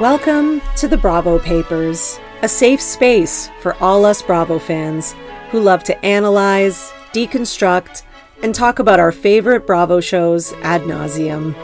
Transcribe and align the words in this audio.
Welcome 0.00 0.60
to 0.78 0.88
the 0.88 0.96
Bravo 0.96 1.38
Papers, 1.38 2.18
a 2.42 2.48
safe 2.48 2.80
space 2.80 3.48
for 3.60 3.76
all 3.76 4.04
us 4.04 4.22
Bravo 4.22 4.58
fans 4.58 5.14
who 5.50 5.60
love 5.60 5.84
to 5.84 6.04
analyze, 6.04 6.92
deconstruct, 7.12 8.02
and 8.42 8.52
talk 8.52 8.80
about 8.80 8.98
our 8.98 9.12
favorite 9.12 9.68
Bravo 9.68 10.00
shows 10.00 10.52
ad 10.62 10.82
nauseum. 10.82 11.54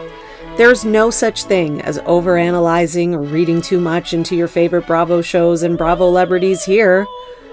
There's 0.56 0.84
no 0.84 1.10
such 1.10 1.42
thing 1.42 1.80
as 1.82 1.98
overanalyzing 1.98 3.14
or 3.14 3.22
reading 3.22 3.60
too 3.60 3.80
much 3.80 4.14
into 4.14 4.36
your 4.36 4.46
favorite 4.46 4.86
Bravo 4.86 5.22
shows 5.22 5.64
and 5.64 5.76
Bravo 5.76 6.06
celebrities 6.06 6.62
here. 6.62 7.08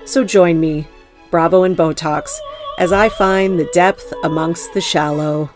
So 0.06 0.24
join 0.24 0.60
me, 0.60 0.88
Bravo 1.32 1.64
and 1.64 1.76
Botox, 1.76 2.38
as 2.78 2.92
I 2.92 3.10
find 3.10 3.60
the 3.60 3.70
depth 3.74 4.14
amongst 4.24 4.76
the 4.76 4.82
shallow. 4.82 5.50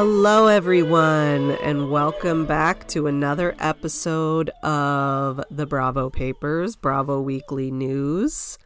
Hello, 0.00 0.46
everyone, 0.46 1.50
and 1.60 1.90
welcome 1.90 2.46
back 2.46 2.86
to 2.86 3.08
another 3.08 3.56
episode 3.58 4.48
of 4.62 5.42
the 5.50 5.66
Bravo 5.66 6.08
Papers, 6.08 6.76
Bravo 6.76 7.20
Weekly 7.20 7.72
News. 7.72 8.58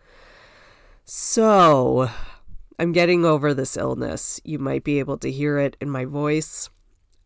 So, 1.06 2.10
I'm 2.78 2.92
getting 2.92 3.24
over 3.24 3.54
this 3.54 3.78
illness. 3.78 4.42
You 4.44 4.58
might 4.58 4.84
be 4.84 4.98
able 4.98 5.16
to 5.16 5.30
hear 5.30 5.58
it 5.58 5.74
in 5.80 5.88
my 5.88 6.04
voice. 6.04 6.68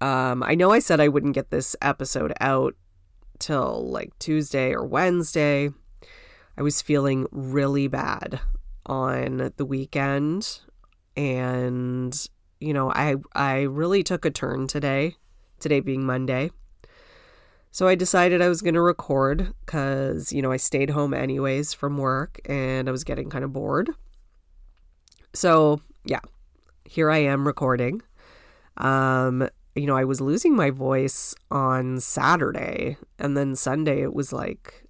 Um, 0.01 0.45
I 0.45 0.55
know 0.55 0.71
I 0.71 0.79
said 0.79 1.01
I 1.01 1.09
wouldn't 1.09 1.35
get 1.35 1.51
this 1.51 1.75
episode 1.83 2.33
out 2.41 2.77
till 3.41 3.91
like 3.91 4.17
Tuesday 4.21 4.73
or 4.73 4.87
Wednesday. 4.87 5.71
I 6.57 6.63
was 6.63 6.81
feeling 6.81 7.27
really 7.33 7.89
bad 7.89 8.39
on 8.87 9.53
the 9.57 9.67
weekend 9.67 10.61
and 11.17 12.29
you 12.61 12.73
know, 12.73 12.91
I 12.91 13.17
I 13.35 13.63
really 13.63 14.03
took 14.03 14.25
a 14.25 14.31
turn 14.31 14.67
today, 14.67 15.17
today 15.61 15.81
being 15.81 16.05
Monday. 16.05 16.51
So 17.71 17.87
I 17.89 17.95
decided 17.95 18.41
I 18.41 18.49
was 18.49 18.63
going 18.63 18.75
to 18.75 18.81
record 18.81 19.53
cuz, 19.67 20.33
you 20.33 20.41
know, 20.41 20.51
I 20.51 20.57
stayed 20.57 20.91
home 20.91 21.13
anyways 21.13 21.75
from 21.75 21.99
work 21.99 22.41
and 22.47 22.89
I 22.89 22.93
was 22.93 23.05
getting 23.05 23.29
kind 23.29 23.45
of 23.45 23.53
bored. 23.53 23.91
So, 25.35 25.83
yeah. 26.05 26.21
Here 26.87 27.11
I 27.11 27.19
am 27.19 27.47
recording. 27.47 28.01
Um, 28.79 29.49
you 29.75 29.87
know, 29.87 29.97
I 29.97 30.05
was 30.05 30.23
losing 30.23 30.57
my 30.57 30.71
voice 30.71 31.35
on 31.51 32.01
Saturday 32.01 32.97
and 33.19 33.37
then 33.37 33.55
Sunday 33.57 34.01
it 34.01 34.15
was 34.15 34.33
like 34.33 34.85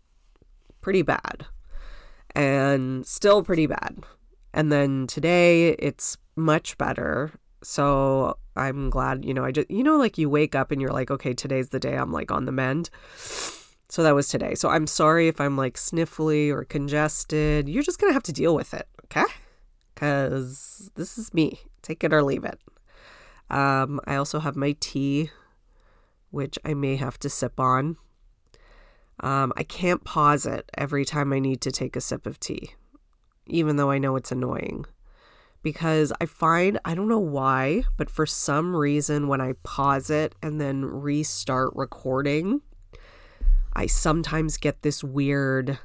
pretty 0.81 1.03
bad. 1.03 1.47
And 2.37 3.05
still 3.05 3.42
pretty 3.42 3.67
bad. 3.67 4.05
And 4.55 4.70
then 4.70 5.09
today 5.09 5.70
it's 5.70 6.17
much 6.37 6.78
better 6.78 7.33
so 7.62 8.39
I'm 8.55 8.91
glad, 8.91 9.25
you 9.25 9.35
know, 9.35 9.45
I 9.45 9.53
just, 9.53 9.71
you 9.71 9.83
know, 9.83 9.97
like 9.97 10.19
you 10.19 10.29
wake 10.29 10.55
up 10.55 10.71
and 10.71 10.81
you're 10.81 10.93
like, 10.93 11.11
okay, 11.11 11.35
today's 11.35 11.71
the 11.71 11.81
day 11.81 11.97
I'm 11.97 12.12
like 12.12 12.31
on 12.31 12.45
the 12.45 12.53
mend. 12.53 12.91
So 13.89 14.03
that 14.03 14.15
was 14.15 14.29
today. 14.29 14.55
So 14.55 14.69
I'm 14.69 14.87
sorry 14.87 15.29
if 15.29 15.41
I'm 15.41 15.57
like 15.57 15.75
sniffly 15.75 16.51
or 16.51 16.65
congested. 16.65 17.69
You're 17.69 17.83
just 17.83 18.01
going 18.01 18.11
to 18.11 18.15
have 18.15 18.23
to 18.25 18.33
deal 18.33 18.55
with 18.55 18.75
it, 18.75 18.89
okay? 19.05 19.25
Because 19.95 20.91
this 20.97 21.19
is 21.19 21.33
me. 21.33 21.61
Take 21.83 22.03
it 22.03 22.12
or 22.12 22.23
leave 22.23 22.45
it. 22.45 22.61
Um, 23.49 24.01
I 24.07 24.17
also 24.17 24.41
have 24.41 24.57
my 24.57 24.77
tea, 24.81 25.31
which 26.31 26.59
I 26.65 26.75
may 26.75 26.97
have 26.97 27.19
to 27.21 27.29
sip 27.29 27.61
on. 27.61 27.97
Um, 29.21 29.53
I 29.57 29.62
can't 29.62 30.05
pause 30.05 30.47
it 30.47 30.71
every 30.77 31.05
time 31.05 31.33
I 31.33 31.39
need 31.39 31.61
to 31.62 31.71
take 31.71 31.97
a 31.97 32.01
sip 32.01 32.27
of 32.27 32.39
tea, 32.39 32.75
even 33.47 33.77
though 33.77 33.91
I 33.91 33.99
know 33.99 34.17
it's 34.17 34.33
annoying 34.33 34.84
because 35.62 36.12
I 36.21 36.27
find, 36.27 36.79
I 36.85 36.95
don't 36.95 37.09
know 37.09 37.19
why, 37.19 37.85
but 37.97 38.11
for 38.11 38.27
some 38.27 38.75
reason, 38.75 39.29
when 39.29 39.41
I 39.41 39.55
pause 39.62 40.11
it 40.11 40.35
and 40.43 40.61
then 40.61 40.85
restart 40.85 41.73
recording, 41.75 42.61
I 43.73 43.87
sometimes 43.87 44.57
get 44.57 44.83
this 44.83 45.03
weird, 45.03 45.78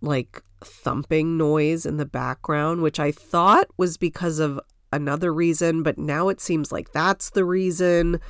like, 0.00 0.42
thumping 0.62 1.36
noise 1.36 1.86
in 1.86 1.96
the 1.96 2.06
background, 2.06 2.82
which 2.82 3.00
I 3.00 3.12
thought 3.12 3.66
was 3.76 3.96
because 3.96 4.38
of 4.38 4.60
another 4.92 5.32
reason, 5.32 5.82
but 5.82 5.98
now 5.98 6.28
it 6.28 6.40
seems 6.40 6.72
like 6.72 6.92
that's 6.92 7.30
the 7.30 7.44
reason. 7.44 8.20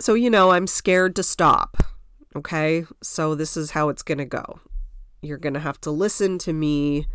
So, 0.00 0.14
you 0.14 0.30
know, 0.30 0.50
I'm 0.50 0.66
scared 0.66 1.16
to 1.16 1.22
stop. 1.22 1.76
Okay. 2.36 2.84
So, 3.02 3.34
this 3.34 3.56
is 3.56 3.72
how 3.72 3.88
it's 3.88 4.02
going 4.02 4.18
to 4.18 4.24
go. 4.24 4.60
You're 5.22 5.38
going 5.38 5.54
to 5.54 5.60
have 5.60 5.80
to 5.82 5.90
listen 5.90 6.38
to 6.38 6.52
me 6.52 7.06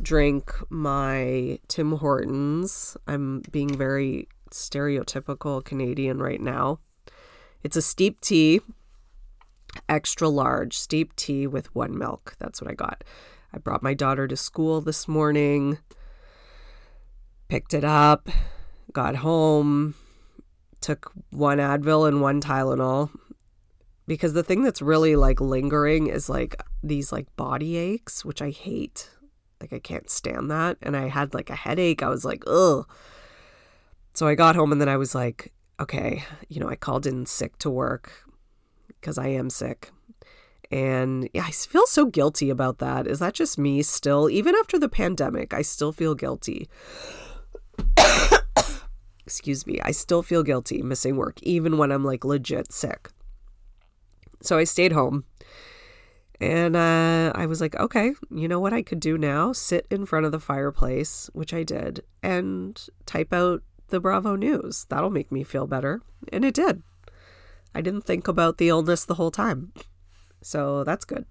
drink 0.00 0.52
my 0.70 1.58
Tim 1.68 1.92
Hortons. 1.92 2.96
I'm 3.06 3.42
being 3.50 3.76
very 3.76 4.28
stereotypical 4.50 5.64
Canadian 5.64 6.20
right 6.22 6.40
now. 6.40 6.78
It's 7.62 7.76
a 7.76 7.82
steep 7.82 8.20
tea, 8.20 8.60
extra 9.88 10.28
large 10.28 10.76
steep 10.76 11.14
tea 11.16 11.46
with 11.46 11.74
one 11.74 11.96
milk. 11.96 12.34
That's 12.38 12.60
what 12.60 12.70
I 12.70 12.74
got. 12.74 13.04
I 13.52 13.58
brought 13.58 13.82
my 13.82 13.94
daughter 13.94 14.26
to 14.26 14.36
school 14.36 14.80
this 14.80 15.06
morning, 15.06 15.78
picked 17.48 17.74
it 17.74 17.84
up, 17.84 18.28
got 18.92 19.16
home, 19.16 19.94
took 20.80 21.12
one 21.30 21.58
Advil 21.58 22.08
and 22.08 22.20
one 22.20 22.40
Tylenol. 22.40 23.10
Because 24.06 24.32
the 24.32 24.42
thing 24.42 24.62
that's 24.62 24.82
really 24.82 25.16
like 25.16 25.40
lingering 25.40 26.08
is 26.08 26.28
like 26.28 26.60
these 26.82 27.12
like 27.12 27.34
body 27.36 27.76
aches, 27.76 28.24
which 28.24 28.42
I 28.42 28.50
hate. 28.50 29.10
Like 29.62 29.72
I 29.72 29.78
can't 29.78 30.10
stand 30.10 30.50
that. 30.50 30.76
And 30.82 30.96
I 30.96 31.06
had 31.06 31.34
like 31.34 31.48
a 31.48 31.54
headache. 31.54 32.02
I 32.02 32.08
was 32.08 32.24
like, 32.24 32.42
ugh. 32.48 32.86
So 34.12 34.26
I 34.26 34.34
got 34.34 34.56
home 34.56 34.72
and 34.72 34.80
then 34.80 34.88
I 34.88 34.96
was 34.96 35.14
like, 35.14 35.52
okay, 35.78 36.24
you 36.48 36.60
know, 36.60 36.68
I 36.68 36.74
called 36.74 37.06
in 37.06 37.26
sick 37.26 37.56
to 37.58 37.70
work 37.70 38.24
because 38.88 39.18
I 39.18 39.28
am 39.28 39.48
sick. 39.48 39.92
And 40.72 41.30
yeah, 41.32 41.44
I 41.46 41.52
feel 41.52 41.86
so 41.86 42.06
guilty 42.06 42.50
about 42.50 42.78
that. 42.78 43.06
Is 43.06 43.20
that 43.20 43.34
just 43.34 43.56
me 43.56 43.82
still? 43.82 44.28
Even 44.28 44.56
after 44.56 44.80
the 44.80 44.88
pandemic, 44.88 45.54
I 45.54 45.62
still 45.62 45.92
feel 45.92 46.16
guilty. 46.16 46.68
Excuse 49.24 49.64
me. 49.64 49.80
I 49.84 49.92
still 49.92 50.24
feel 50.24 50.42
guilty 50.42 50.82
missing 50.82 51.16
work, 51.16 51.40
even 51.42 51.78
when 51.78 51.92
I'm 51.92 52.04
like 52.04 52.24
legit 52.24 52.72
sick. 52.72 53.10
So 54.42 54.58
I 54.58 54.64
stayed 54.64 54.90
home 54.90 55.24
and 56.42 56.74
uh, 56.74 57.30
I 57.36 57.46
was 57.46 57.60
like, 57.60 57.76
okay, 57.76 58.14
you 58.28 58.48
know 58.48 58.58
what 58.58 58.72
I 58.72 58.82
could 58.82 58.98
do 58.98 59.16
now? 59.16 59.52
Sit 59.52 59.86
in 59.92 60.04
front 60.04 60.26
of 60.26 60.32
the 60.32 60.40
fireplace, 60.40 61.30
which 61.32 61.54
I 61.54 61.62
did, 61.62 62.02
and 62.20 62.84
type 63.06 63.32
out 63.32 63.62
the 63.90 64.00
Bravo 64.00 64.34
news. 64.34 64.84
That'll 64.88 65.08
make 65.08 65.30
me 65.30 65.44
feel 65.44 65.68
better. 65.68 66.02
And 66.32 66.44
it 66.44 66.54
did. 66.54 66.82
I 67.76 67.80
didn't 67.80 68.02
think 68.02 68.26
about 68.26 68.58
the 68.58 68.70
illness 68.70 69.04
the 69.04 69.14
whole 69.14 69.30
time. 69.30 69.72
So 70.42 70.82
that's 70.82 71.04
good. 71.04 71.26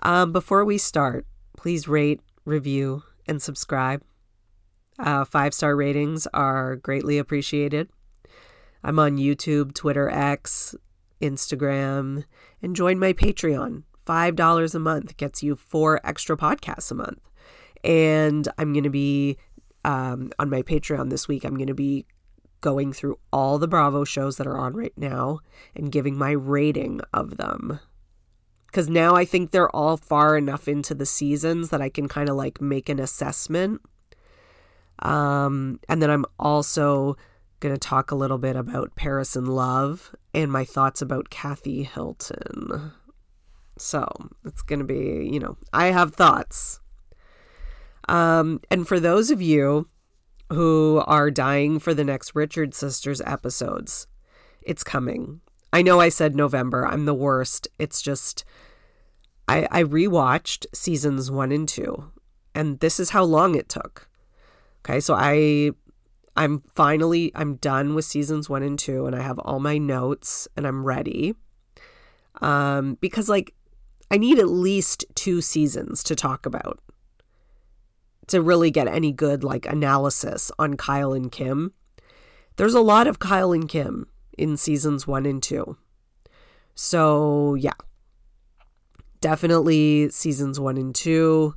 Um, 0.00 0.30
before 0.30 0.66
we 0.66 0.76
start, 0.76 1.26
please 1.56 1.88
rate, 1.88 2.20
review, 2.44 3.04
and 3.26 3.40
subscribe. 3.40 4.02
Uh, 4.98 5.24
Five 5.24 5.54
star 5.54 5.74
ratings 5.74 6.26
are 6.34 6.76
greatly 6.76 7.16
appreciated. 7.16 7.88
I'm 8.84 8.98
on 8.98 9.16
YouTube, 9.16 9.72
Twitter, 9.72 10.10
X, 10.10 10.74
Instagram, 11.22 12.24
and 12.60 12.76
join 12.76 12.98
my 12.98 13.14
Patreon 13.14 13.84
$5 14.06 14.74
a 14.74 14.78
month 14.78 15.16
gets 15.16 15.42
you 15.42 15.56
four 15.56 16.00
extra 16.04 16.36
podcasts 16.36 16.90
a 16.90 16.94
month. 16.94 17.20
And 17.84 18.48
I'm 18.58 18.72
going 18.72 18.84
to 18.84 18.90
be 18.90 19.36
um, 19.84 20.32
on 20.38 20.50
my 20.50 20.62
Patreon 20.62 21.10
this 21.10 21.28
week, 21.28 21.44
I'm 21.44 21.56
going 21.56 21.66
to 21.66 21.74
be 21.74 22.06
going 22.60 22.92
through 22.92 23.18
all 23.32 23.58
the 23.58 23.68
Bravo 23.68 24.04
shows 24.04 24.36
that 24.36 24.46
are 24.46 24.56
on 24.56 24.74
right 24.74 24.96
now 24.96 25.40
and 25.74 25.90
giving 25.90 26.16
my 26.16 26.30
rating 26.30 27.00
of 27.12 27.36
them. 27.36 27.80
Because 28.66 28.88
now 28.88 29.14
I 29.14 29.24
think 29.24 29.50
they're 29.50 29.74
all 29.74 29.96
far 29.96 30.36
enough 30.36 30.68
into 30.68 30.94
the 30.94 31.04
seasons 31.04 31.70
that 31.70 31.82
I 31.82 31.88
can 31.88 32.08
kind 32.08 32.28
of 32.28 32.36
like 32.36 32.60
make 32.60 32.88
an 32.88 33.00
assessment. 33.00 33.82
Um, 35.00 35.80
and 35.88 36.00
then 36.00 36.10
I'm 36.10 36.24
also 36.38 37.16
going 37.60 37.74
to 37.74 37.78
talk 37.78 38.10
a 38.10 38.16
little 38.16 38.38
bit 38.38 38.56
about 38.56 38.94
Paris 38.96 39.36
in 39.36 39.46
Love 39.46 40.14
and 40.32 40.50
my 40.50 40.64
thoughts 40.64 41.02
about 41.02 41.30
Kathy 41.30 41.82
Hilton. 41.82 42.92
So 43.82 44.06
it's 44.44 44.62
going 44.62 44.78
to 44.78 44.84
be, 44.84 45.28
you 45.30 45.40
know, 45.40 45.56
I 45.72 45.86
have 45.86 46.14
thoughts. 46.14 46.80
Um, 48.08 48.60
and 48.70 48.86
for 48.86 49.00
those 49.00 49.30
of 49.30 49.42
you 49.42 49.88
who 50.50 51.02
are 51.06 51.30
dying 51.30 51.78
for 51.78 51.94
the 51.94 52.04
next 52.04 52.34
Richard 52.34 52.74
Sisters 52.74 53.20
episodes, 53.22 54.06
it's 54.62 54.84
coming. 54.84 55.40
I 55.72 55.82
know 55.82 56.00
I 56.00 56.10
said 56.10 56.36
November. 56.36 56.86
I'm 56.86 57.06
the 57.06 57.14
worst. 57.14 57.68
It's 57.78 58.02
just, 58.02 58.44
I, 59.48 59.66
I 59.70 59.82
rewatched 59.84 60.66
seasons 60.74 61.30
one 61.30 61.52
and 61.52 61.68
two, 61.68 62.10
and 62.54 62.80
this 62.80 63.00
is 63.00 63.10
how 63.10 63.24
long 63.24 63.54
it 63.54 63.68
took. 63.68 64.08
Okay, 64.84 65.00
so 65.00 65.14
I 65.14 65.72
I'm 66.36 66.62
finally 66.74 67.30
I'm 67.34 67.56
done 67.56 67.94
with 67.94 68.04
seasons 68.04 68.48
1 68.48 68.62
and 68.62 68.78
2 68.78 69.06
and 69.06 69.14
I 69.14 69.22
have 69.22 69.38
all 69.38 69.60
my 69.60 69.78
notes 69.78 70.48
and 70.56 70.66
I'm 70.66 70.84
ready. 70.84 71.34
Um 72.40 72.96
because 73.00 73.28
like 73.28 73.54
I 74.12 74.18
need 74.18 74.38
at 74.38 74.48
least 74.48 75.04
two 75.16 75.40
seasons 75.40 76.04
to 76.04 76.14
talk 76.14 76.46
about 76.46 76.78
to 78.28 78.40
really 78.40 78.70
get 78.70 78.86
any 78.86 79.10
good 79.10 79.42
like 79.42 79.66
analysis 79.66 80.52
on 80.58 80.76
Kyle 80.76 81.12
and 81.12 81.32
Kim 81.32 81.72
there's 82.56 82.74
a 82.74 82.80
lot 82.80 83.06
of 83.06 83.18
Kyle 83.18 83.52
and 83.52 83.68
Kim 83.68 84.06
in 84.36 84.56
seasons 84.56 85.06
one 85.06 85.26
and 85.26 85.42
two. 85.42 85.76
So, 86.74 87.54
yeah, 87.54 87.72
definitely 89.20 90.10
seasons 90.10 90.58
one 90.60 90.76
and 90.76 90.94
two. 90.94 91.54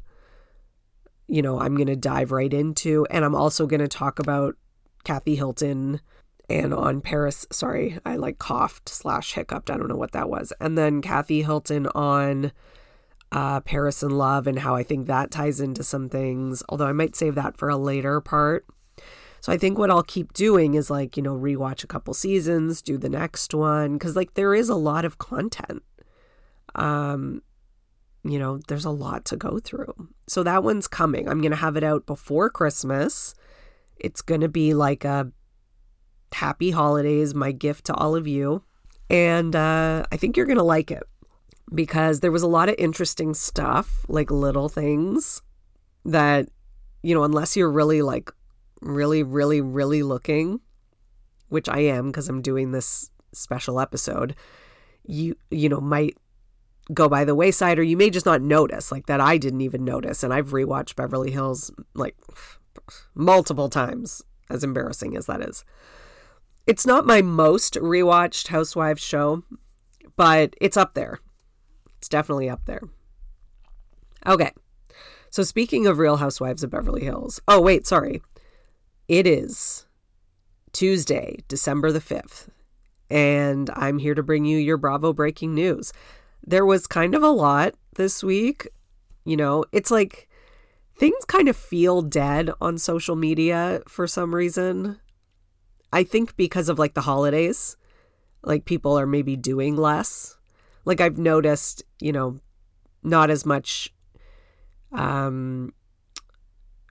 You 1.28 1.42
know, 1.42 1.60
I'm 1.60 1.76
going 1.76 1.88
to 1.88 1.96
dive 1.96 2.32
right 2.32 2.54
into, 2.54 3.06
and 3.10 3.26
I'm 3.26 3.36
also 3.36 3.66
going 3.66 3.80
to 3.82 3.88
talk 3.88 4.20
about 4.20 4.56
Kathy 5.04 5.36
Hilton 5.36 6.02
and 6.50 6.74
on 6.74 7.02
Paris. 7.02 7.46
Sorry, 7.52 8.00
I 8.06 8.16
like 8.16 8.40
coughed 8.40 8.90
slash 8.90 9.34
hiccuped. 9.34 9.70
I 9.70 9.78
don't 9.78 9.88
know 9.88 9.96
what 9.96 10.12
that 10.12 10.30
was. 10.30 10.54
And 10.60 10.78
then 10.78 11.02
Kathy 11.02 11.44
Hilton 11.44 11.88
on 11.88 12.52
uh, 13.32 13.60
Paris 13.62 14.04
in 14.04 14.12
Love 14.12 14.48
and 14.48 14.60
how 14.60 14.76
I 14.76 14.84
think 14.84 15.08
that 15.08 15.32
ties 15.32 15.60
into 15.60 15.84
some 15.84 16.10
things, 16.10 16.64
although 16.70 16.88
I 16.88 16.94
might 16.94 17.16
save 17.16 17.36
that 17.36 17.58
for 17.58 17.70
a 17.70 17.78
later 17.78 18.22
part. 18.22 18.66
So 19.42 19.52
I 19.52 19.58
think 19.58 19.78
what 19.78 19.92
I'll 19.92 20.04
keep 20.04 20.34
doing 20.34 20.74
is 20.74 20.90
like, 20.90 21.18
you 21.18 21.22
know, 21.22 21.38
rewatch 21.38 21.84
a 21.84 21.88
couple 21.88 22.14
seasons, 22.16 22.82
do 22.82 22.98
the 22.98 23.10
next 23.10 23.54
one 23.54 24.00
cuz 24.00 24.16
like 24.16 24.34
there 24.34 24.56
is 24.56 24.70
a 24.70 24.76
lot 24.76 25.06
of 25.06 25.18
content. 25.20 25.84
Um 26.74 27.42
you 28.24 28.40
know, 28.40 28.60
there's 28.68 28.86
a 28.86 28.90
lot 28.90 29.24
to 29.26 29.38
go 29.38 29.60
through. 29.60 29.94
So 30.28 30.42
that 30.42 30.64
one's 30.64 30.88
coming. 30.88 31.30
I'm 31.30 31.42
going 31.42 31.52
to 31.52 31.58
have 31.58 31.78
it 31.78 31.84
out 31.84 32.08
before 32.08 32.50
Christmas. 32.50 33.36
It's 33.98 34.24
going 34.24 34.42
to 34.42 34.50
be 34.50 34.74
like 34.74 35.06
a 35.06 35.32
happy 36.36 36.72
holidays, 36.72 37.34
my 37.34 37.52
gift 37.52 37.86
to 37.86 37.94
all 37.94 38.16
of 38.16 38.28
you. 38.28 38.64
And 39.10 39.56
uh, 39.56 40.06
I 40.12 40.18
think 40.18 40.36
you're 40.36 40.46
going 40.46 40.58
to 40.58 40.64
like 40.64 40.92
it 40.92 41.04
because 41.74 42.20
there 42.20 42.32
was 42.32 42.44
a 42.44 42.48
lot 42.48 42.70
of 42.70 42.76
interesting 42.78 43.34
stuff, 43.34 44.06
like 44.08 44.32
little 44.32 44.70
things 44.70 45.42
that, 46.04 46.50
you 47.04 47.16
know, 47.16 47.24
unless 47.24 47.56
you're 47.56 47.72
really 47.72 48.02
like 48.02 48.32
really, 48.82 49.24
really, 49.24 49.62
really 49.62 50.04
looking, 50.04 50.60
which 51.50 51.70
I 51.70 51.80
am 51.80 52.08
because 52.08 52.30
I'm 52.30 52.42
doing 52.42 52.72
this 52.72 53.10
special 53.32 53.80
episode, 53.80 54.36
you 55.08 55.36
you 55.52 55.70
know 55.70 55.80
might 55.80 56.18
go 56.94 57.08
by 57.08 57.26
the 57.26 57.36
wayside 57.36 57.80
or 57.80 57.84
you 57.84 57.98
may 57.98 58.10
just 58.10 58.26
not 58.26 58.42
notice 58.42 58.92
like 58.92 59.08
that 59.08 59.22
I 59.22 59.38
didn't 59.38 59.62
even 59.62 59.84
notice 59.84 60.24
and 60.24 60.34
I've 60.34 60.50
rewatched 60.50 60.96
Beverly 60.96 61.32
Hills 61.32 61.72
like 61.94 62.16
multiple 63.14 63.70
times 63.70 64.22
as 64.50 64.64
embarrassing 64.64 65.16
as 65.16 65.26
that 65.26 65.42
is. 65.42 65.64
It's 66.68 66.86
not 66.86 67.06
my 67.06 67.22
most 67.22 67.76
rewatched 67.76 68.48
Housewives 68.48 69.04
show, 69.04 69.44
but 70.16 70.56
it's 70.60 70.78
up 70.78 70.94
there. 70.94 71.20
It's 71.98 72.10
definitely 72.10 72.50
up 72.50 72.66
there. 72.66 72.82
Okay. 74.26 74.52
So 75.30 75.44
speaking 75.44 75.86
of 75.86 76.00
Real 76.00 76.18
Housewives 76.18 76.64
of 76.64 76.70
Beverly 76.72 77.04
Hills. 77.04 77.40
Oh 77.48 77.62
wait, 77.62 77.86
sorry. 77.86 78.22
It 79.08 79.28
is 79.28 79.86
Tuesday, 80.72 81.38
December 81.48 81.92
the 81.92 82.00
5th, 82.00 82.48
and 83.10 83.70
I'm 83.76 84.00
here 84.00 84.16
to 84.16 84.24
bring 84.24 84.46
you 84.46 84.58
your 84.58 84.78
Bravo 84.78 85.14
breaking 85.14 85.54
news. 85.54 85.94
There 86.44 86.66
was 86.66 86.88
kind 86.88 87.14
of 87.14 87.22
a 87.22 87.30
lot 87.30 87.76
this 87.96 88.24
week. 88.24 88.68
You 89.24 89.38
know, 89.38 89.66
it's 89.72 89.92
like 89.92 90.28
things 90.98 91.26
kind 91.26 91.48
of 91.48 91.56
feel 91.56 92.02
dead 92.02 92.52
on 92.60 92.78
social 92.78 93.16
media 93.16 93.82
for 93.88 94.08
some 94.08 94.34
reason. 94.34 95.00
I 95.92 96.04
think 96.04 96.36
because 96.36 96.70
of 96.70 96.80
like 96.80 96.94
the 96.94 97.02
holidays, 97.02 97.78
like 98.44 98.66
people 98.66 98.98
are 99.00 99.08
maybe 99.08 99.36
doing 99.36 99.76
less. 99.76 100.38
Like 100.84 101.02
I've 101.02 101.18
noticed, 101.18 101.84
you 102.00 102.12
know, 102.12 102.40
not 103.04 103.30
as 103.30 103.46
much 103.46 103.94
um 104.92 105.74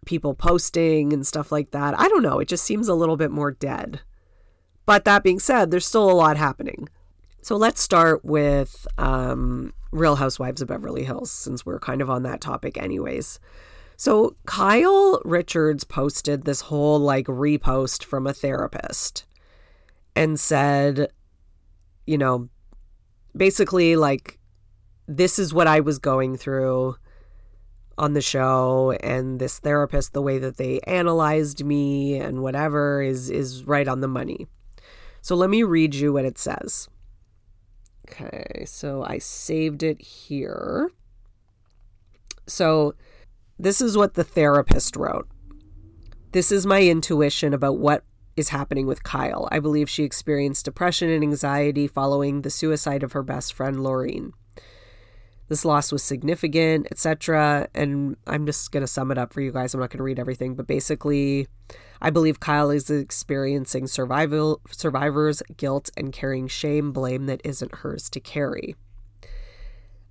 people 0.05 0.35
posting 0.35 1.12
and 1.12 1.26
stuff 1.26 1.50
like 1.50 1.70
that. 1.70 1.99
I 1.99 2.08
don't 2.08 2.23
know. 2.23 2.38
It 2.38 2.49
just 2.49 2.64
seems 2.64 2.88
a 2.88 2.94
little 2.94 3.17
bit 3.17 3.31
more 3.31 3.50
dead. 3.50 4.00
But 4.87 5.05
that 5.05 5.23
being 5.23 5.38
said, 5.38 5.70
there's 5.70 5.87
still 5.87 6.11
a 6.11 6.12
lot 6.12 6.37
happening. 6.37 6.88
So 7.41 7.56
let's 7.56 7.81
start 7.81 8.25
with 8.25 8.87
um, 8.99 9.73
Real 9.93 10.17
Housewives 10.17 10.62
of 10.62 10.69
Beverly 10.69 11.05
Hills, 11.05 11.31
since 11.31 11.64
we're 11.64 11.79
kind 11.79 12.00
of 12.00 12.11
on 12.11 12.23
that 12.23 12.41
topic, 12.41 12.79
anyways. 12.79 13.38
So 13.96 14.37
Kyle 14.46 15.20
Richards 15.25 15.85
posted 15.85 16.44
this 16.44 16.62
whole 16.62 16.99
like 16.99 17.26
repost 17.26 18.05
from 18.05 18.26
a 18.26 18.32
therapist 18.32 19.25
and 20.17 20.38
said, 20.38 21.08
you 22.06 22.19
know, 22.19 22.49
basically 23.37 23.96
like, 23.96 24.38
this 25.06 25.38
is 25.38 25.52
what 25.52 25.67
I 25.67 25.81
was 25.81 25.99
going 25.99 26.37
through 26.37 26.96
on 27.96 28.14
the 28.14 28.20
show 28.20 28.96
and 29.00 29.38
this 29.38 29.58
therapist 29.58 30.12
the 30.12 30.23
way 30.23 30.38
that 30.38 30.56
they 30.56 30.81
analyzed 30.81 31.64
me 31.64 32.19
and 32.19 32.43
whatever 32.43 33.00
is 33.02 33.31
is 33.31 33.64
right 33.64 33.87
on 33.87 34.00
the 34.00 34.08
money. 34.08 34.46
So 35.20 35.37
let 35.37 35.50
me 35.50 35.62
read 35.62 35.94
you 35.94 36.12
what 36.12 36.25
it 36.25 36.38
says. 36.38 36.88
Okay, 38.11 38.64
so 38.67 39.02
I 39.05 39.19
saved 39.19 39.82
it 39.82 40.00
here. 40.02 40.91
So 42.46 42.94
this 43.58 43.80
is 43.80 43.96
what 43.96 44.14
the 44.14 44.24
therapist 44.24 44.96
wrote. 44.96 45.28
This 46.32 46.50
is 46.50 46.66
my 46.66 46.82
intuition 46.82 47.54
about 47.54 47.78
what 47.78 48.04
is 48.36 48.48
happening 48.48 48.86
with 48.86 49.04
Kyle. 49.04 49.48
I 49.52 49.60
believe 49.60 49.88
she 49.88 50.02
experienced 50.02 50.64
depression 50.64 51.08
and 51.08 51.22
anxiety 51.22 51.86
following 51.86 52.42
the 52.42 52.50
suicide 52.50 53.02
of 53.02 53.12
her 53.12 53.22
best 53.22 53.52
friend 53.52 53.76
Laureen 53.76 54.32
this 55.48 55.64
loss 55.64 55.92
was 55.92 56.02
significant, 56.02 56.86
etc. 56.90 57.68
And 57.74 58.16
I'm 58.26 58.46
just 58.46 58.72
going 58.72 58.82
to 58.82 58.86
sum 58.86 59.10
it 59.10 59.18
up 59.18 59.32
for 59.32 59.40
you 59.40 59.52
guys. 59.52 59.74
I'm 59.74 59.80
not 59.80 59.90
going 59.90 59.98
to 59.98 60.04
read 60.04 60.18
everything, 60.18 60.54
but 60.54 60.66
basically, 60.66 61.46
I 62.00 62.10
believe 62.10 62.40
Kyle 62.40 62.70
is 62.70 62.90
experiencing 62.90 63.86
survival 63.86 64.60
survivor's 64.70 65.42
guilt 65.56 65.90
and 65.96 66.12
carrying 66.12 66.48
shame, 66.48 66.92
blame 66.92 67.26
that 67.26 67.42
isn't 67.44 67.76
hers 67.76 68.08
to 68.10 68.20
carry. 68.20 68.74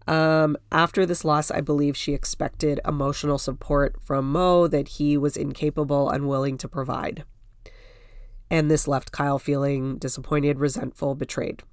Um, 0.08 0.58
after 0.72 1.06
this 1.06 1.24
loss, 1.24 1.50
I 1.50 1.62
believe 1.62 1.96
she 1.96 2.14
expected 2.14 2.82
emotional 2.86 3.38
support 3.38 3.96
from 4.02 4.32
Mo 4.32 4.68
that 4.68 4.88
he 4.90 5.18
was 5.18 5.38
incapable, 5.38 6.10
and 6.10 6.24
unwilling 6.24 6.58
to 6.58 6.68
provide. 6.68 7.24
And 8.50 8.70
this 8.70 8.88
left 8.88 9.12
Kyle 9.12 9.40
feeling 9.40 9.98
disappointed, 9.98 10.60
resentful, 10.60 11.16
betrayed. 11.16 11.64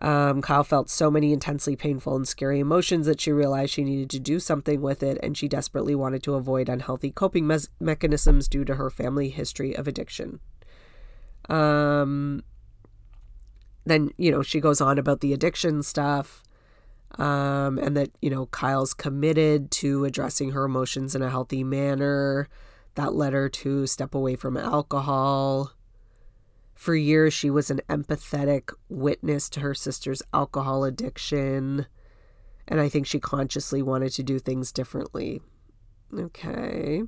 Um, 0.00 0.40
Kyle 0.40 0.64
felt 0.64 0.88
so 0.88 1.10
many 1.10 1.32
intensely 1.32 1.76
painful 1.76 2.16
and 2.16 2.26
scary 2.26 2.58
emotions 2.58 3.04
that 3.06 3.20
she 3.20 3.32
realized 3.32 3.74
she 3.74 3.84
needed 3.84 4.08
to 4.10 4.18
do 4.18 4.40
something 4.40 4.80
with 4.80 5.02
it, 5.02 5.18
and 5.22 5.36
she 5.36 5.48
desperately 5.48 5.94
wanted 5.94 6.22
to 6.22 6.34
avoid 6.34 6.68
unhealthy 6.68 7.10
coping 7.10 7.46
me- 7.46 7.58
mechanisms 7.78 8.48
due 8.48 8.64
to 8.64 8.76
her 8.76 8.88
family 8.88 9.28
history 9.28 9.74
of 9.76 9.86
addiction. 9.86 10.40
Um, 11.50 12.42
then, 13.84 14.10
you 14.16 14.30
know, 14.30 14.42
she 14.42 14.60
goes 14.60 14.80
on 14.80 14.98
about 14.98 15.20
the 15.20 15.34
addiction 15.34 15.82
stuff, 15.82 16.42
um, 17.18 17.78
and 17.78 17.96
that, 17.96 18.10
you 18.22 18.30
know, 18.30 18.46
Kyle's 18.46 18.94
committed 18.94 19.70
to 19.72 20.04
addressing 20.04 20.52
her 20.52 20.64
emotions 20.64 21.14
in 21.14 21.22
a 21.22 21.30
healthy 21.30 21.64
manner. 21.64 22.48
That 22.94 23.14
led 23.14 23.32
her 23.32 23.48
to 23.48 23.86
step 23.86 24.14
away 24.14 24.36
from 24.36 24.56
alcohol. 24.56 25.72
For 26.74 26.94
years, 26.94 27.34
she 27.34 27.50
was 27.50 27.70
an 27.70 27.80
empathetic 27.88 28.72
witness 28.88 29.48
to 29.50 29.60
her 29.60 29.74
sister's 29.74 30.22
alcohol 30.32 30.84
addiction. 30.84 31.86
And 32.66 32.80
I 32.80 32.88
think 32.88 33.06
she 33.06 33.20
consciously 33.20 33.82
wanted 33.82 34.12
to 34.12 34.22
do 34.22 34.38
things 34.38 34.72
differently. 34.72 35.40
Okay. 36.12 37.02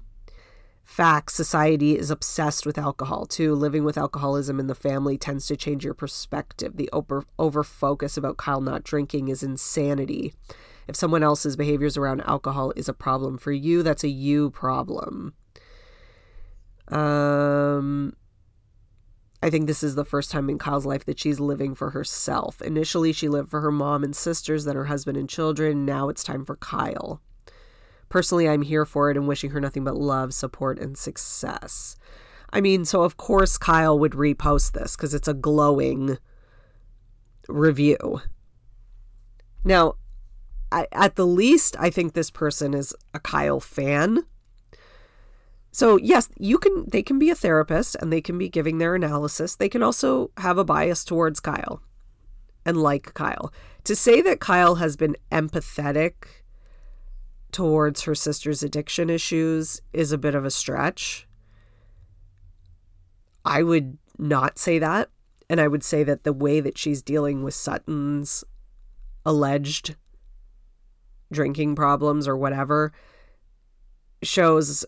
Facts 0.84 1.34
society 1.34 1.96
is 1.96 2.10
obsessed 2.10 2.66
with 2.66 2.76
alcohol 2.76 3.24
too. 3.24 3.54
Living 3.54 3.84
with 3.84 3.96
alcoholism 3.96 4.60
in 4.60 4.66
the 4.66 4.74
family 4.74 5.16
tends 5.16 5.46
to 5.46 5.56
change 5.56 5.84
your 5.84 5.94
perspective. 5.94 6.76
The 6.76 6.90
over, 6.92 7.24
over 7.38 7.64
focus 7.64 8.16
about 8.16 8.36
Kyle 8.36 8.60
not 8.60 8.84
drinking 8.84 9.28
is 9.28 9.42
insanity. 9.42 10.34
If 10.88 10.96
someone 10.96 11.22
else's 11.22 11.56
behaviors 11.56 11.96
around 11.96 12.22
alcohol 12.22 12.72
is 12.76 12.88
a 12.88 12.94
problem 12.94 13.38
for 13.38 13.52
you, 13.52 13.82
that's 13.82 14.04
a 14.04 14.08
you 14.08 14.50
problem. 14.50 15.34
Um, 16.88 18.14
I 19.42 19.50
think 19.50 19.66
this 19.66 19.82
is 19.82 19.94
the 19.94 20.04
first 20.04 20.30
time 20.30 20.50
in 20.50 20.58
Kyle's 20.58 20.86
life 20.86 21.04
that 21.06 21.18
she's 21.18 21.40
living 21.40 21.74
for 21.74 21.90
herself. 21.90 22.60
Initially, 22.60 23.12
she 23.12 23.28
lived 23.28 23.50
for 23.50 23.60
her 23.60 23.72
mom 23.72 24.04
and 24.04 24.14
sisters, 24.14 24.64
then 24.64 24.76
her 24.76 24.86
husband 24.86 25.16
and 25.16 25.28
children. 25.28 25.84
Now 25.84 26.08
it's 26.08 26.24
time 26.24 26.44
for 26.44 26.56
Kyle. 26.56 27.20
Personally, 28.12 28.46
I'm 28.46 28.60
here 28.60 28.84
for 28.84 29.10
it 29.10 29.16
and 29.16 29.26
wishing 29.26 29.50
her 29.50 29.60
nothing 29.60 29.84
but 29.84 29.96
love, 29.96 30.34
support, 30.34 30.78
and 30.78 30.98
success. 30.98 31.96
I 32.52 32.60
mean, 32.60 32.84
so 32.84 33.02
of 33.02 33.16
course 33.16 33.56
Kyle 33.56 33.98
would 33.98 34.12
repost 34.12 34.72
this 34.72 34.94
because 34.94 35.14
it's 35.14 35.28
a 35.28 35.32
glowing 35.32 36.18
review. 37.48 38.20
Now, 39.64 39.94
I, 40.70 40.86
at 40.92 41.16
the 41.16 41.26
least, 41.26 41.74
I 41.78 41.88
think 41.88 42.12
this 42.12 42.30
person 42.30 42.74
is 42.74 42.94
a 43.14 43.18
Kyle 43.18 43.60
fan 43.60 44.24
so, 45.74 45.96
yes, 45.96 46.28
you 46.38 46.58
can 46.58 46.84
they 46.90 47.02
can 47.02 47.18
be 47.18 47.30
a 47.30 47.34
therapist 47.34 47.96
and 47.96 48.12
they 48.12 48.20
can 48.20 48.36
be 48.36 48.50
giving 48.50 48.76
their 48.76 48.94
analysis. 48.94 49.56
They 49.56 49.70
can 49.70 49.82
also 49.82 50.30
have 50.36 50.58
a 50.58 50.64
bias 50.64 51.02
towards 51.02 51.40
Kyle 51.40 51.80
and 52.66 52.76
like 52.76 53.14
Kyle. 53.14 53.50
To 53.84 53.96
say 53.96 54.20
that 54.20 54.38
Kyle 54.38 54.76
has 54.76 54.96
been 54.96 55.16
empathetic 55.32 56.41
towards 57.52 58.02
her 58.02 58.14
sister's 58.14 58.62
addiction 58.62 59.10
issues 59.10 59.80
is 59.92 60.10
a 60.10 60.18
bit 60.18 60.34
of 60.34 60.44
a 60.44 60.50
stretch. 60.50 61.26
I 63.44 63.62
would 63.62 63.98
not 64.18 64.58
say 64.58 64.78
that. 64.78 65.10
And 65.48 65.60
I 65.60 65.68
would 65.68 65.84
say 65.84 66.02
that 66.04 66.24
the 66.24 66.32
way 66.32 66.60
that 66.60 66.78
she's 66.78 67.02
dealing 67.02 67.42
with 67.42 67.54
Sutton's 67.54 68.42
alleged 69.24 69.96
drinking 71.30 71.74
problems 71.74 72.26
or 72.26 72.36
whatever 72.36 72.92
shows 74.22 74.84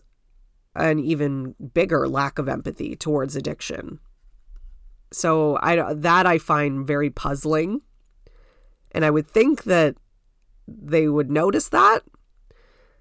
an 0.75 0.99
even 0.99 1.55
bigger 1.73 2.07
lack 2.07 2.39
of 2.39 2.49
empathy 2.49 2.95
towards 2.95 3.35
addiction. 3.35 3.99
So 5.11 5.57
I 5.61 5.93
that 5.93 6.25
I 6.25 6.37
find 6.37 6.85
very 6.85 7.09
puzzling. 7.09 7.81
And 8.91 9.05
I 9.05 9.11
would 9.11 9.27
think 9.27 9.63
that 9.63 9.95
they 10.67 11.07
would 11.07 11.29
notice 11.29 11.69
that. 11.69 12.03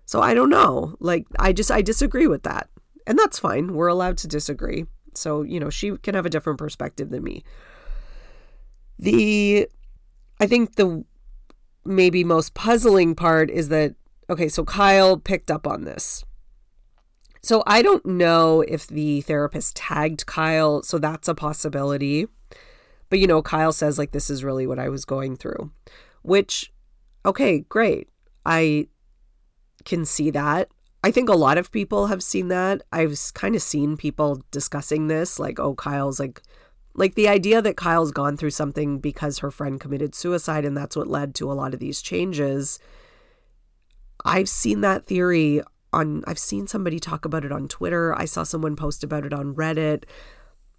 So 0.07 0.21
I 0.21 0.35
don't 0.35 0.51
know. 0.51 0.97
Like 1.01 1.27
I 1.39 1.53
just 1.53 1.71
I 1.71 1.83
disagree 1.83 2.27
with 2.27 2.43
that. 2.43 2.69
And 3.07 3.19
that's 3.19 3.39
fine. 3.39 3.75
We're 3.75 3.89
allowed 3.89 4.19
to 4.19 4.29
disagree. 4.29 4.87
So, 5.15 5.43
you 5.43 5.61
know, 5.61 5.71
she 5.71 5.97
can 5.99 6.15
have 6.15 6.27
a 6.27 6.31
different 6.31 6.59
perspective 6.59 7.11
than 7.11 7.23
me. 7.23 7.45
The 8.99 9.69
I 10.41 10.47
think 10.47 10.77
the 10.77 11.05
maybe 11.85 12.25
most 12.25 12.55
puzzling 12.55 13.15
part 13.15 13.51
is 13.51 13.69
that 13.69 13.95
okay, 14.31 14.49
so 14.49 14.65
Kyle 14.65 15.17
picked 15.17 15.51
up 15.51 15.67
on 15.67 15.85
this. 15.85 16.25
So 17.43 17.63
I 17.67 17.83
don't 17.83 18.05
know 18.07 18.63
if 18.63 18.87
the 18.87 19.21
therapist 19.21 19.77
tagged 19.77 20.25
Kyle, 20.25 20.83
so 20.83 20.99
that's 20.99 21.29
a 21.29 21.35
possibility. 21.35 22.27
But 23.11 23.19
you 23.19 23.27
know, 23.27 23.43
Kyle 23.43 23.73
says 23.73 23.99
like 23.99 24.13
this 24.13 24.31
is 24.31 24.45
really 24.45 24.67
what 24.67 24.79
I 24.79 24.89
was 24.89 25.05
going 25.05 25.37
through, 25.37 25.71
which 26.23 26.73
okay, 27.27 27.61
great. 27.61 28.09
I 28.47 28.89
can 29.85 30.05
see 30.05 30.31
that. 30.31 30.69
I 31.03 31.11
think 31.11 31.29
a 31.29 31.35
lot 31.35 31.59
of 31.59 31.71
people 31.71 32.07
have 32.07 32.23
seen 32.23 32.49
that. 32.49 32.83
I've 32.91 33.19
kind 33.35 33.55
of 33.55 33.62
seen 33.62 33.97
people 33.97 34.43
discussing 34.50 35.09
this 35.09 35.38
like 35.38 35.59
oh 35.59 35.75
Kyle's 35.75 36.19
like 36.19 36.43
like 36.95 37.14
the 37.14 37.29
idea 37.29 37.61
that 37.61 37.76
Kyle's 37.76 38.12
gone 38.12 38.37
through 38.37 38.50
something 38.50 38.99
because 38.99 39.41
her 39.41 39.50
friend 39.50 39.81
committed 39.81 40.14
suicide 40.14 40.64
and 40.64 40.76
that's 40.76 40.97
what 40.97 41.09
led 41.09 41.35
to 41.37 41.50
a 41.50 41.55
lot 41.55 41.75
of 41.75 41.81
these 41.81 42.00
changes. 42.00 42.79
I've 44.25 44.49
seen 44.49 44.81
that 44.81 45.05
theory 45.05 45.61
on 45.93 46.25
I've 46.26 46.38
seen 46.38 46.67
somebody 46.67 46.99
talk 46.99 47.25
about 47.25 47.45
it 47.45 47.53
on 47.53 47.69
Twitter. 47.69 48.14
I 48.14 48.25
saw 48.25 48.43
someone 48.43 48.76
post 48.76 49.05
about 49.05 49.26
it 49.26 49.33
on 49.33 49.55
Reddit. 49.55 50.05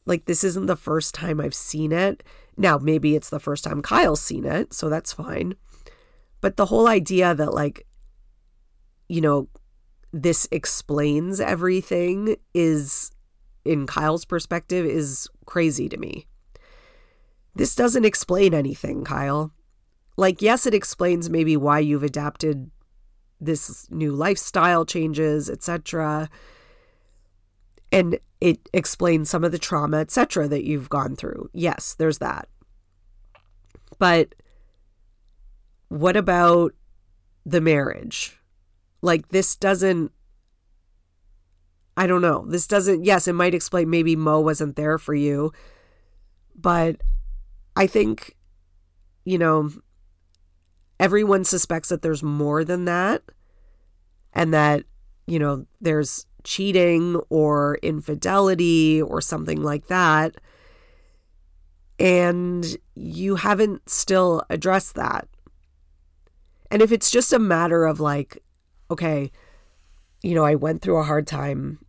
Like 0.06 0.26
this 0.26 0.44
isn't 0.44 0.68
the 0.68 0.76
first 0.76 1.14
time 1.14 1.40
I've 1.40 1.54
seen 1.54 1.92
it. 1.92 2.24
Now, 2.58 2.78
maybe 2.78 3.16
it's 3.16 3.30
the 3.30 3.40
first 3.40 3.64
time 3.64 3.82
Kyle's 3.82 4.22
seen 4.22 4.46
it, 4.46 4.74
so 4.74 4.90
that's 4.90 5.12
fine. 5.12 5.56
But 6.42 6.58
the 6.58 6.68
whole 6.68 6.88
idea 6.88 7.34
that 7.36 7.54
like 7.54 7.86
you 9.08 9.22
know, 9.22 9.48
this 10.12 10.48
explains 10.52 11.40
everything 11.40 12.36
is 12.54 13.12
in 13.66 13.88
Kyle's 13.88 14.26
perspective 14.26 14.86
is 14.86 15.28
crazy 15.46 15.90
to 15.90 15.98
me. 15.98 16.28
This 17.56 17.76
doesn't 17.76 18.06
explain 18.06 18.54
anything, 18.54 19.04
Kyle. 19.04 19.52
Like, 20.18 20.42
yes, 20.42 20.66
it 20.66 20.74
explains 20.74 21.30
maybe 21.30 21.58
why 21.58 21.80
you've 21.80 22.04
adapted 22.04 22.70
this 23.42 23.90
new 23.92 24.12
lifestyle 24.12 24.86
changes, 24.86 25.50
etc. 25.50 26.30
And 27.92 28.20
it 28.40 28.70
explains 28.74 29.30
some 29.30 29.44
of 29.44 29.52
the 29.52 29.60
trauma, 29.60 29.98
etc., 29.98 30.48
that 30.48 30.66
you've 30.66 30.90
gone 30.90 31.16
through. 31.16 31.50
Yes, 31.54 31.96
there's 31.96 32.20
that. 32.20 32.48
But 33.98 34.36
what 35.90 36.18
about 36.18 36.74
the 37.46 37.62
marriage? 37.62 38.38
Like, 39.06 39.30
this 39.30 39.56
doesn't 39.56 40.12
I 41.98 42.08
don't 42.08 42.22
know. 42.22 42.46
This 42.48 42.68
doesn't, 42.68 43.06
yes, 43.06 43.28
it 43.28 43.34
might 43.34 43.54
explain 43.54 43.90
maybe 43.90 44.16
Mo 44.16 44.42
wasn't 44.42 44.76
there 44.76 44.98
for 44.98 45.14
you, 45.14 45.54
but 46.54 46.98
I 47.76 47.88
think, 47.88 48.36
you 49.24 49.38
know, 49.38 49.70
everyone 51.00 51.46
suspects 51.46 51.90
that 51.90 52.02
there's 52.02 52.22
more 52.22 52.66
than 52.66 52.86
that 52.86 53.24
and 54.34 54.54
that, 54.54 54.84
you 55.26 55.40
know, 55.40 55.66
there's 55.80 56.26
cheating 56.44 57.16
or 57.30 57.80
infidelity 57.82 59.02
or 59.02 59.22
something 59.22 59.64
like 59.64 59.88
that. 59.88 60.36
And 61.98 62.66
you 62.94 63.36
haven't 63.36 63.90
still 63.90 64.44
addressed 64.50 64.96
that. 64.96 65.30
And 66.70 66.82
if 66.82 66.92
it's 66.92 67.10
just 67.10 67.32
a 67.32 67.40
matter 67.40 67.86
of 67.86 68.02
like, 68.02 68.44
okay, 68.90 69.32
you 70.22 70.36
know, 70.36 70.46
I 70.46 70.56
went 70.56 70.82
through 70.82 70.98
a 70.98 71.04
hard 71.04 71.28
time 71.28 71.80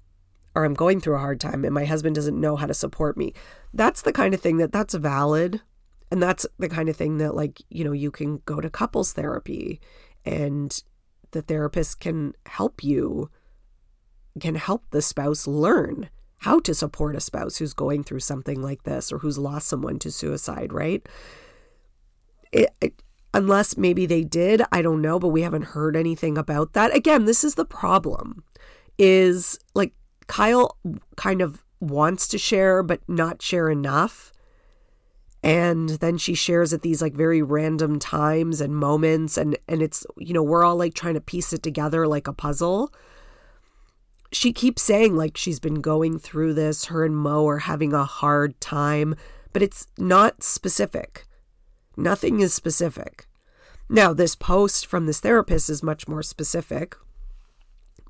or 0.54 0.64
I'm 0.64 0.74
going 0.74 1.00
through 1.00 1.16
a 1.16 1.20
hard 1.20 1.40
time 1.40 1.64
and 1.64 1.74
my 1.74 1.84
husband 1.84 2.14
doesn't 2.14 2.40
know 2.40 2.56
how 2.56 2.66
to 2.66 2.74
support 2.74 3.16
me. 3.16 3.32
That's 3.74 4.02
the 4.02 4.12
kind 4.12 4.34
of 4.34 4.40
thing 4.40 4.56
that 4.58 4.72
that's 4.72 4.94
valid. 4.94 5.60
And 6.10 6.22
that's 6.22 6.46
the 6.58 6.68
kind 6.68 6.88
of 6.88 6.96
thing 6.96 7.18
that 7.18 7.34
like, 7.34 7.60
you 7.68 7.84
know, 7.84 7.92
you 7.92 8.10
can 8.10 8.42
go 8.46 8.60
to 8.60 8.70
couples 8.70 9.12
therapy 9.12 9.80
and 10.24 10.82
the 11.32 11.42
therapist 11.42 12.00
can 12.00 12.34
help 12.46 12.82
you 12.82 13.30
can 14.40 14.54
help 14.54 14.84
the 14.90 15.02
spouse 15.02 15.46
learn 15.46 16.10
how 16.38 16.60
to 16.60 16.74
support 16.74 17.16
a 17.16 17.20
spouse 17.20 17.56
who's 17.56 17.72
going 17.72 18.04
through 18.04 18.20
something 18.20 18.60
like 18.60 18.82
this 18.82 19.10
or 19.10 19.18
who's 19.18 19.38
lost 19.38 19.66
someone 19.66 19.98
to 19.98 20.10
suicide, 20.10 20.72
right? 20.72 21.06
It, 22.52 22.70
it, 22.80 23.02
unless 23.36 23.76
maybe 23.76 24.06
they 24.06 24.24
did, 24.24 24.62
I 24.72 24.80
don't 24.80 25.02
know, 25.02 25.18
but 25.18 25.28
we 25.28 25.42
haven't 25.42 25.66
heard 25.66 25.94
anything 25.94 26.38
about 26.38 26.72
that. 26.72 26.96
Again, 26.96 27.26
this 27.26 27.44
is 27.44 27.54
the 27.54 27.66
problem 27.66 28.42
is 28.96 29.58
like 29.74 29.92
Kyle 30.26 30.78
kind 31.16 31.42
of 31.42 31.62
wants 31.78 32.26
to 32.28 32.38
share, 32.38 32.82
but 32.82 33.00
not 33.06 33.42
share 33.42 33.68
enough. 33.68 34.32
And 35.42 35.90
then 35.90 36.16
she 36.16 36.34
shares 36.34 36.72
at 36.72 36.80
these 36.80 37.02
like 37.02 37.12
very 37.12 37.42
random 37.42 37.98
times 37.98 38.62
and 38.62 38.74
moments. 38.74 39.36
And, 39.36 39.58
and 39.68 39.82
it's, 39.82 40.06
you 40.16 40.32
know, 40.32 40.42
we're 40.42 40.64
all 40.64 40.76
like 40.76 40.94
trying 40.94 41.14
to 41.14 41.20
piece 41.20 41.52
it 41.52 41.62
together 41.62 42.06
like 42.06 42.26
a 42.26 42.32
puzzle. 42.32 42.90
She 44.32 44.54
keeps 44.54 44.82
saying 44.82 45.14
like 45.14 45.36
she's 45.36 45.60
been 45.60 45.82
going 45.82 46.18
through 46.18 46.54
this, 46.54 46.86
her 46.86 47.04
and 47.04 47.14
Mo 47.14 47.46
are 47.46 47.58
having 47.58 47.92
a 47.92 48.06
hard 48.06 48.58
time, 48.62 49.14
but 49.52 49.60
it's 49.60 49.86
not 49.98 50.42
specific. 50.42 51.25
Nothing 51.96 52.40
is 52.40 52.52
specific. 52.52 53.26
Now, 53.88 54.12
this 54.12 54.34
post 54.34 54.86
from 54.86 55.06
this 55.06 55.20
therapist 55.20 55.70
is 55.70 55.82
much 55.82 56.08
more 56.08 56.22
specific. 56.22 56.96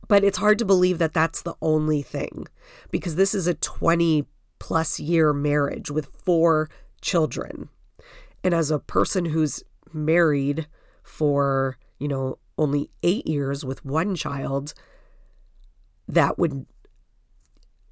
But 0.08 0.24
it's 0.24 0.38
hard 0.38 0.58
to 0.60 0.64
believe 0.64 0.98
that 0.98 1.12
that's 1.12 1.42
the 1.42 1.56
only 1.60 2.02
thing 2.02 2.46
because 2.90 3.16
this 3.16 3.34
is 3.34 3.46
a 3.46 3.54
20 3.54 4.24
plus 4.58 5.00
year 5.00 5.32
marriage 5.32 5.90
with 5.90 6.06
four 6.06 6.68
children. 7.00 7.68
And 8.44 8.54
as 8.54 8.70
a 8.70 8.78
person 8.78 9.26
who's 9.26 9.64
married 9.92 10.68
for, 11.02 11.76
you 11.98 12.08
know, 12.08 12.38
only 12.56 12.90
eight 13.02 13.26
years 13.26 13.64
with 13.64 13.84
one 13.84 14.14
child, 14.14 14.74
that 16.08 16.38
would, 16.38 16.66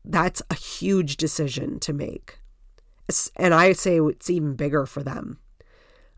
that's 0.05 0.41
a 0.51 0.55
huge 0.55 1.17
decision 1.17 1.81
to 1.81 1.93
make. 1.93 2.39
And 3.37 3.53
I 3.53 3.73
say 3.73 3.99
it's 3.99 4.31
even 4.31 4.55
bigger 4.55 4.87
for 4.87 5.03
them 5.03 5.39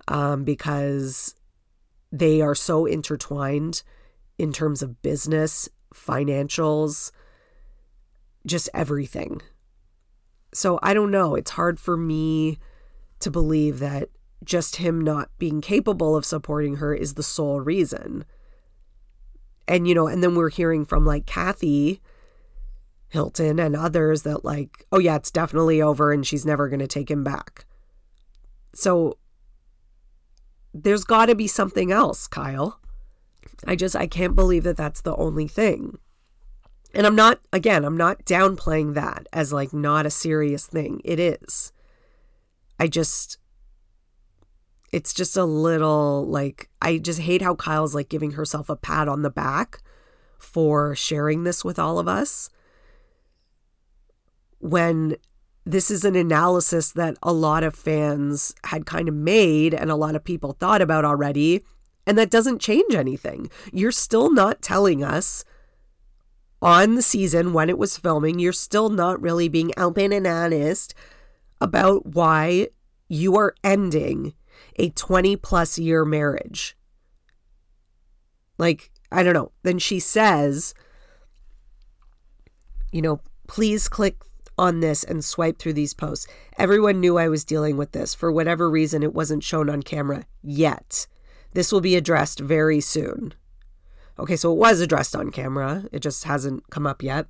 um, 0.08 0.44
because 0.44 1.34
they 2.12 2.40
are 2.40 2.54
so 2.54 2.86
intertwined 2.86 3.82
in 4.38 4.52
terms 4.52 4.82
of 4.82 5.02
business 5.02 5.68
financials, 5.94 7.10
just 8.44 8.68
everything. 8.74 9.40
So 10.52 10.78
I 10.82 10.94
don't 10.94 11.10
know. 11.10 11.34
It's 11.34 11.52
hard 11.52 11.80
for 11.80 11.96
me 11.96 12.58
to 13.20 13.30
believe 13.30 13.78
that 13.80 14.08
just 14.44 14.76
him 14.76 15.00
not 15.00 15.30
being 15.38 15.60
capable 15.60 16.14
of 16.14 16.24
supporting 16.24 16.76
her 16.76 16.94
is 16.94 17.14
the 17.14 17.22
sole 17.22 17.60
reason. 17.60 18.24
And, 19.66 19.88
you 19.88 19.94
know, 19.94 20.06
and 20.06 20.22
then 20.22 20.34
we're 20.34 20.50
hearing 20.50 20.84
from 20.84 21.04
like 21.04 21.26
Kathy 21.26 22.00
Hilton 23.08 23.58
and 23.58 23.74
others 23.74 24.22
that, 24.22 24.44
like, 24.44 24.84
oh, 24.92 24.98
yeah, 24.98 25.16
it's 25.16 25.30
definitely 25.30 25.82
over 25.82 26.12
and 26.12 26.26
she's 26.26 26.46
never 26.46 26.68
going 26.68 26.80
to 26.80 26.86
take 26.86 27.10
him 27.10 27.24
back. 27.24 27.64
So 28.74 29.18
there's 30.82 31.04
got 31.04 31.26
to 31.26 31.34
be 31.34 31.46
something 31.46 31.92
else, 31.92 32.26
Kyle. 32.26 32.80
I 33.66 33.76
just, 33.76 33.96
I 33.96 34.06
can't 34.06 34.34
believe 34.34 34.64
that 34.64 34.76
that's 34.76 35.00
the 35.00 35.16
only 35.16 35.48
thing. 35.48 35.98
And 36.94 37.06
I'm 37.06 37.16
not, 37.16 37.40
again, 37.52 37.84
I'm 37.84 37.96
not 37.96 38.24
downplaying 38.24 38.94
that 38.94 39.26
as 39.32 39.52
like 39.52 39.72
not 39.72 40.06
a 40.06 40.10
serious 40.10 40.66
thing. 40.66 41.00
It 41.04 41.18
is. 41.18 41.72
I 42.78 42.86
just, 42.86 43.38
it's 44.92 45.12
just 45.12 45.36
a 45.36 45.44
little 45.44 46.26
like, 46.26 46.68
I 46.80 46.98
just 46.98 47.20
hate 47.20 47.42
how 47.42 47.54
Kyle's 47.54 47.94
like 47.94 48.08
giving 48.08 48.32
herself 48.32 48.68
a 48.68 48.76
pat 48.76 49.08
on 49.08 49.22
the 49.22 49.30
back 49.30 49.80
for 50.38 50.94
sharing 50.94 51.44
this 51.44 51.64
with 51.64 51.78
all 51.78 51.98
of 51.98 52.08
us 52.08 52.50
when 54.58 55.16
this 55.66 55.90
is 55.90 56.04
an 56.04 56.14
analysis 56.14 56.92
that 56.92 57.16
a 57.24 57.32
lot 57.32 57.64
of 57.64 57.74
fans 57.74 58.54
had 58.64 58.86
kind 58.86 59.08
of 59.08 59.14
made 59.14 59.74
and 59.74 59.90
a 59.90 59.96
lot 59.96 60.14
of 60.14 60.22
people 60.22 60.52
thought 60.52 60.80
about 60.80 61.04
already 61.04 61.64
and 62.06 62.16
that 62.16 62.30
doesn't 62.30 62.60
change 62.60 62.94
anything. 62.94 63.50
You're 63.72 63.90
still 63.90 64.32
not 64.32 64.62
telling 64.62 65.02
us 65.02 65.44
on 66.62 66.94
the 66.94 67.02
season 67.02 67.52
when 67.52 67.68
it 67.68 67.78
was 67.78 67.98
filming, 67.98 68.38
you're 68.38 68.52
still 68.52 68.88
not 68.88 69.20
really 69.20 69.48
being 69.48 69.72
open 69.76 70.12
and 70.12 70.26
honest 70.26 70.94
about 71.60 72.06
why 72.06 72.68
you 73.08 73.36
are 73.36 73.54
ending 73.64 74.34
a 74.76 74.90
20 74.90 75.34
plus 75.36 75.78
year 75.78 76.04
marriage. 76.04 76.76
Like, 78.56 78.90
I 79.10 79.24
don't 79.24 79.34
know. 79.34 79.50
Then 79.64 79.78
she 79.78 79.98
says, 79.98 80.74
you 82.92 83.02
know, 83.02 83.20
please 83.48 83.88
click 83.88 84.16
on 84.58 84.80
this 84.80 85.04
and 85.04 85.24
swipe 85.24 85.58
through 85.58 85.74
these 85.74 85.94
posts. 85.94 86.26
Everyone 86.58 87.00
knew 87.00 87.18
I 87.18 87.28
was 87.28 87.44
dealing 87.44 87.76
with 87.76 87.92
this. 87.92 88.14
For 88.14 88.32
whatever 88.32 88.70
reason, 88.70 89.02
it 89.02 89.14
wasn't 89.14 89.44
shown 89.44 89.68
on 89.68 89.82
camera 89.82 90.26
yet. 90.42 91.06
This 91.52 91.72
will 91.72 91.80
be 91.80 91.96
addressed 91.96 92.40
very 92.40 92.80
soon. 92.80 93.34
Okay, 94.18 94.36
so 94.36 94.52
it 94.52 94.58
was 94.58 94.80
addressed 94.80 95.14
on 95.14 95.30
camera, 95.30 95.84
it 95.92 96.00
just 96.00 96.24
hasn't 96.24 96.70
come 96.70 96.86
up 96.86 97.02
yet. 97.02 97.26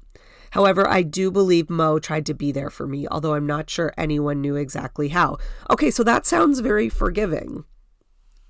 However, 0.51 0.89
I 0.89 1.03
do 1.03 1.31
believe 1.31 1.69
Mo 1.69 1.99
tried 1.99 2.27
to 2.27 2.35
be 2.35 2.53
there 2.53 2.71
for 2.71 2.87
me, 2.87 3.09
although 3.09 3.35
I'm 3.35 3.47
not 3.47 3.69
sure 3.69 3.93
anyone 3.97 4.41
knew 4.41 4.55
exactly 4.55 5.09
how. 5.09 5.39
Okay, 5.71 5.91
so 5.91 6.05
that 6.05 6.27
sounds 6.27 6.61
very 6.61 6.89
forgiving. 6.89 7.65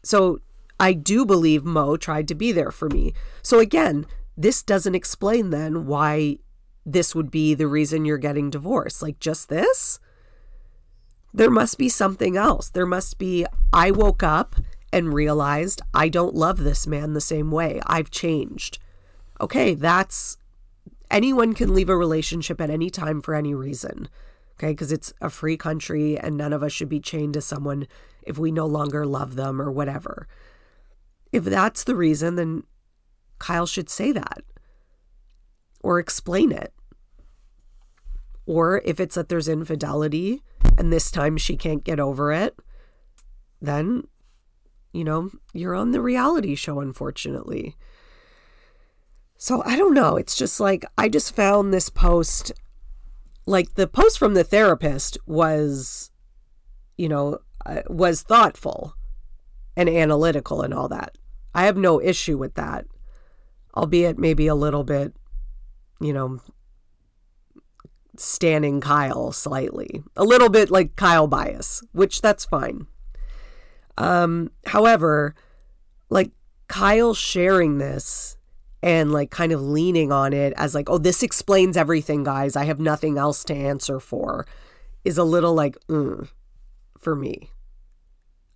So 0.03 0.41
I 0.79 0.93
do 0.93 1.25
believe 1.25 1.65
Mo 1.65 1.97
tried 1.97 2.29
to 2.29 2.35
be 2.35 2.53
there 2.53 2.71
for 2.71 2.89
me. 2.91 3.15
So 3.43 3.59
again, 3.59 4.07
this 4.37 4.63
doesn't 4.63 4.95
explain 4.95 5.51
then 5.51 5.87
why 5.87 6.39
this 6.87 7.15
would 7.15 7.31
be 7.33 7.53
the 7.53 7.67
reason 7.67 8.05
you're 8.05 8.17
getting 8.17 8.49
divorced. 8.49 9.03
Like 9.03 9.19
just 9.19 9.49
this? 9.49 9.99
There 11.35 11.51
must 11.51 11.77
be 11.77 11.89
something 11.89 12.37
else. 12.37 12.71
There 12.71 12.87
must 12.87 13.19
be, 13.19 13.45
I 13.73 13.91
woke 13.91 14.23
up 14.23 14.57
and 14.93 15.13
realized 15.13 15.83
I 15.93 16.09
don't 16.09 16.35
love 16.35 16.59
this 16.59 16.87
man 16.87 17.13
the 17.13 17.21
same 17.21 17.51
way. 17.51 17.81
I've 17.87 18.11
changed. 18.11 18.79
Okay, 19.41 19.75
that's 19.75 20.39
anyone 21.11 21.53
can 21.53 21.75
leave 21.75 21.91
a 21.91 21.97
relationship 21.97 22.61
at 22.61 22.71
any 22.71 22.89
time 22.89 23.21
for 23.21 23.35
any 23.35 23.53
reason. 23.53 24.09
Okay, 24.57 24.71
because 24.71 24.93
it's 24.93 25.13
a 25.21 25.29
free 25.29 25.57
country 25.59 26.17
and 26.17 26.37
none 26.37 26.53
of 26.53 26.63
us 26.63 26.73
should 26.73 26.89
be 26.89 27.01
chained 27.01 27.35
to 27.35 27.43
someone 27.43 27.87
if 28.23 28.39
we 28.39 28.51
no 28.51 28.65
longer 28.65 29.05
love 29.05 29.35
them 29.35 29.61
or 29.61 29.71
whatever. 29.71 30.29
If 31.33 31.45
that's 31.45 31.85
the 31.85 31.97
reason, 31.97 32.37
then 32.37 32.63
Kyle 33.39 33.67
should 33.67 33.91
say 33.91 34.13
that 34.13 34.45
or 35.87 36.01
explain 36.01 36.51
it. 36.51 36.73
Or 38.45 38.83
if 38.85 38.99
it's 38.99 39.15
that 39.15 39.29
there's 39.29 39.47
infidelity 39.47 40.43
and 40.77 40.93
this 40.93 41.13
time 41.13 41.37
she 41.37 41.57
can't 41.57 41.85
get 41.85 42.01
over 42.01 42.33
it, 42.33 42.57
then, 43.63 44.03
you 44.93 45.05
know, 45.05 45.31
you're 45.55 45.77
on 45.77 45.93
the 45.93 46.01
reality 46.01 46.57
show, 46.57 46.81
unfortunately. 46.81 47.77
So 49.37 49.63
I 49.65 49.77
don't 49.77 49.95
know. 49.95 50.17
It's 50.17 50.35
just 50.35 50.59
like, 50.59 50.85
I 50.99 51.09
just 51.09 51.37
found 51.37 51.73
this 51.73 51.89
post, 51.89 52.51
like 53.47 53.75
the 53.75 53.87
post 53.87 54.19
from 54.19 54.35
the 54.35 54.43
therapist 54.43 55.19
was, 55.25 56.11
you 56.97 57.09
know, 57.09 57.39
uh, 57.65 57.83
was 57.89 58.23
thoughtful 58.23 58.95
and 59.77 59.89
analytical 59.89 60.63
and 60.63 60.75
all 60.75 60.89
that. 60.89 61.17
I 61.55 61.67
have 61.67 61.77
no 61.77 62.01
issue 62.03 62.37
with 62.37 62.55
that, 62.55 62.87
albeit 63.77 64.19
maybe 64.19 64.49
a 64.49 64.57
little 64.57 64.83
bit, 64.83 65.15
you 66.01 66.13
know, 66.13 66.41
standing 68.17 68.81
Kyle 68.81 69.33
slightly. 69.33 70.03
A 70.17 70.25
little 70.25 70.49
bit 70.49 70.71
like 70.71 70.97
Kyle 70.97 71.27
bias, 71.27 71.83
which 71.93 72.21
that's 72.21 72.45
fine. 72.45 72.87
Um, 73.99 74.51
however, 74.67 75.35
like 76.11 76.31
Kyle 76.69 77.15
sharing 77.15 77.79
this 77.79 78.37
and 78.83 79.13
like 79.13 79.31
kind 79.31 79.53
of 79.53 79.63
leaning 79.63 80.13
on 80.13 80.33
it 80.33 80.53
as 80.57 80.75
like, 80.75 80.91
oh, 80.91 80.99
this 80.99 81.23
explains 81.23 81.77
everything, 81.77 82.25
guys. 82.25 82.57
I 82.57 82.65
have 82.65 82.81
nothing 82.81 83.19
else 83.19 83.45
to 83.45 83.55
answer 83.55 83.99
for, 84.01 84.47
is 85.05 85.19
a 85.19 85.25
little 85.25 85.55
like, 85.55 85.77
mm, 85.89 86.29
for 86.99 87.17
me. 87.17 87.51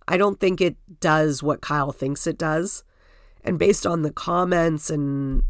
I 0.07 0.17
don't 0.17 0.39
think 0.39 0.61
it 0.61 0.75
does 0.99 1.41
what 1.41 1.61
Kyle 1.61 1.91
thinks 1.91 2.27
it 2.27 2.37
does. 2.37 2.83
And 3.43 3.57
based 3.57 3.87
on 3.87 4.01
the 4.01 4.11
comments 4.11 4.89
and 4.89 5.43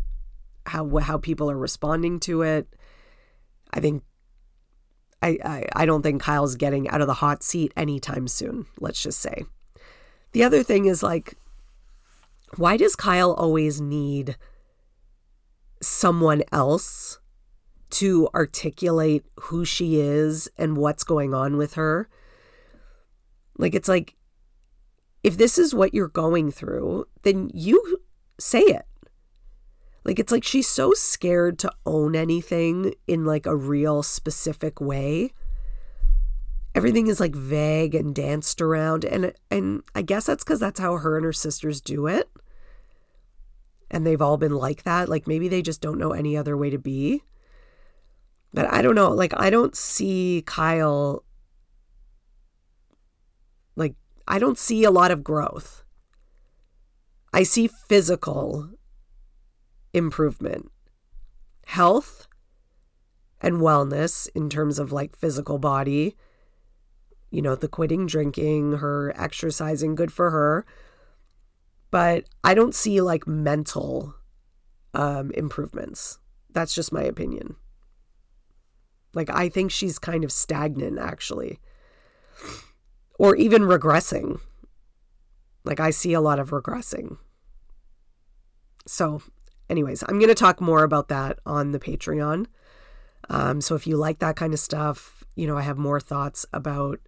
how 0.65 0.97
how 0.97 1.17
people 1.17 1.49
are 1.49 1.57
responding 1.57 2.19
to 2.21 2.41
it, 2.41 2.67
I 3.73 3.79
think 3.79 4.03
I, 5.21 5.37
I, 5.43 5.65
I 5.75 5.85
don't 5.85 6.01
think 6.01 6.21
Kyle's 6.21 6.55
getting 6.55 6.89
out 6.89 7.01
of 7.01 7.07
the 7.07 7.15
hot 7.15 7.43
seat 7.43 7.73
anytime 7.77 8.27
soon, 8.27 8.65
let's 8.79 9.01
just 9.01 9.19
say. 9.19 9.45
The 10.31 10.43
other 10.43 10.63
thing 10.63 10.85
is 10.85 11.03
like, 11.03 11.35
why 12.57 12.77
does 12.77 12.95
Kyle 12.95 13.33
always 13.33 13.79
need 13.79 14.35
someone 15.81 16.43
else 16.51 17.19
to 17.91 18.29
articulate 18.33 19.25
who 19.39 19.65
she 19.65 19.99
is 19.99 20.49
and 20.57 20.77
what's 20.77 21.03
going 21.03 21.33
on 21.33 21.57
with 21.57 21.73
her? 21.73 22.09
Like, 23.57 23.75
it's 23.75 23.89
like, 23.89 24.15
if 25.23 25.37
this 25.37 25.57
is 25.57 25.75
what 25.75 25.93
you're 25.93 26.07
going 26.07 26.51
through, 26.51 27.05
then 27.21 27.51
you 27.53 27.99
say 28.39 28.61
it. 28.61 28.85
Like 30.03 30.17
it's 30.17 30.31
like 30.31 30.43
she's 30.43 30.67
so 30.67 30.93
scared 30.93 31.59
to 31.59 31.71
own 31.85 32.15
anything 32.15 32.95
in 33.07 33.25
like 33.25 33.45
a 33.45 33.55
real 33.55 34.01
specific 34.01 34.81
way. 34.81 35.31
Everything 36.73 37.07
is 37.07 37.19
like 37.19 37.35
vague 37.35 37.93
and 37.93 38.15
danced 38.15 38.61
around 38.61 39.05
and 39.05 39.33
and 39.51 39.83
I 39.93 40.01
guess 40.01 40.25
that's 40.25 40.43
cuz 40.43 40.59
that's 40.59 40.79
how 40.79 40.97
her 40.97 41.17
and 41.17 41.25
her 41.25 41.33
sisters 41.33 41.81
do 41.81 42.07
it. 42.07 42.31
And 43.91 44.07
they've 44.07 44.21
all 44.21 44.37
been 44.37 44.55
like 44.55 44.83
that. 44.83 45.09
Like 45.09 45.27
maybe 45.27 45.47
they 45.47 45.61
just 45.61 45.81
don't 45.81 45.99
know 45.99 46.13
any 46.13 46.35
other 46.35 46.57
way 46.57 46.69
to 46.69 46.79
be. 46.79 47.23
But 48.53 48.71
I 48.73 48.81
don't 48.81 48.95
know. 48.95 49.11
Like 49.11 49.33
I 49.37 49.49
don't 49.49 49.75
see 49.75 50.43
Kyle 50.47 51.23
like 53.75 53.93
I 54.27 54.39
don't 54.39 54.57
see 54.57 54.83
a 54.83 54.91
lot 54.91 55.11
of 55.11 55.23
growth. 55.23 55.83
I 57.33 57.43
see 57.43 57.67
physical 57.67 58.71
improvement. 59.93 60.71
Health 61.65 62.27
and 63.39 63.57
wellness 63.57 64.29
in 64.35 64.49
terms 64.49 64.79
of 64.79 64.91
like 64.91 65.15
physical 65.15 65.57
body, 65.57 66.15
you 67.29 67.41
know, 67.41 67.55
the 67.55 67.67
quitting 67.67 68.05
drinking, 68.05 68.73
her 68.73 69.13
exercising, 69.17 69.95
good 69.95 70.11
for 70.11 70.31
her. 70.31 70.65
But 71.89 72.25
I 72.43 72.53
don't 72.53 72.75
see 72.75 73.01
like 73.01 73.27
mental 73.27 74.15
um, 74.93 75.31
improvements. 75.31 76.19
That's 76.51 76.73
just 76.73 76.91
my 76.91 77.03
opinion. 77.03 77.55
Like, 79.13 79.29
I 79.29 79.49
think 79.49 79.71
she's 79.71 79.99
kind 79.99 80.23
of 80.23 80.31
stagnant, 80.31 80.97
actually, 80.97 81.59
or 83.19 83.35
even 83.35 83.63
regressing. 83.63 84.39
Like, 85.65 85.79
I 85.79 85.89
see 85.89 86.13
a 86.13 86.21
lot 86.21 86.39
of 86.39 86.51
regressing. 86.51 87.17
So, 88.87 89.21
anyways, 89.71 90.03
I'm 90.07 90.19
going 90.19 90.29
to 90.29 90.35
talk 90.35 90.61
more 90.61 90.83
about 90.83 91.07
that 91.07 91.39
on 91.45 91.71
the 91.71 91.79
Patreon. 91.79 92.45
Um, 93.29 93.61
so 93.61 93.73
if 93.75 93.87
you 93.87 93.95
like 93.97 94.19
that 94.19 94.35
kind 94.35 94.53
of 94.53 94.59
stuff, 94.59 95.23
you 95.35 95.47
know, 95.47 95.57
I 95.57 95.61
have 95.61 95.77
more 95.77 95.99
thoughts 95.99 96.45
about 96.53 96.99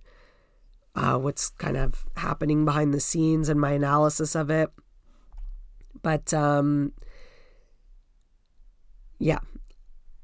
uh, 0.96 1.18
what's 1.18 1.50
kind 1.50 1.76
of 1.76 2.06
happening 2.16 2.66
behind 2.66 2.94
the 2.94 3.00
scenes 3.00 3.50
and 3.50 3.60
my 3.60 3.72
analysis 3.72 4.34
of 4.36 4.50
it. 4.50 4.72
But 6.02 6.34
um, 6.34 6.94
yeah, 9.20 9.40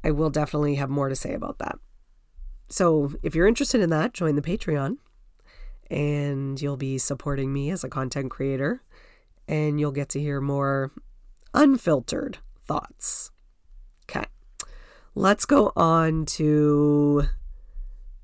I 0.03 0.11
will 0.11 0.29
definitely 0.29 0.75
have 0.75 0.89
more 0.89 1.09
to 1.09 1.15
say 1.15 1.33
about 1.33 1.59
that. 1.59 1.77
So 2.69 3.13
if 3.23 3.35
you're 3.35 3.47
interested 3.47 3.81
in 3.81 3.89
that, 3.89 4.13
join 4.13 4.35
the 4.35 4.41
Patreon 4.41 4.97
and 5.89 6.61
you'll 6.61 6.77
be 6.77 6.97
supporting 6.97 7.51
me 7.51 7.71
as 7.71 7.83
a 7.83 7.89
content 7.89 8.31
creator 8.31 8.83
and 9.47 9.79
you'll 9.79 9.91
get 9.91 10.09
to 10.09 10.19
hear 10.19 10.39
more 10.39 10.91
unfiltered 11.53 12.39
thoughts. 12.61 13.31
Okay. 14.09 14.25
Let's 15.15 15.45
go 15.45 15.71
on 15.75 16.25
to 16.27 17.23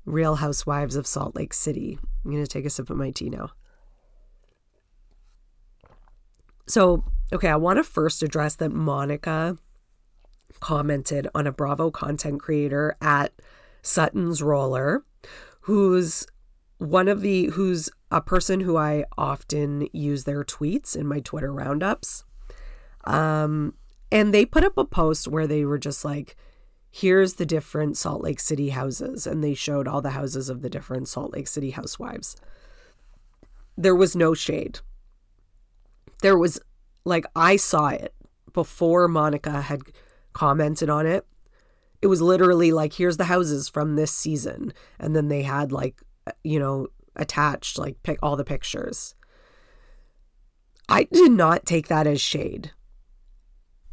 Real 0.04 0.36
Housewives 0.36 0.96
of 0.96 1.06
Salt 1.06 1.34
Lake 1.34 1.52
City. 1.52 1.98
I'm 2.24 2.30
going 2.30 2.42
to 2.42 2.48
take 2.48 2.64
a 2.64 2.70
sip 2.70 2.90
of 2.90 2.96
my 2.96 3.10
tea 3.10 3.30
now. 3.30 3.50
So, 6.68 7.04
okay, 7.32 7.48
I 7.48 7.56
want 7.56 7.78
to 7.78 7.84
first 7.84 8.22
address 8.22 8.56
that 8.56 8.72
Monica 8.72 9.56
commented 10.60 11.28
on 11.34 11.46
a 11.46 11.52
Bravo 11.52 11.90
content 11.90 12.40
creator 12.40 12.96
at 13.00 13.32
Sutton's 13.82 14.42
Roller, 14.42 15.04
who's 15.62 16.26
one 16.78 17.08
of 17.08 17.20
the 17.20 17.46
who's 17.46 17.88
a 18.10 18.20
person 18.20 18.60
who 18.60 18.76
I 18.76 19.04
often 19.16 19.88
use 19.92 20.24
their 20.24 20.44
tweets 20.44 20.96
in 20.96 21.06
my 21.06 21.20
Twitter 21.20 21.52
roundups. 21.52 22.24
Um, 23.06 23.74
and 24.10 24.32
they 24.32 24.44
put 24.44 24.64
up 24.64 24.76
a 24.76 24.84
post 24.84 25.28
where 25.28 25.46
they 25.46 25.64
were 25.64 25.78
just 25.78 26.04
like, 26.04 26.36
here's 26.90 27.34
the 27.34 27.46
different 27.46 27.96
Salt 27.96 28.22
Lake 28.22 28.40
City 28.40 28.70
houses. 28.70 29.26
And 29.26 29.42
they 29.42 29.54
showed 29.54 29.86
all 29.88 30.00
the 30.00 30.10
houses 30.10 30.48
of 30.48 30.62
the 30.62 30.70
different 30.70 31.08
Salt 31.08 31.32
Lake 31.32 31.48
City 31.48 31.70
housewives. 31.70 32.36
There 33.76 33.94
was 33.94 34.16
no 34.16 34.34
shade. 34.34 34.80
There 36.22 36.38
was, 36.38 36.58
like, 37.04 37.26
I 37.36 37.56
saw 37.56 37.88
it 37.88 38.14
before 38.52 39.06
Monica 39.06 39.60
had 39.62 39.82
commented 40.32 40.88
on 40.88 41.06
it. 41.06 41.26
It 42.00 42.06
was 42.06 42.22
literally 42.22 42.72
like, 42.72 42.94
here's 42.94 43.16
the 43.16 43.24
houses 43.24 43.68
from 43.68 43.96
this 43.96 44.12
season. 44.12 44.72
And 44.98 45.14
then 45.14 45.28
they 45.28 45.42
had 45.42 45.72
like 45.72 46.02
you 46.42 46.58
know, 46.58 46.88
attached, 47.14 47.78
like 47.78 48.02
pick 48.02 48.18
all 48.22 48.36
the 48.36 48.44
pictures. 48.44 49.14
I 50.88 51.04
did 51.04 51.32
not 51.32 51.66
take 51.66 51.88
that 51.88 52.06
as 52.06 52.20
shade. 52.20 52.72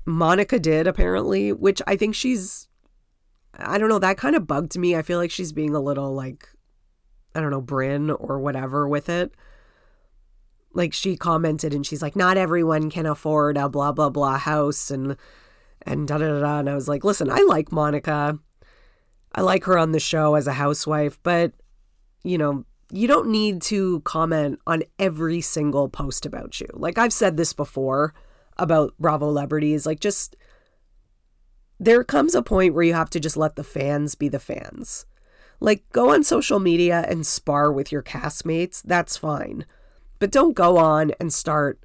Monica 0.05 0.59
did 0.59 0.87
apparently, 0.87 1.51
which 1.51 1.81
I 1.87 1.95
think 1.95 2.15
she's 2.15 2.67
I 3.55 3.77
don't 3.77 3.89
know, 3.89 3.99
that 3.99 4.17
kind 4.17 4.35
of 4.35 4.47
bugged 4.47 4.77
me. 4.77 4.95
I 4.95 5.03
feel 5.03 5.19
like 5.19 5.29
she's 5.31 5.51
being 5.51 5.75
a 5.75 5.79
little 5.79 6.13
like 6.13 6.49
I 7.35 7.41
don't 7.41 7.51
know, 7.51 7.61
Bryn 7.61 8.09
or 8.11 8.39
whatever 8.39 8.87
with 8.87 9.09
it. 9.09 9.33
Like 10.73 10.93
she 10.93 11.15
commented 11.15 11.73
and 11.73 11.85
she's 11.85 12.01
like, 12.01 12.15
not 12.15 12.37
everyone 12.37 12.89
can 12.89 13.05
afford 13.05 13.57
a 13.57 13.69
blah 13.69 13.91
blah 13.91 14.09
blah 14.09 14.37
house 14.37 14.91
and 14.91 15.15
and 15.83 16.07
da 16.07 16.17
da 16.17 16.27
da. 16.27 16.39
da. 16.39 16.59
And 16.59 16.69
I 16.69 16.75
was 16.75 16.87
like, 16.87 17.03
listen, 17.03 17.29
I 17.29 17.45
like 17.47 17.71
Monica. 17.71 18.39
I 19.35 19.41
like 19.41 19.63
her 19.65 19.77
on 19.77 19.91
the 19.91 19.99
show 19.99 20.35
as 20.35 20.47
a 20.47 20.53
housewife, 20.53 21.19
but 21.23 21.53
you 22.23 22.37
know, 22.37 22.65
you 22.91 23.07
don't 23.07 23.29
need 23.29 23.61
to 23.63 24.01
comment 24.01 24.59
on 24.67 24.83
every 24.99 25.41
single 25.41 25.89
post 25.89 26.25
about 26.25 26.59
you. 26.59 26.67
Like 26.73 26.97
I've 26.97 27.13
said 27.13 27.37
this 27.37 27.53
before 27.53 28.13
about 28.57 28.93
Bravo 28.99 29.27
celebrities, 29.27 29.85
like 29.85 29.99
just 29.99 30.35
there 31.79 32.03
comes 32.03 32.35
a 32.35 32.41
point 32.41 32.73
where 32.73 32.83
you 32.83 32.93
have 32.93 33.09
to 33.11 33.19
just 33.19 33.37
let 33.37 33.55
the 33.55 33.63
fans 33.63 34.15
be 34.15 34.29
the 34.29 34.39
fans. 34.39 35.05
Like 35.59 35.83
go 35.91 36.13
on 36.13 36.23
social 36.23 36.59
media 36.59 37.05
and 37.07 37.25
spar 37.25 37.71
with 37.71 37.91
your 37.91 38.03
castmates, 38.03 38.81
that's 38.83 39.17
fine. 39.17 39.65
But 40.19 40.31
don't 40.31 40.53
go 40.53 40.77
on 40.77 41.11
and 41.19 41.33
start 41.33 41.79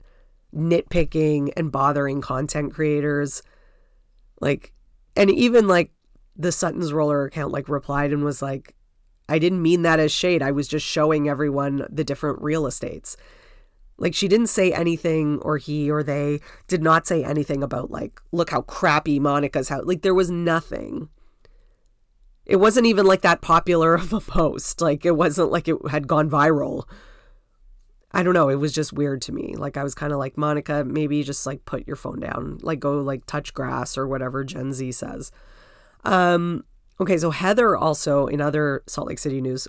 nitpicking 0.55 1.53
and 1.57 1.73
bothering 1.73 2.21
content 2.21 2.75
creators. 2.75 3.43
Like 4.41 4.73
and 5.17 5.31
even 5.31 5.67
like 5.67 5.93
the 6.37 6.53
Sutton's 6.53 6.93
roller 6.93 7.25
account 7.25 7.53
like 7.53 7.69
replied 7.69 8.13
and 8.13 8.25
was 8.25 8.43
like 8.43 8.75
I 9.29 9.39
didn't 9.39 9.63
mean 9.63 9.83
that 9.83 10.01
as 10.01 10.11
shade. 10.11 10.43
I 10.43 10.53
was 10.53 10.69
just 10.69 10.87
showing 10.87 11.29
everyone 11.29 11.87
the 11.91 12.05
different 12.05 12.41
real 12.41 12.67
estates. 12.67 13.17
Like 13.99 14.15
she 14.15 14.29
didn't 14.29 14.47
say 14.47 14.73
anything, 14.73 15.39
or 15.43 15.59
he 15.59 15.91
or 15.91 16.03
they 16.03 16.41
did 16.69 16.83
not 16.83 17.07
say 17.07 17.25
anything 17.25 17.63
about 17.63 17.91
like, 17.91 18.21
look 18.33 18.51
how 18.51 18.63
crappy 18.63 19.19
Monica's 19.19 19.69
house. 19.69 19.85
Like 19.85 20.03
there 20.03 20.15
was 20.15 20.31
nothing. 20.31 21.09
It 22.47 22.57
wasn't 22.57 22.87
even 22.87 23.05
like 23.05 23.23
that 23.23 23.43
popular 23.43 23.95
of 23.95 24.13
a 24.13 24.21
post. 24.21 24.81
Like 24.81 25.05
it 25.05 25.17
wasn't 25.17 25.51
like 25.51 25.69
it 25.69 25.77
had 25.91 26.07
gone 26.07 26.31
viral. 26.31 26.85
I 28.13 28.23
don't 28.23 28.35
know. 28.35 28.49
It 28.49 28.57
was 28.57 28.73
just 28.73 28.93
weird 28.93 29.21
to 29.23 29.33
me. 29.33 29.55
Like 29.57 29.77
I 29.77 29.83
was 29.83 29.95
kind 29.95 30.13
of 30.13 30.19
like 30.19 30.39
Monica, 30.39 30.85
maybe 30.85 31.23
just 31.23 31.45
like 31.45 31.65
put 31.67 31.87
your 31.87 31.97
phone 31.97 32.21
down, 32.21 32.59
like 32.63 32.81
go 32.81 33.01
like 33.01 33.27
touch 33.27 33.53
grass 33.53 33.99
or 33.99 34.07
whatever 34.07 34.45
Gen 34.45 34.73
Z 34.73 34.93
says. 34.93 35.31
Um, 36.05 36.65
okay, 37.01 37.19
so 37.19 37.31
Heather 37.31 37.77
also 37.77 38.27
in 38.27 38.41
other 38.41 38.83
Salt 38.87 39.09
Lake 39.09 39.19
City 39.19 39.41
news, 39.41 39.69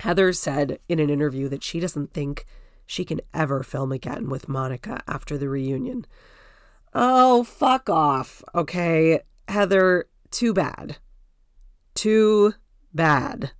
Heather 0.00 0.32
said 0.32 0.78
in 0.88 0.98
an 1.00 1.10
interview 1.10 1.48
that 1.48 1.64
she 1.64 1.80
doesn't 1.80 2.12
think 2.12 2.44
she 2.90 3.04
can 3.04 3.20
ever 3.32 3.62
film 3.62 3.92
again 3.92 4.28
with 4.28 4.48
Monica 4.48 5.00
after 5.06 5.38
the 5.38 5.48
reunion. 5.48 6.04
Oh, 6.92 7.44
fuck 7.44 7.88
off. 7.88 8.42
Okay, 8.52 9.20
Heather, 9.46 10.08
too 10.32 10.52
bad. 10.52 10.96
Too 11.94 12.54
bad. 12.92 13.52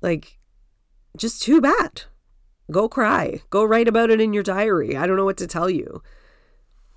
Like, 0.00 0.38
just 1.16 1.42
too 1.42 1.60
bad. 1.60 2.02
Go 2.70 2.88
cry. 2.88 3.42
Go 3.50 3.64
write 3.64 3.88
about 3.88 4.10
it 4.10 4.20
in 4.20 4.32
your 4.32 4.44
diary. 4.44 4.96
I 4.96 5.04
don't 5.08 5.16
know 5.16 5.24
what 5.24 5.38
to 5.38 5.48
tell 5.48 5.68
you. 5.68 6.00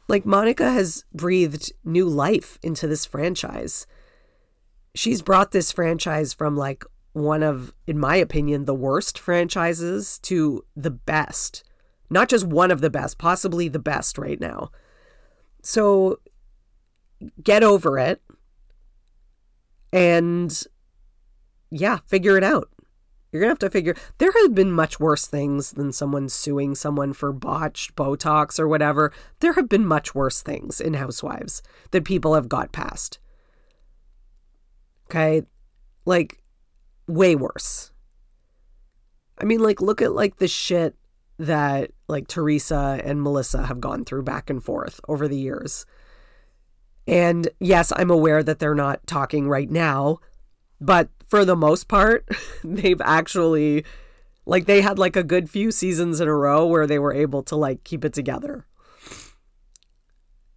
Like, 0.08 0.28
Monica 0.28 0.70
has 0.70 1.06
breathed 1.12 1.74
new 1.84 2.08
life 2.08 2.60
into 2.62 2.86
this 2.86 3.04
franchise. 3.04 3.88
She's 4.94 5.24
brought 5.24 5.54
this 5.54 5.72
franchise 5.72 6.34
from 6.34 6.56
like 6.56 6.86
one 7.14 7.44
of, 7.44 7.74
in 7.88 7.98
my 7.98 8.16
opinion, 8.16 8.66
the 8.66 8.74
worst 8.74 9.18
franchises 9.18 10.20
to 10.20 10.66
the 10.76 10.92
best. 10.92 11.64
Not 12.10 12.30
just 12.30 12.46
one 12.46 12.72
of 12.72 12.82
the 12.82 12.90
best, 12.90 13.18
possibly 13.18 13.68
the 13.68 13.80
best 13.80 14.18
right 14.18 14.40
now. 14.40 14.70
So 15.62 16.20
get 17.42 17.64
over 17.64 17.98
it 17.98 18.22
and 19.92 20.64
yeah, 21.72 22.00
figure 22.06 22.38
it 22.38 22.44
out. 22.44 22.70
You're 23.32 23.40
going 23.40 23.50
to 23.50 23.54
have 23.54 23.60
to 23.60 23.70
figure 23.72 23.96
there 24.20 24.32
have 24.44 24.54
been 24.54 24.72
much 24.72 25.00
worse 25.00 25.26
things 25.26 25.72
than 25.72 25.92
someone 25.92 26.30
suing 26.30 26.76
someone 26.76 27.14
for 27.14 27.34
botched 27.34 27.96
Botox 27.96 28.60
or 28.60 28.68
whatever. 28.68 29.12
There 29.40 29.54
have 29.54 29.68
been 29.68 29.86
much 29.86 30.14
worse 30.14 30.44
things 30.44 30.80
in 30.80 30.94
Housewives 30.94 31.64
that 31.92 32.06
people 32.06 32.36
have 32.36 32.48
got 32.48 32.72
past. 32.72 33.18
Okay? 35.10 35.44
Like 36.06 36.43
way 37.08 37.36
worse. 37.36 37.92
I 39.38 39.46
mean, 39.46 39.62
like, 39.62 39.82
look 39.82 40.02
at 40.02 40.14
like 40.14 40.38
the 40.38 40.48
shit 40.48 40.96
that 41.40 41.92
like 42.08 42.28
Teresa 42.28 43.02
and 43.04 43.22
Melissa 43.22 43.66
have 43.66 43.82
gone 43.82 44.06
through 44.06 44.24
back 44.24 44.50
and 44.50 44.64
forth 44.64 45.00
over 45.08 45.28
the 45.28 45.38
years. 45.38 45.86
And 47.08 47.50
yes, 47.60 47.92
I'm 47.96 48.12
aware 48.12 48.44
that 48.44 48.60
they're 48.60 48.76
not 48.76 49.06
talking 49.08 49.50
right 49.50 49.70
now, 49.70 50.20
but 50.80 51.10
for 51.28 51.44
the 51.44 51.56
most 51.56 51.88
part, 51.88 52.28
they've 52.64 53.02
actually 53.02 53.84
like 54.46 54.66
they 54.66 54.82
had 54.82 55.00
like 55.00 55.16
a 55.16 55.24
good 55.24 55.50
few 55.50 55.72
seasons 55.72 56.20
in 56.20 56.28
a 56.28 56.36
row 56.36 56.66
where 56.66 56.88
they 56.88 57.00
were 57.00 57.14
able 57.14 57.44
to 57.44 57.56
like 57.56 57.84
keep 57.84 58.06
it 58.06 58.14
together. 58.14 58.66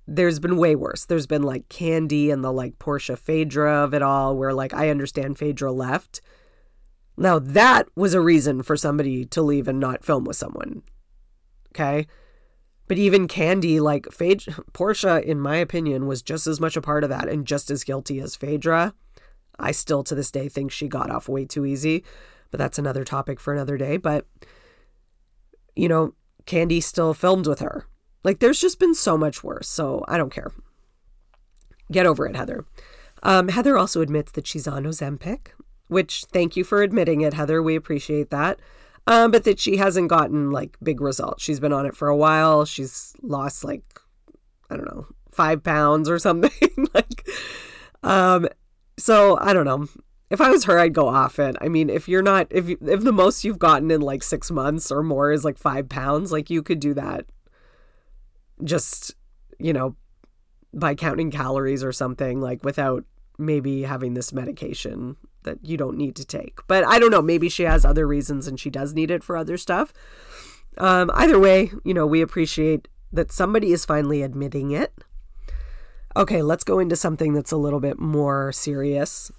There's 0.09 0.38
been 0.38 0.56
way 0.56 0.76
worse. 0.76 1.04
There's 1.04 1.26
been 1.26 1.42
like 1.42 1.68
Kandi 1.68 2.32
and 2.32 2.44
the 2.44 2.52
like 2.52 2.78
Porsha 2.78 3.18
Phaedra 3.18 3.82
of 3.85 3.92
it 3.92 4.02
all, 4.02 4.37
where 4.37 4.52
like 4.52 4.72
I 4.72 4.90
understand 4.90 5.38
Phaedra 5.38 5.72
left, 5.72 6.20
now, 7.16 7.38
that 7.38 7.88
was 7.96 8.14
a 8.14 8.20
reason 8.20 8.62
for 8.62 8.76
somebody 8.76 9.24
to 9.26 9.42
leave 9.42 9.68
and 9.68 9.81
not 9.81 10.05
film 10.05 10.24
with 10.24 10.37
someone. 10.37 10.83
Okay. 11.74 12.07
But 12.88 12.98
even 12.98 13.26
Kandi, 13.26 13.81
like 13.81 14.12
Phaedra, 14.12 14.55
Porsha, 14.72 15.22
in 15.22 15.40
my 15.40 15.57
opinion, 15.57 16.07
was 16.07 16.22
just 16.22 16.46
as 16.46 16.61
much 16.61 16.76
a 16.76 16.83
part 16.83 17.05
of 17.05 17.11
that 17.11 17.29
and 17.29 17.46
just 17.46 17.70
as 17.70 17.85
guilty 17.85 18.20
as 18.20 18.37
Phaedra. 18.37 18.94
I 19.59 19.72
still 19.72 20.05
to 20.05 20.14
this 20.14 20.31
day 20.31 20.48
think 20.48 20.70
she 20.70 20.88
got 20.88 21.11
off 21.11 21.29
way 21.29 21.46
too 21.46 21.64
easy, 21.64 22.05
but 22.50 22.59
that's 22.59 22.79
another 22.79 23.02
topic 23.02 23.40
for 23.40 23.52
another 23.52 23.79
day. 23.79 23.96
But, 23.96 24.26
you 25.74 25.88
know, 25.88 26.14
Kandi 26.46 26.83
still 26.83 27.14
filmed 27.14 27.46
with 27.46 27.61
her. 27.61 27.87
Like, 28.22 28.40
there's 28.40 28.61
just 28.61 28.79
been 28.79 28.94
so 28.94 29.16
much 29.16 29.42
worse. 29.42 29.68
So 29.68 30.05
I 30.07 30.18
don't 30.18 30.33
care. 30.33 30.52
Get 31.90 32.07
over 32.07 32.26
it, 32.26 32.37
Heather. 32.37 32.66
Um, 33.22 33.48
Heather 33.48 33.79
also 33.79 34.02
admits 34.02 34.33
that 34.33 34.46
she's 34.46 34.68
on 34.68 34.85
Ozempic 34.85 35.48
which 35.88 36.25
thank 36.33 36.57
you 36.57 36.64
for 36.64 36.83
admitting 36.83 37.20
it, 37.20 37.35
Heather. 37.35 37.62
We 37.62 37.77
appreciate 37.77 38.31
that. 38.31 38.61
Um, 39.07 39.31
but 39.31 39.44
that 39.44 39.61
she 39.61 39.77
hasn't 39.77 40.09
gotten 40.09 40.51
like 40.51 40.77
big 40.83 41.01
results. 41.01 41.42
She's 41.42 41.61
been 41.61 41.72
on 41.72 41.87
it 41.87 41.96
for 41.96 42.09
a 42.09 42.16
while. 42.16 42.64
She's 42.64 43.14
lost 43.22 43.62
like, 43.62 43.85
I 44.68 44.77
don't 44.77 44.87
know, 44.87 45.07
five 45.31 45.62
pounds 45.62 46.09
or 46.09 46.18
something. 46.18 46.88
like, 46.94 47.29
um, 48.03 48.49
so 48.99 49.38
I 49.40 49.53
don't 49.53 49.64
know. 49.64 49.87
If 50.29 50.40
I 50.40 50.51
was 50.51 50.64
her, 50.64 50.77
I'd 50.77 50.92
go 50.92 51.07
off 51.07 51.38
it. 51.38 51.55
I 51.61 51.68
mean, 51.68 51.88
if 51.88 52.09
you're 52.09 52.22
not, 52.22 52.49
if 52.51 52.68
you, 52.68 52.77
if 52.81 53.05
the 53.05 53.12
most 53.12 53.44
you've 53.44 53.61
gotten 53.61 53.92
in 53.92 54.01
like 54.01 54.25
six 54.25 54.51
months 54.51 54.90
or 54.90 55.05
more 55.05 55.31
is 55.31 55.44
like 55.44 55.57
five 55.57 55.88
pounds, 55.88 56.33
like 56.33 56.51
you 56.51 56.64
could 56.64 56.81
do 56.81 56.94
that. 56.94 57.27
Just, 58.64 59.14
you 59.61 59.72
know, 59.72 59.94
by 60.75 60.96
counting 60.96 61.31
calories 61.31 61.85
or 61.85 61.92
something, 61.92 62.40
like 62.40 62.64
without 62.64 63.05
maybe 63.38 63.83
having 63.83 64.14
this 64.14 64.33
medication 64.33 65.16
that 65.46 65.64
you 65.64 65.78
don't 65.78 65.96
need 65.96 66.14
to 66.16 66.24
take. 66.24 66.59
But 66.68 66.85
I 66.85 66.98
don't 66.98 67.11
know. 67.11 67.22
Maybe 67.22 67.48
she 67.48 67.62
has 67.62 67.85
other 67.85 68.06
reasons 68.06 68.46
and 68.46 68.61
she 68.61 68.68
does 68.68 68.92
need 68.92 69.11
it 69.11 69.24
for 69.24 69.37
other 69.37 69.56
stuff. 69.56 69.94
Um, 70.76 71.11
either 71.14 71.38
way, 71.38 71.70
you 71.85 71.94
know, 71.94 72.06
we 72.06 72.20
appreciate 72.20 72.88
that 73.12 73.32
somebody 73.32 73.72
is 73.72 73.87
finally 73.87 74.22
admitting 74.22 74.72
it. 74.72 74.92
Okay, 76.14 76.42
let's 76.42 76.64
go 76.64 76.78
into 76.78 76.96
something 76.96 77.32
that's 77.32 77.52
a 77.52 77.56
little 77.56 77.80
bit 77.80 77.98
more 77.98 78.52
serious, 78.52 79.30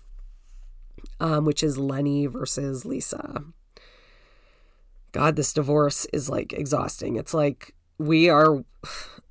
um, 1.20 1.46
which 1.46 1.63
is 1.63 1.78
Lenny 1.78 2.26
versus 2.26 2.86
Lisa. 2.86 3.43
God, 5.12 5.36
this 5.36 5.54
divorce 5.54 6.06
is 6.13 6.30
like 6.30 6.54
exhausting. 6.54 7.15
It's 7.15 7.34
like 7.34 7.74
we 7.98 8.30
are 8.30 8.63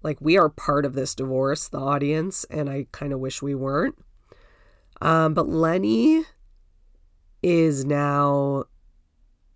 like 0.02 0.20
we 0.20 0.36
are 0.36 0.48
part 0.48 0.84
of 0.84 0.94
this 0.94 1.14
divorce, 1.14 1.68
the 1.68 1.78
audience, 1.78 2.44
and 2.50 2.68
I 2.68 2.86
kind 2.92 3.12
of 3.12 3.20
wish 3.20 3.42
we 3.42 3.54
weren't. 3.54 3.96
Um, 5.00 5.34
but 5.34 5.48
Lenny 5.48 6.24
is 7.42 7.84
now 7.84 8.64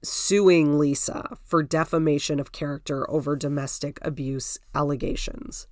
suing 0.02 0.78
Lisa 0.78 1.36
for 1.44 1.62
defamation 1.62 2.40
of 2.40 2.52
character 2.52 3.08
over 3.10 3.36
domestic 3.36 3.98
abuse 4.02 4.58
allegations. 4.74 5.66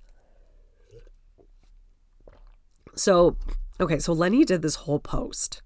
So, 2.95 3.37
okay, 3.81 3.99
so 3.99 4.13
Lenny 4.13 4.45
did 4.45 4.63
this 4.63 4.75
whole 4.75 4.99
post 4.99 5.63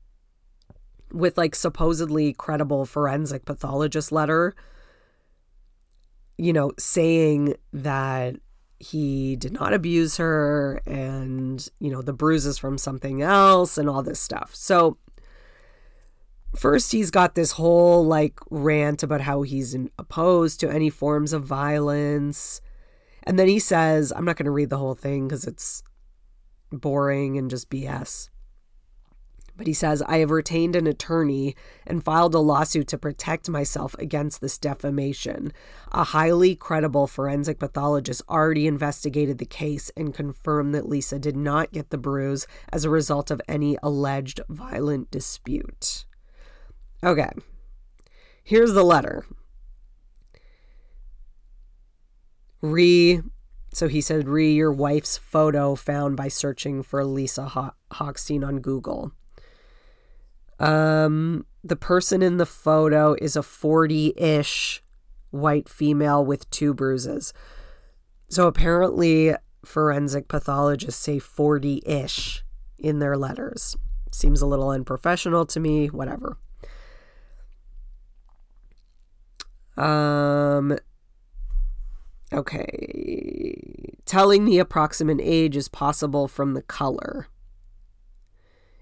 with 1.12 1.36
like 1.36 1.54
supposedly 1.54 2.32
credible 2.32 2.84
forensic 2.86 3.44
pathologist 3.44 4.12
letter, 4.12 4.54
you 6.38 6.52
know, 6.52 6.72
saying 6.78 7.54
that 7.72 8.36
he 8.78 9.36
did 9.36 9.52
not 9.52 9.72
abuse 9.72 10.16
her 10.16 10.82
and, 10.86 11.68
you 11.78 11.90
know, 11.90 12.02
the 12.02 12.12
bruises 12.12 12.58
from 12.58 12.78
something 12.78 13.22
else 13.22 13.78
and 13.78 13.88
all 13.88 14.02
this 14.02 14.20
stuff. 14.20 14.54
So, 14.54 14.98
first 16.54 16.92
he's 16.92 17.10
got 17.10 17.34
this 17.34 17.52
whole 17.52 18.04
like 18.04 18.38
rant 18.50 19.02
about 19.02 19.22
how 19.22 19.42
he's 19.42 19.76
opposed 19.98 20.60
to 20.60 20.70
any 20.70 20.90
forms 20.90 21.32
of 21.32 21.44
violence. 21.44 22.60
And 23.24 23.38
then 23.38 23.48
he 23.48 23.58
says, 23.58 24.12
I'm 24.14 24.24
not 24.24 24.36
going 24.36 24.46
to 24.46 24.50
read 24.50 24.70
the 24.70 24.78
whole 24.78 24.94
thing 24.94 25.28
because 25.28 25.46
it's 25.46 25.82
boring 26.70 27.38
and 27.38 27.50
just 27.50 27.70
BS. 27.70 28.28
But 29.56 29.66
he 29.66 29.74
says, 29.74 30.02
I 30.02 30.18
have 30.18 30.30
retained 30.30 30.76
an 30.76 30.86
attorney 30.86 31.54
and 31.86 32.02
filed 32.02 32.34
a 32.34 32.38
lawsuit 32.38 32.88
to 32.88 32.98
protect 32.98 33.50
myself 33.50 33.94
against 33.98 34.40
this 34.40 34.56
defamation. 34.56 35.52
A 35.92 36.04
highly 36.04 36.54
credible 36.56 37.06
forensic 37.06 37.58
pathologist 37.58 38.22
already 38.28 38.66
investigated 38.66 39.38
the 39.38 39.44
case 39.44 39.90
and 39.96 40.14
confirmed 40.14 40.74
that 40.74 40.88
Lisa 40.88 41.18
did 41.18 41.36
not 41.36 41.70
get 41.70 41.90
the 41.90 41.98
bruise 41.98 42.46
as 42.72 42.84
a 42.84 42.90
result 42.90 43.30
of 43.30 43.42
any 43.46 43.76
alleged 43.82 44.40
violent 44.48 45.10
dispute. 45.10 46.06
Okay, 47.04 47.30
here's 48.44 48.74
the 48.74 48.84
letter. 48.84 49.24
Re, 52.60 53.20
so 53.72 53.88
he 53.88 54.00
said, 54.00 54.28
re 54.28 54.52
your 54.52 54.72
wife's 54.72 55.16
photo 55.16 55.74
found 55.74 56.16
by 56.16 56.28
searching 56.28 56.82
for 56.82 57.04
Lisa 57.04 57.48
Ho- 57.48 57.72
Hochstein 57.92 58.46
on 58.46 58.60
Google. 58.60 59.12
Um, 60.60 61.44
the 61.64 61.74
person 61.74 62.22
in 62.22 62.36
the 62.36 62.46
photo 62.46 63.16
is 63.20 63.34
a 63.34 63.42
40 63.42 64.14
ish 64.16 64.82
white 65.30 65.68
female 65.68 66.24
with 66.24 66.48
two 66.50 66.72
bruises. 66.72 67.32
So 68.28 68.46
apparently, 68.46 69.34
forensic 69.64 70.28
pathologists 70.28 71.02
say 71.02 71.18
40 71.18 71.82
ish 71.84 72.44
in 72.78 73.00
their 73.00 73.16
letters. 73.16 73.76
Seems 74.12 74.40
a 74.40 74.46
little 74.46 74.70
unprofessional 74.70 75.46
to 75.46 75.58
me, 75.58 75.88
whatever. 75.88 76.38
Um, 79.76 80.76
okay. 82.32 83.96
Telling 84.04 84.44
the 84.44 84.58
approximate 84.58 85.20
age 85.20 85.56
is 85.56 85.68
possible 85.68 86.28
from 86.28 86.54
the 86.54 86.62
color. 86.62 87.28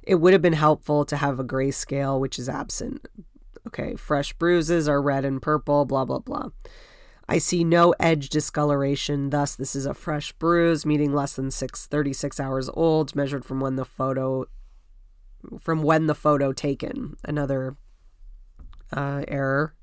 It 0.02 0.16
would 0.16 0.32
have 0.32 0.42
been 0.42 0.54
helpful 0.54 1.04
to 1.04 1.16
have 1.16 1.38
a 1.38 1.44
grayscale, 1.44 2.18
which 2.18 2.38
is 2.38 2.48
absent. 2.48 3.06
Okay, 3.66 3.94
fresh 3.94 4.32
bruises 4.32 4.88
are 4.88 5.02
red 5.02 5.24
and 5.24 5.40
purple, 5.40 5.84
blah, 5.84 6.04
blah, 6.04 6.18
blah. 6.18 6.48
I 7.28 7.38
see 7.38 7.62
no 7.62 7.94
edge 8.00 8.28
discoloration, 8.28 9.30
thus, 9.30 9.54
this 9.54 9.76
is 9.76 9.86
a 9.86 9.94
fresh 9.94 10.32
bruise, 10.32 10.84
meaning 10.84 11.12
less 11.12 11.34
than 11.34 11.52
six, 11.52 11.86
36 11.86 12.40
hours 12.40 12.68
old, 12.74 13.14
measured 13.14 13.44
from 13.44 13.60
when 13.60 13.76
the 13.76 13.84
photo 13.84 14.46
from 15.58 15.82
when 15.82 16.06
the 16.06 16.14
photo 16.14 16.52
taken. 16.52 17.16
Another 17.24 17.76
uh, 18.92 19.24
error. 19.28 19.74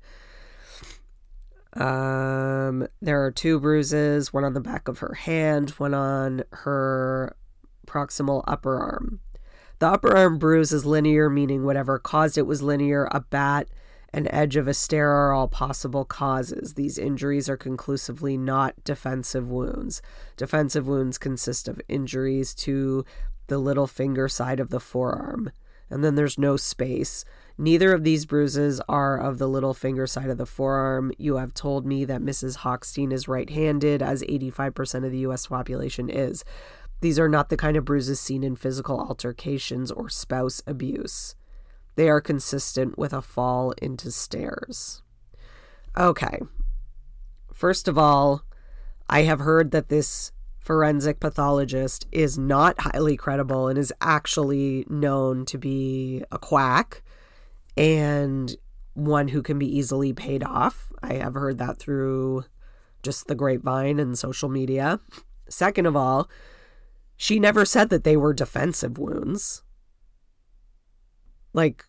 Um, 1.78 2.86
there 3.00 3.24
are 3.24 3.30
two 3.30 3.60
bruises, 3.60 4.32
one 4.32 4.44
on 4.44 4.52
the 4.52 4.60
back 4.60 4.88
of 4.88 4.98
her 4.98 5.14
hand, 5.14 5.70
one 5.70 5.94
on 5.94 6.42
her 6.52 7.36
proximal 7.86 8.42
upper 8.46 8.78
arm. 8.78 9.20
The 9.78 9.86
upper 9.86 10.16
arm 10.16 10.38
bruise 10.38 10.72
is 10.72 10.84
linear, 10.84 11.30
meaning 11.30 11.64
whatever 11.64 11.98
caused 11.98 12.36
it 12.36 12.46
was 12.46 12.62
linear. 12.62 13.08
A 13.12 13.20
bat 13.20 13.68
an 14.12 14.32
edge 14.32 14.56
of 14.56 14.66
a 14.66 14.74
stair 14.74 15.10
are 15.10 15.32
all 15.32 15.48
possible 15.48 16.04
causes. 16.04 16.74
These 16.74 16.98
injuries 16.98 17.48
are 17.48 17.58
conclusively 17.58 18.36
not 18.36 18.82
defensive 18.82 19.50
wounds. 19.50 20.00
Defensive 20.36 20.86
wounds 20.86 21.18
consist 21.18 21.68
of 21.68 21.80
injuries 21.88 22.54
to 22.56 23.04
the 23.48 23.58
little 23.58 23.86
finger 23.86 24.28
side 24.28 24.60
of 24.60 24.70
the 24.70 24.80
forearm, 24.80 25.50
and 25.90 26.02
then 26.02 26.14
there's 26.14 26.38
no 26.38 26.56
space. 26.56 27.24
Neither 27.60 27.92
of 27.92 28.04
these 28.04 28.24
bruises 28.24 28.80
are 28.88 29.18
of 29.18 29.38
the 29.38 29.48
little 29.48 29.74
finger 29.74 30.06
side 30.06 30.30
of 30.30 30.38
the 30.38 30.46
forearm. 30.46 31.10
You 31.18 31.36
have 31.36 31.52
told 31.52 31.84
me 31.84 32.04
that 32.04 32.22
Mrs. 32.22 32.58
Hochstein 32.58 33.12
is 33.12 33.26
right 33.26 33.50
handed, 33.50 34.00
as 34.00 34.22
85% 34.22 35.04
of 35.04 35.10
the 35.10 35.18
US 35.18 35.48
population 35.48 36.08
is. 36.08 36.44
These 37.00 37.18
are 37.18 37.28
not 37.28 37.48
the 37.48 37.56
kind 37.56 37.76
of 37.76 37.84
bruises 37.84 38.20
seen 38.20 38.44
in 38.44 38.54
physical 38.54 39.00
altercations 39.00 39.90
or 39.90 40.08
spouse 40.08 40.62
abuse. 40.68 41.34
They 41.96 42.08
are 42.08 42.20
consistent 42.20 42.96
with 42.96 43.12
a 43.12 43.20
fall 43.20 43.72
into 43.82 44.12
stairs. 44.12 45.02
Okay. 45.96 46.38
First 47.52 47.88
of 47.88 47.98
all, 47.98 48.44
I 49.10 49.22
have 49.22 49.40
heard 49.40 49.72
that 49.72 49.88
this 49.88 50.30
forensic 50.60 51.18
pathologist 51.18 52.06
is 52.12 52.38
not 52.38 52.80
highly 52.80 53.16
credible 53.16 53.66
and 53.66 53.76
is 53.76 53.92
actually 54.00 54.84
known 54.88 55.44
to 55.46 55.58
be 55.58 56.22
a 56.30 56.38
quack 56.38 57.02
and 57.78 58.56
one 58.94 59.28
who 59.28 59.40
can 59.40 59.58
be 59.58 59.78
easily 59.78 60.12
paid 60.12 60.42
off. 60.42 60.92
I 61.00 61.14
have 61.14 61.34
heard 61.34 61.58
that 61.58 61.78
through 61.78 62.44
just 63.04 63.28
the 63.28 63.36
grapevine 63.36 64.00
and 64.00 64.18
social 64.18 64.48
media. 64.48 64.98
Second 65.48 65.86
of 65.86 65.94
all, 65.94 66.28
she 67.16 67.38
never 67.38 67.64
said 67.64 67.88
that 67.90 68.02
they 68.02 68.16
were 68.16 68.34
defensive 68.34 68.98
wounds. 68.98 69.62
Like, 71.52 71.84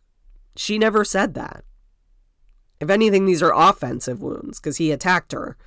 she 0.56 0.78
never 0.78 1.04
said 1.04 1.34
that. 1.34 1.64
If 2.80 2.92
anything, 2.92 3.26
these 3.26 3.42
are 3.42 3.54
offensive 3.54 4.22
wounds 4.22 4.60
because 4.60 4.78
he 4.78 4.92
attacked 4.92 5.32
her. 5.32 5.58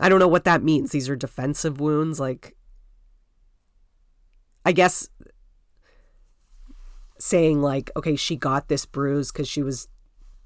I 0.00 0.08
don't 0.08 0.18
know 0.18 0.28
what 0.28 0.44
that 0.44 0.64
means. 0.64 0.90
These 0.90 1.08
are 1.08 1.16
defensive 1.16 1.80
wounds. 1.80 2.18
Like, 2.18 2.56
I 4.64 4.72
guess 4.72 5.08
saying, 7.20 7.60
like, 7.60 7.90
okay, 7.96 8.16
she 8.16 8.34
got 8.34 8.68
this 8.68 8.86
bruise 8.86 9.30
because 9.30 9.48
she 9.48 9.62
was 9.62 9.88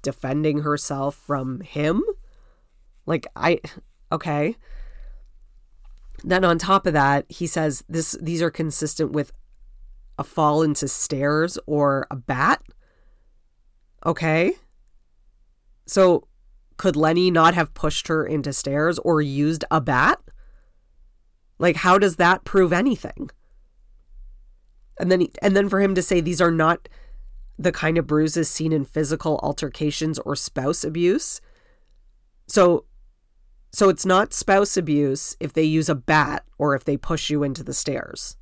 defending 0.01 0.59
herself 0.59 1.15
from 1.15 1.61
him. 1.61 2.03
Like, 3.05 3.27
I, 3.35 3.59
okay. 4.11 4.55
Then 6.23 6.43
on 6.43 6.57
top 6.57 6.85
of 6.85 6.93
that, 6.93 7.25
he 7.29 7.47
says 7.47 7.83
this 7.87 8.17
these 8.21 8.41
are 8.41 8.49
consistent 8.49 9.11
with 9.11 9.31
a 10.17 10.23
fall 10.23 10.61
into 10.61 10.87
stairs 10.87 11.57
or 11.65 12.07
a 12.09 12.15
bat. 12.15 12.61
Okay. 14.05 14.53
So 15.85 16.27
could 16.77 16.95
Lenny 16.95 17.31
not 17.31 17.53
have 17.53 17.73
pushed 17.73 18.07
her 18.07 18.25
into 18.25 18.53
stairs 18.53 18.99
or 18.99 19.21
used 19.21 19.65
a 19.69 19.81
bat? 19.81 20.19
Like 21.59 21.77
how 21.77 21.97
does 21.97 22.15
that 22.15 22.43
prove 22.43 22.73
anything? 22.73 23.29
And 24.99 25.11
then 25.11 25.21
he, 25.21 25.31
and 25.41 25.55
then 25.55 25.69
for 25.69 25.81
him 25.81 25.95
to 25.95 26.01
say 26.01 26.21
these 26.21 26.41
are 26.41 26.51
not 26.51 26.87
the 27.57 27.71
kind 27.71 27.97
of 27.97 28.07
bruises 28.07 28.49
seen 28.49 28.71
in 28.71 28.85
physical 28.85 29.39
altercations 29.43 30.19
or 30.19 30.35
spouse 30.35 30.83
abuse. 30.83 31.41
So 32.47 32.85
so 33.75 33.89
it's 33.89 34.05
not 34.05 34.33
spouse 34.33 34.77
abuse 34.77 35.35
if 35.41 35.51
they 35.51 35.63
use 35.63 35.89
a 35.89 35.95
bat 35.95 36.45
or 36.57 36.75
if 36.75 36.85
they 36.85 36.95
push 36.95 37.29
you 37.29 37.43
into 37.43 37.61
the 37.61 37.73
stairs. 37.73 38.37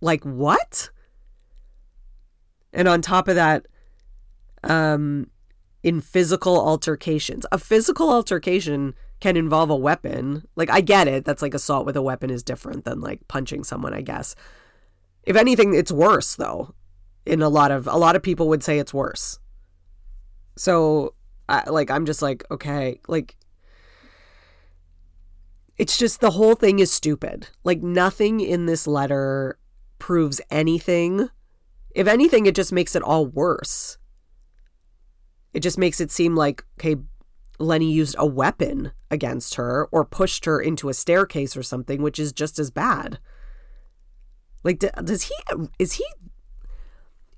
Like 0.00 0.22
what? 0.22 0.90
And 2.72 2.86
on 2.86 3.02
top 3.02 3.26
of 3.26 3.34
that, 3.34 3.66
um, 4.62 5.30
in 5.82 6.00
physical 6.00 6.64
altercations, 6.64 7.44
a 7.50 7.58
physical 7.58 8.12
altercation 8.12 8.94
can 9.18 9.36
involve 9.36 9.70
a 9.70 9.76
weapon. 9.76 10.46
Like 10.54 10.70
I 10.70 10.80
get 10.80 11.08
it, 11.08 11.24
that's 11.24 11.42
like 11.42 11.54
assault 11.54 11.86
with 11.86 11.96
a 11.96 12.02
weapon 12.02 12.30
is 12.30 12.42
different 12.42 12.84
than 12.84 13.00
like 13.00 13.26
punching 13.28 13.64
someone, 13.64 13.94
I 13.94 14.02
guess. 14.02 14.36
If 15.26 15.36
anything, 15.36 15.74
it's 15.74 15.92
worse 15.92 16.36
though. 16.36 16.74
In 17.26 17.42
a 17.42 17.48
lot 17.48 17.72
of 17.72 17.88
a 17.88 17.96
lot 17.96 18.14
of 18.14 18.22
people 18.22 18.48
would 18.48 18.62
say 18.62 18.78
it's 18.78 18.94
worse. 18.94 19.40
So, 20.56 21.14
I, 21.48 21.68
like 21.68 21.90
I'm 21.90 22.06
just 22.06 22.22
like 22.22 22.44
okay, 22.50 23.00
like 23.08 23.36
it's 25.76 25.98
just 25.98 26.20
the 26.20 26.30
whole 26.30 26.54
thing 26.54 26.78
is 26.78 26.90
stupid. 26.92 27.48
Like 27.64 27.82
nothing 27.82 28.40
in 28.40 28.66
this 28.66 28.86
letter 28.86 29.58
proves 29.98 30.40
anything. 30.50 31.28
If 31.94 32.06
anything, 32.06 32.46
it 32.46 32.54
just 32.54 32.72
makes 32.72 32.94
it 32.94 33.02
all 33.02 33.26
worse. 33.26 33.98
It 35.52 35.60
just 35.60 35.78
makes 35.78 36.00
it 36.00 36.10
seem 36.10 36.34
like, 36.34 36.64
okay, 36.78 36.96
Lenny 37.58 37.90
used 37.90 38.14
a 38.18 38.26
weapon 38.26 38.92
against 39.10 39.54
her 39.54 39.88
or 39.90 40.04
pushed 40.04 40.44
her 40.44 40.60
into 40.60 40.88
a 40.88 40.94
staircase 40.94 41.56
or 41.56 41.62
something, 41.62 42.02
which 42.02 42.18
is 42.18 42.32
just 42.32 42.58
as 42.58 42.70
bad. 42.70 43.18
Like, 44.66 44.80
does 44.80 45.22
he, 45.22 45.34
is 45.78 45.92
he, 45.92 46.04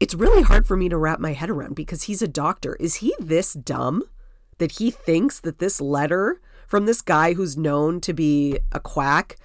it's 0.00 0.14
really 0.14 0.40
hard 0.40 0.66
for 0.66 0.78
me 0.78 0.88
to 0.88 0.96
wrap 0.96 1.20
my 1.20 1.34
head 1.34 1.50
around 1.50 1.74
because 1.74 2.04
he's 2.04 2.22
a 2.22 2.26
doctor. 2.26 2.74
Is 2.80 2.96
he 2.96 3.14
this 3.20 3.52
dumb 3.52 4.02
that 4.56 4.72
he 4.72 4.90
thinks 4.90 5.38
that 5.40 5.58
this 5.58 5.78
letter 5.78 6.40
from 6.66 6.86
this 6.86 7.02
guy 7.02 7.34
who's 7.34 7.54
known 7.54 8.00
to 8.00 8.14
be 8.14 8.58
a 8.72 8.80
quack 8.80 9.36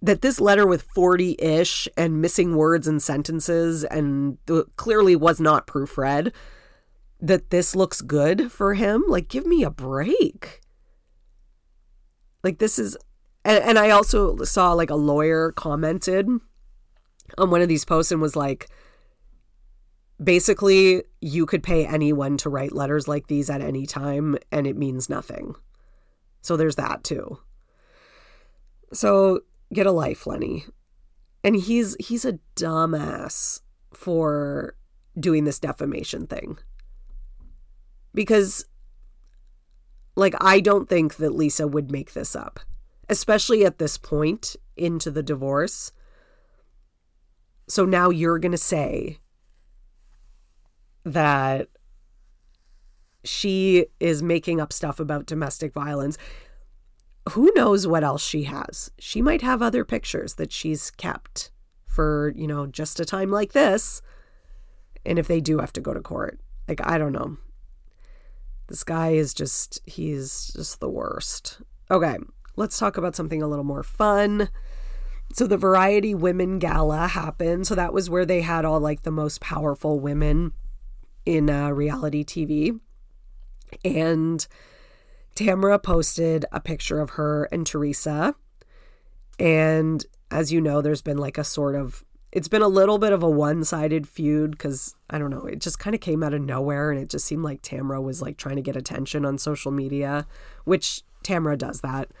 that 0.00 0.22
this 0.22 0.40
letter 0.40 0.68
with 0.68 0.82
40 0.94 1.34
ish 1.40 1.88
and 1.96 2.22
missing 2.22 2.54
words 2.54 2.86
and 2.86 3.02
sentences 3.02 3.82
and 3.82 4.38
clearly 4.76 5.16
was 5.16 5.40
not 5.40 5.66
proofread, 5.66 6.32
that 7.20 7.50
this 7.50 7.74
looks 7.74 8.02
good 8.02 8.52
for 8.52 8.74
him. 8.74 9.02
Like, 9.08 9.26
give 9.26 9.46
me 9.46 9.64
a 9.64 9.70
break. 9.70 10.60
Like, 12.44 12.58
this 12.58 12.78
is. 12.78 12.96
And, 13.44 13.64
and 13.64 13.78
I 13.80 13.90
also 13.90 14.44
saw 14.44 14.74
like 14.74 14.90
a 14.90 14.94
lawyer 14.94 15.50
commented 15.50 16.28
on 17.38 17.50
one 17.50 17.62
of 17.62 17.68
these 17.68 17.84
posts 17.84 18.12
and 18.12 18.20
was 18.20 18.36
like, 18.36 18.68
basically, 20.22 21.02
you 21.20 21.46
could 21.46 21.62
pay 21.62 21.86
anyone 21.86 22.36
to 22.38 22.50
write 22.50 22.72
letters 22.72 23.08
like 23.08 23.26
these 23.26 23.50
at 23.50 23.60
any 23.60 23.86
time 23.86 24.36
and 24.52 24.66
it 24.66 24.76
means 24.76 25.08
nothing. 25.08 25.54
So 26.42 26.56
there's 26.56 26.76
that 26.76 27.04
too. 27.04 27.38
So 28.92 29.40
get 29.72 29.86
a 29.86 29.92
life, 29.92 30.26
Lenny. 30.26 30.64
And 31.42 31.56
he's 31.56 31.96
he's 31.98 32.24
a 32.24 32.38
dumbass 32.56 33.60
for 33.92 34.76
doing 35.18 35.44
this 35.44 35.58
defamation 35.58 36.26
thing. 36.26 36.58
Because 38.14 38.66
like 40.16 40.34
I 40.40 40.60
don't 40.60 40.88
think 40.88 41.16
that 41.16 41.34
Lisa 41.34 41.66
would 41.66 41.90
make 41.90 42.12
this 42.12 42.36
up, 42.36 42.60
especially 43.08 43.64
at 43.64 43.78
this 43.78 43.98
point 43.98 44.56
into 44.76 45.10
the 45.10 45.22
divorce. 45.22 45.92
So 47.68 47.84
now 47.84 48.10
you're 48.10 48.38
going 48.38 48.52
to 48.52 48.58
say 48.58 49.18
that 51.04 51.68
she 53.24 53.86
is 54.00 54.22
making 54.22 54.60
up 54.60 54.72
stuff 54.72 55.00
about 55.00 55.26
domestic 55.26 55.72
violence. 55.72 56.18
Who 57.30 57.50
knows 57.54 57.86
what 57.86 58.04
else 58.04 58.22
she 58.22 58.44
has? 58.44 58.90
She 58.98 59.22
might 59.22 59.40
have 59.42 59.62
other 59.62 59.84
pictures 59.84 60.34
that 60.34 60.52
she's 60.52 60.90
kept 60.90 61.50
for, 61.86 62.32
you 62.36 62.46
know, 62.46 62.66
just 62.66 63.00
a 63.00 63.04
time 63.04 63.30
like 63.30 63.52
this. 63.52 64.02
And 65.06 65.18
if 65.18 65.26
they 65.26 65.40
do 65.40 65.58
have 65.58 65.72
to 65.74 65.80
go 65.80 65.94
to 65.94 66.00
court, 66.00 66.40
like, 66.68 66.80
I 66.86 66.98
don't 66.98 67.12
know. 67.12 67.38
This 68.68 68.84
guy 68.84 69.10
is 69.10 69.34
just, 69.34 69.80
he's 69.86 70.52
just 70.54 70.80
the 70.80 70.88
worst. 70.88 71.60
Okay, 71.90 72.16
let's 72.56 72.78
talk 72.78 72.96
about 72.96 73.14
something 73.14 73.42
a 73.42 73.48
little 73.48 73.64
more 73.64 73.82
fun. 73.82 74.48
So 75.34 75.48
the 75.48 75.56
Variety 75.56 76.14
Women 76.14 76.60
Gala 76.60 77.08
happened. 77.08 77.66
So 77.66 77.74
that 77.74 77.92
was 77.92 78.08
where 78.08 78.24
they 78.24 78.42
had 78.42 78.64
all 78.64 78.78
like 78.78 79.02
the 79.02 79.10
most 79.10 79.40
powerful 79.40 79.98
women 79.98 80.52
in 81.26 81.50
uh, 81.50 81.70
reality 81.70 82.24
TV. 82.24 82.78
And 83.84 84.46
Tamra 85.34 85.82
posted 85.82 86.44
a 86.52 86.60
picture 86.60 87.00
of 87.00 87.10
her 87.10 87.48
and 87.50 87.66
Teresa. 87.66 88.36
And 89.40 90.06
as 90.30 90.52
you 90.52 90.60
know, 90.60 90.80
there's 90.80 91.02
been 91.02 91.18
like 91.18 91.36
a 91.36 91.42
sort 91.42 91.74
of, 91.74 92.04
it's 92.30 92.46
been 92.46 92.62
a 92.62 92.68
little 92.68 92.98
bit 92.98 93.12
of 93.12 93.24
a 93.24 93.28
one 93.28 93.64
sided 93.64 94.06
feud 94.06 94.52
because 94.52 94.94
I 95.10 95.18
don't 95.18 95.30
know, 95.30 95.46
it 95.46 95.60
just 95.60 95.80
kind 95.80 95.94
of 95.94 96.00
came 96.00 96.22
out 96.22 96.34
of 96.34 96.42
nowhere. 96.42 96.92
And 96.92 97.00
it 97.00 97.10
just 97.10 97.26
seemed 97.26 97.42
like 97.42 97.60
Tamra 97.60 98.00
was 98.00 98.22
like 98.22 98.36
trying 98.36 98.56
to 98.56 98.62
get 98.62 98.76
attention 98.76 99.24
on 99.24 99.38
social 99.38 99.72
media, 99.72 100.28
which 100.62 101.02
Tamra 101.24 101.58
does 101.58 101.80
that. 101.80 102.12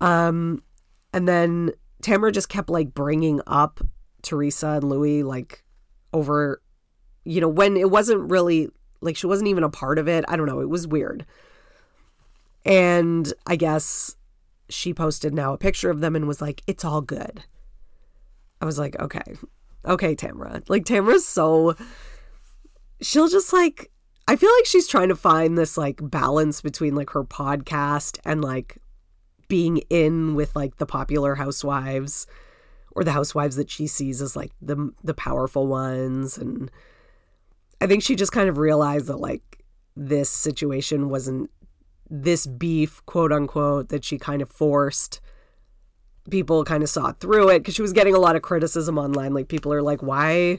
Um, 0.00 0.64
and 1.12 1.28
then 1.28 1.70
Tamra 2.02 2.32
just 2.32 2.48
kept 2.48 2.68
like 2.68 2.94
bringing 2.94 3.40
up 3.46 3.80
Teresa 4.22 4.68
and 4.68 4.84
Louis 4.84 5.22
like 5.22 5.64
over 6.12 6.60
you 7.26 7.40
know, 7.40 7.48
when 7.48 7.76
it 7.76 7.90
wasn't 7.90 8.30
really 8.30 8.68
like 9.00 9.16
she 9.16 9.26
wasn't 9.26 9.48
even 9.48 9.64
a 9.64 9.68
part 9.68 9.98
of 9.98 10.08
it. 10.08 10.24
I 10.28 10.36
don't 10.36 10.46
know. 10.46 10.60
It 10.60 10.68
was 10.68 10.86
weird. 10.86 11.26
And 12.64 13.32
I 13.46 13.56
guess 13.56 14.16
she 14.68 14.94
posted 14.94 15.34
now 15.34 15.52
a 15.52 15.58
picture 15.58 15.90
of 15.90 16.00
them 16.00 16.16
and 16.16 16.26
was 16.26 16.40
like, 16.40 16.62
it's 16.66 16.84
all 16.84 17.00
good. 17.00 17.44
I 18.60 18.64
was 18.64 18.78
like, 18.78 18.98
okay, 18.98 19.36
okay, 19.84 20.14
Tamra. 20.14 20.68
Like, 20.68 20.84
Tamra's 20.84 21.26
so. 21.26 21.74
She'll 23.02 23.28
just 23.28 23.52
like. 23.52 23.90
I 24.28 24.34
feel 24.34 24.50
like 24.58 24.66
she's 24.66 24.88
trying 24.88 25.08
to 25.08 25.14
find 25.14 25.56
this 25.56 25.76
like 25.76 26.00
balance 26.02 26.60
between 26.60 26.96
like 26.96 27.10
her 27.10 27.22
podcast 27.22 28.18
and 28.24 28.42
like 28.42 28.78
being 29.48 29.78
in 29.90 30.34
with 30.34 30.54
like 30.56 30.76
the 30.76 30.86
popular 30.86 31.36
housewives 31.36 32.26
or 32.92 33.04
the 33.04 33.12
housewives 33.12 33.56
that 33.56 33.70
she 33.70 33.86
sees 33.86 34.22
as 34.22 34.36
like 34.36 34.52
the 34.60 34.92
the 35.04 35.14
powerful 35.14 35.66
ones 35.66 36.38
and 36.38 36.70
I 37.80 37.86
think 37.86 38.02
she 38.02 38.16
just 38.16 38.32
kind 38.32 38.48
of 38.48 38.58
realized 38.58 39.06
that 39.06 39.18
like 39.18 39.62
this 39.96 40.30
situation 40.30 41.08
wasn't 41.08 41.50
this 42.08 42.46
beef, 42.46 43.04
quote 43.06 43.32
unquote, 43.32 43.88
that 43.88 44.04
she 44.04 44.18
kind 44.18 44.42
of 44.42 44.50
forced. 44.50 45.20
People 46.30 46.64
kind 46.64 46.82
of 46.82 46.88
saw 46.88 47.12
through 47.12 47.50
it 47.50 47.60
because 47.60 47.74
she 47.74 47.82
was 47.82 47.92
getting 47.92 48.14
a 48.14 48.18
lot 48.18 48.36
of 48.36 48.42
criticism 48.42 48.98
online. 48.98 49.32
Like 49.32 49.48
people 49.48 49.72
are 49.72 49.82
like, 49.82 50.02
why, 50.02 50.58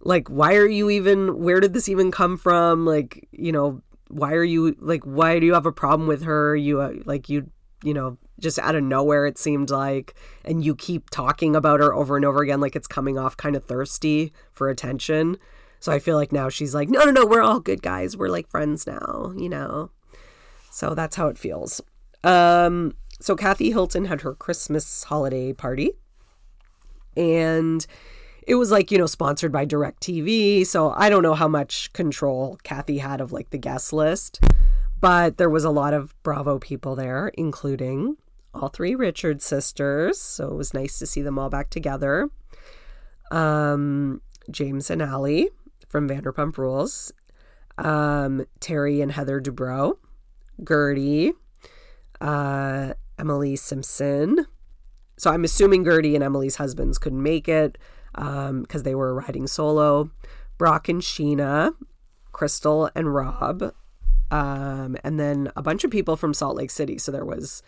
like, 0.00 0.28
why 0.28 0.54
are 0.56 0.68
you 0.68 0.90
even? 0.90 1.42
Where 1.42 1.60
did 1.60 1.72
this 1.72 1.88
even 1.88 2.10
come 2.10 2.36
from? 2.36 2.84
Like, 2.84 3.26
you 3.32 3.52
know, 3.52 3.82
why 4.08 4.34
are 4.34 4.44
you 4.44 4.76
like? 4.80 5.04
Why 5.04 5.38
do 5.38 5.46
you 5.46 5.54
have 5.54 5.66
a 5.66 5.72
problem 5.72 6.08
with 6.08 6.24
her? 6.24 6.54
You 6.54 6.80
uh, 6.80 6.92
like 7.04 7.30
you, 7.30 7.50
you 7.82 7.94
know, 7.94 8.18
just 8.40 8.58
out 8.58 8.74
of 8.74 8.82
nowhere 8.82 9.26
it 9.26 9.38
seemed 9.38 9.70
like, 9.70 10.14
and 10.44 10.64
you 10.64 10.74
keep 10.74 11.10
talking 11.10 11.54
about 11.56 11.80
her 11.80 11.94
over 11.94 12.16
and 12.16 12.24
over 12.24 12.40
again, 12.40 12.60
like 12.60 12.76
it's 12.76 12.86
coming 12.86 13.18
off 13.18 13.36
kind 13.36 13.56
of 13.56 13.64
thirsty 13.64 14.32
for 14.52 14.68
attention. 14.68 15.36
So 15.80 15.92
I 15.92 15.98
feel 15.98 16.16
like 16.16 16.32
now 16.32 16.48
she's 16.48 16.74
like, 16.74 16.88
no, 16.88 17.04
no, 17.04 17.10
no, 17.10 17.26
we're 17.26 17.42
all 17.42 17.60
good 17.60 17.82
guys. 17.82 18.16
We're 18.16 18.28
like 18.28 18.48
friends 18.48 18.86
now, 18.86 19.32
you 19.36 19.48
know? 19.48 19.90
So 20.70 20.94
that's 20.94 21.16
how 21.16 21.26
it 21.26 21.36
feels. 21.38 21.80
Um, 22.24 22.94
so 23.20 23.34
Kathy 23.34 23.70
Hilton 23.70 24.04
had 24.04 24.20
her 24.22 24.34
Christmas 24.34 25.04
holiday 25.04 25.52
party. 25.52 25.92
And 27.16 27.84
it 28.46 28.54
was 28.54 28.70
like, 28.70 28.90
you 28.90 28.98
know, 28.98 29.06
sponsored 29.06 29.52
by 29.52 29.66
DirecTV. 29.66 30.66
So 30.66 30.92
I 30.96 31.08
don't 31.08 31.22
know 31.22 31.34
how 31.34 31.48
much 31.48 31.92
control 31.92 32.58
Kathy 32.62 32.98
had 32.98 33.20
of 33.20 33.32
like 33.32 33.50
the 33.50 33.58
guest 33.58 33.92
list. 33.92 34.40
But 35.02 35.36
there 35.36 35.50
was 35.50 35.64
a 35.64 35.70
lot 35.70 35.94
of 35.94 36.14
Bravo 36.22 36.60
people 36.60 36.94
there, 36.94 37.32
including 37.34 38.18
all 38.54 38.68
three 38.68 38.94
Richard 38.94 39.42
sisters. 39.42 40.20
So 40.20 40.46
it 40.46 40.54
was 40.54 40.72
nice 40.72 41.00
to 41.00 41.06
see 41.06 41.22
them 41.22 41.40
all 41.40 41.50
back 41.50 41.70
together. 41.70 42.30
Um, 43.32 44.22
James 44.48 44.90
and 44.90 45.02
Allie 45.02 45.50
from 45.88 46.08
Vanderpump 46.08 46.56
Rules, 46.56 47.12
um, 47.78 48.46
Terry 48.60 49.00
and 49.00 49.10
Heather 49.10 49.40
Dubrow, 49.40 49.94
Gertie, 50.66 51.32
uh, 52.20 52.94
Emily 53.18 53.56
Simpson. 53.56 54.46
So 55.18 55.32
I'm 55.32 55.42
assuming 55.42 55.84
Gertie 55.84 56.14
and 56.14 56.22
Emily's 56.22 56.56
husbands 56.56 56.98
couldn't 56.98 57.22
make 57.22 57.48
it 57.48 57.76
because 58.14 58.50
um, 58.50 58.66
they 58.84 58.94
were 58.94 59.14
riding 59.14 59.48
solo. 59.48 60.12
Brock 60.58 60.88
and 60.88 61.02
Scheana, 61.02 61.74
Crystal 62.30 62.88
and 62.94 63.12
Rob, 63.12 63.74
um, 64.32 64.96
and 65.04 65.20
then 65.20 65.52
a 65.54 65.62
bunch 65.62 65.84
of 65.84 65.90
people 65.90 66.16
from 66.16 66.34
Salt 66.34 66.56
Lake 66.56 66.70
City. 66.70 66.96
So 66.98 67.12
there 67.12 67.24
was 67.24 67.62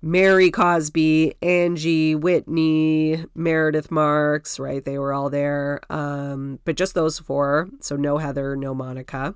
Mary 0.00 0.50
Cosby, 0.50 1.34
Angie, 1.42 2.14
Whitney, 2.14 3.26
Meredith 3.34 3.90
Marks, 3.90 4.58
right? 4.58 4.82
They 4.82 4.98
were 4.98 5.12
all 5.12 5.28
there. 5.28 5.80
Um, 5.90 6.58
but 6.64 6.76
just 6.76 6.94
those 6.94 7.18
four. 7.18 7.68
So 7.80 7.96
no 7.96 8.16
Heather, 8.16 8.56
no 8.56 8.74
Monica. 8.74 9.34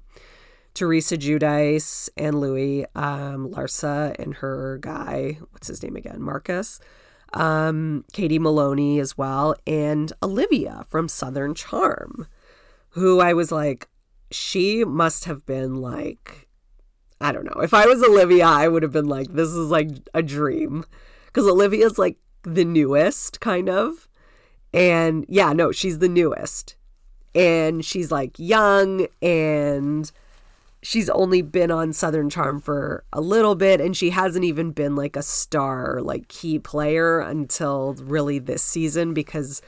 Teresa 0.72 1.16
Giudice 1.16 2.08
and 2.16 2.40
Louis, 2.40 2.86
um, 2.96 3.50
Larsa 3.50 4.18
and 4.18 4.34
her 4.36 4.78
guy, 4.78 5.38
what's 5.52 5.68
his 5.68 5.82
name 5.82 5.94
again? 5.94 6.20
Marcus. 6.20 6.80
Um, 7.34 8.04
Katie 8.12 8.38
Maloney 8.38 8.98
as 9.00 9.18
well, 9.18 9.54
and 9.66 10.12
Olivia 10.22 10.84
from 10.88 11.08
Southern 11.08 11.54
Charm, 11.54 12.26
who 12.90 13.20
I 13.20 13.34
was 13.34 13.52
like, 13.52 13.88
she 14.30 14.84
must 14.84 15.24
have 15.26 15.44
been 15.44 15.76
like 15.76 16.43
I 17.24 17.32
don't 17.32 17.46
know. 17.46 17.62
If 17.62 17.72
I 17.72 17.86
was 17.86 18.02
Olivia, 18.02 18.44
I 18.44 18.68
would 18.68 18.82
have 18.82 18.92
been 18.92 19.08
like, 19.08 19.32
this 19.32 19.48
is 19.48 19.70
like 19.70 19.88
a 20.12 20.22
dream. 20.22 20.84
Because 21.24 21.46
Olivia's 21.46 21.98
like 21.98 22.18
the 22.42 22.66
newest, 22.66 23.40
kind 23.40 23.70
of. 23.70 24.06
And 24.74 25.24
yeah, 25.26 25.54
no, 25.54 25.72
she's 25.72 26.00
the 26.00 26.08
newest. 26.08 26.76
And 27.34 27.82
she's 27.82 28.12
like 28.12 28.38
young 28.38 29.06
and 29.22 30.12
she's 30.82 31.08
only 31.08 31.40
been 31.40 31.70
on 31.70 31.94
Southern 31.94 32.28
Charm 32.28 32.60
for 32.60 33.04
a 33.10 33.22
little 33.22 33.54
bit 33.54 33.80
and 33.80 33.96
she 33.96 34.10
hasn't 34.10 34.44
even 34.44 34.72
been 34.72 34.94
like 34.94 35.16
a 35.16 35.22
star, 35.22 36.02
like 36.02 36.28
key 36.28 36.58
player 36.58 37.20
until 37.20 37.94
really 38.00 38.38
this 38.38 38.62
season 38.62 39.14
because 39.14 39.62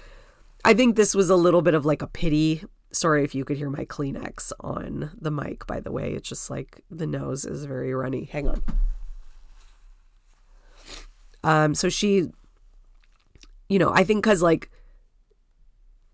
I 0.63 0.75
think 0.75 0.95
this 0.95 1.15
was 1.15 1.31
a 1.31 1.37
little 1.37 1.63
bit 1.63 1.73
of 1.73 1.87
like 1.87 2.03
a 2.03 2.07
pity 2.07 2.65
Sorry 2.97 3.25
if 3.25 3.35
you 3.35 3.45
could 3.45 3.59
hear 3.59 3.69
my 3.69 3.85
Kleenex 3.85 4.53
on 4.59 5.11
the 5.21 5.31
mic, 5.31 5.67
by 5.67 5.81
the 5.81 5.93
way. 5.93 6.15
It's 6.15 6.27
just 6.27 6.49
like 6.49 6.81
the 6.91 7.07
nose 7.07 7.45
is 7.45 7.67
very 7.67 7.93
runny. 7.93 8.25
Hang 8.25 8.49
on. 8.49 8.63
Um, 11.45 11.75
so 11.75 11.91
she, 11.91 12.31
you 13.69 13.79
know, 13.79 13.91
I 13.93 14.03
think 14.03 14.25
because 14.25 14.41
like, 14.41 14.71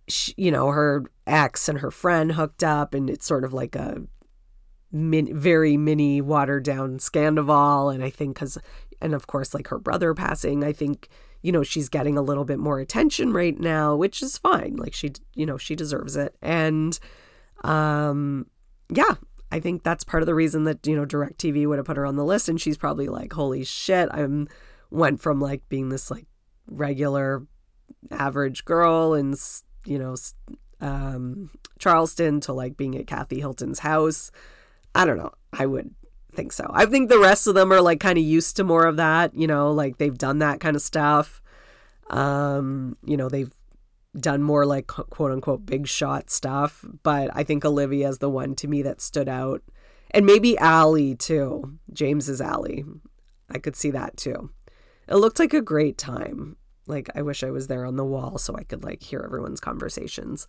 she, 0.08 0.34
you 0.36 0.50
know, 0.50 0.70
her 0.70 1.04
ex 1.24 1.68
and 1.68 1.78
her 1.78 1.92
friend 1.92 2.32
hooked 2.32 2.64
up, 2.64 2.94
and 2.94 3.08
it's 3.08 3.26
sort 3.26 3.44
of 3.44 3.52
like 3.52 3.76
a 3.76 4.02
min, 4.90 5.38
very 5.38 5.76
mini 5.76 6.20
watered 6.20 6.64
down 6.64 6.98
scandal. 6.98 7.90
And 7.90 8.02
I 8.02 8.10
think 8.10 8.34
because, 8.34 8.58
and 9.00 9.14
of 9.14 9.28
course, 9.28 9.54
like 9.54 9.68
her 9.68 9.78
brother 9.78 10.14
passing, 10.14 10.64
I 10.64 10.72
think 10.72 11.08
you 11.42 11.52
know, 11.52 11.62
she's 11.62 11.88
getting 11.88 12.16
a 12.16 12.22
little 12.22 12.44
bit 12.44 12.58
more 12.58 12.78
attention 12.78 13.32
right 13.32 13.58
now, 13.58 13.94
which 13.96 14.22
is 14.22 14.38
fine. 14.38 14.76
Like 14.76 14.94
she, 14.94 15.12
you 15.34 15.44
know, 15.44 15.58
she 15.58 15.74
deserves 15.74 16.16
it. 16.16 16.34
And 16.40 16.98
um 17.64 18.46
yeah, 18.88 19.14
I 19.50 19.60
think 19.60 19.82
that's 19.82 20.04
part 20.04 20.22
of 20.22 20.26
the 20.26 20.34
reason 20.34 20.64
that, 20.64 20.86
you 20.86 20.96
know, 20.96 21.06
DirecTV 21.06 21.66
would 21.66 21.78
have 21.78 21.86
put 21.86 21.96
her 21.96 22.06
on 22.06 22.16
the 22.16 22.24
list 22.24 22.48
and 22.48 22.60
she's 22.60 22.76
probably 22.76 23.08
like, 23.08 23.32
"Holy 23.32 23.64
shit, 23.64 24.08
I'm 24.12 24.48
went 24.90 25.20
from 25.20 25.40
like 25.40 25.68
being 25.68 25.88
this 25.88 26.10
like 26.10 26.26
regular 26.66 27.46
average 28.10 28.64
girl 28.64 29.14
and, 29.14 29.34
you 29.84 29.98
know, 29.98 30.14
um, 30.80 31.50
Charleston 31.78 32.40
to 32.40 32.52
like 32.52 32.76
being 32.76 32.96
at 32.96 33.06
Kathy 33.06 33.40
Hilton's 33.40 33.80
house. 33.80 34.30
I 34.94 35.04
don't 35.04 35.16
know. 35.16 35.32
I 35.52 35.66
would 35.66 35.94
think 36.34 36.52
so. 36.52 36.70
I 36.72 36.86
think 36.86 37.08
the 37.08 37.18
rest 37.18 37.46
of 37.46 37.54
them 37.54 37.72
are 37.72 37.80
like 37.80 38.00
kind 38.00 38.18
of 38.18 38.24
used 38.24 38.56
to 38.56 38.64
more 38.64 38.86
of 38.86 38.96
that, 38.96 39.34
you 39.34 39.46
know, 39.46 39.70
like 39.70 39.98
they've 39.98 40.16
done 40.16 40.38
that 40.38 40.60
kind 40.60 40.76
of 40.76 40.82
stuff. 40.82 41.42
Um, 42.10 42.96
you 43.04 43.16
know, 43.16 43.28
they've 43.28 43.52
done 44.18 44.42
more 44.42 44.66
like 44.66 44.86
quote 44.86 45.32
unquote 45.32 45.64
big 45.64 45.86
shot 45.86 46.30
stuff, 46.30 46.84
but 47.02 47.30
I 47.34 47.44
think 47.44 47.64
Olivia 47.64 48.08
is 48.08 48.18
the 48.18 48.30
one 48.30 48.54
to 48.56 48.68
me 48.68 48.82
that 48.82 49.00
stood 49.00 49.28
out. 49.28 49.62
And 50.10 50.26
maybe 50.26 50.58
Allie 50.58 51.14
too. 51.14 51.78
James's 51.92 52.40
Allie. 52.40 52.84
I 53.50 53.58
could 53.58 53.76
see 53.76 53.90
that 53.90 54.16
too. 54.16 54.50
It 55.08 55.16
looked 55.16 55.38
like 55.38 55.54
a 55.54 55.62
great 55.62 55.98
time. 55.98 56.56
Like 56.86 57.08
I 57.14 57.22
wish 57.22 57.42
I 57.42 57.50
was 57.50 57.68
there 57.68 57.86
on 57.86 57.96
the 57.96 58.04
wall 58.04 58.38
so 58.38 58.54
I 58.56 58.64
could 58.64 58.84
like 58.84 59.02
hear 59.02 59.22
everyone's 59.24 59.60
conversations. 59.60 60.46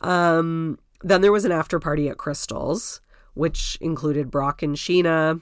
Um 0.00 0.78
then 1.02 1.20
there 1.20 1.32
was 1.32 1.44
an 1.44 1.52
after 1.52 1.78
party 1.78 2.08
at 2.08 2.18
Crystal's, 2.18 3.00
which 3.38 3.78
included 3.80 4.32
Brock 4.32 4.64
and 4.64 4.74
Scheana, 4.74 5.40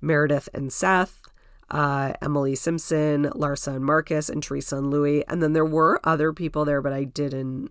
Meredith 0.00 0.48
and 0.52 0.72
Seth, 0.72 1.22
uh, 1.70 2.14
Emily 2.20 2.56
Simpson, 2.56 3.26
Larsa 3.26 3.76
and 3.76 3.84
Marcus, 3.84 4.28
and 4.28 4.42
Teresa 4.42 4.78
and 4.78 4.90
Louie. 4.90 5.22
And 5.28 5.40
then 5.40 5.52
there 5.52 5.64
were 5.64 6.00
other 6.02 6.32
people 6.32 6.64
there, 6.64 6.82
but 6.82 6.92
I 6.92 7.04
didn't 7.04 7.70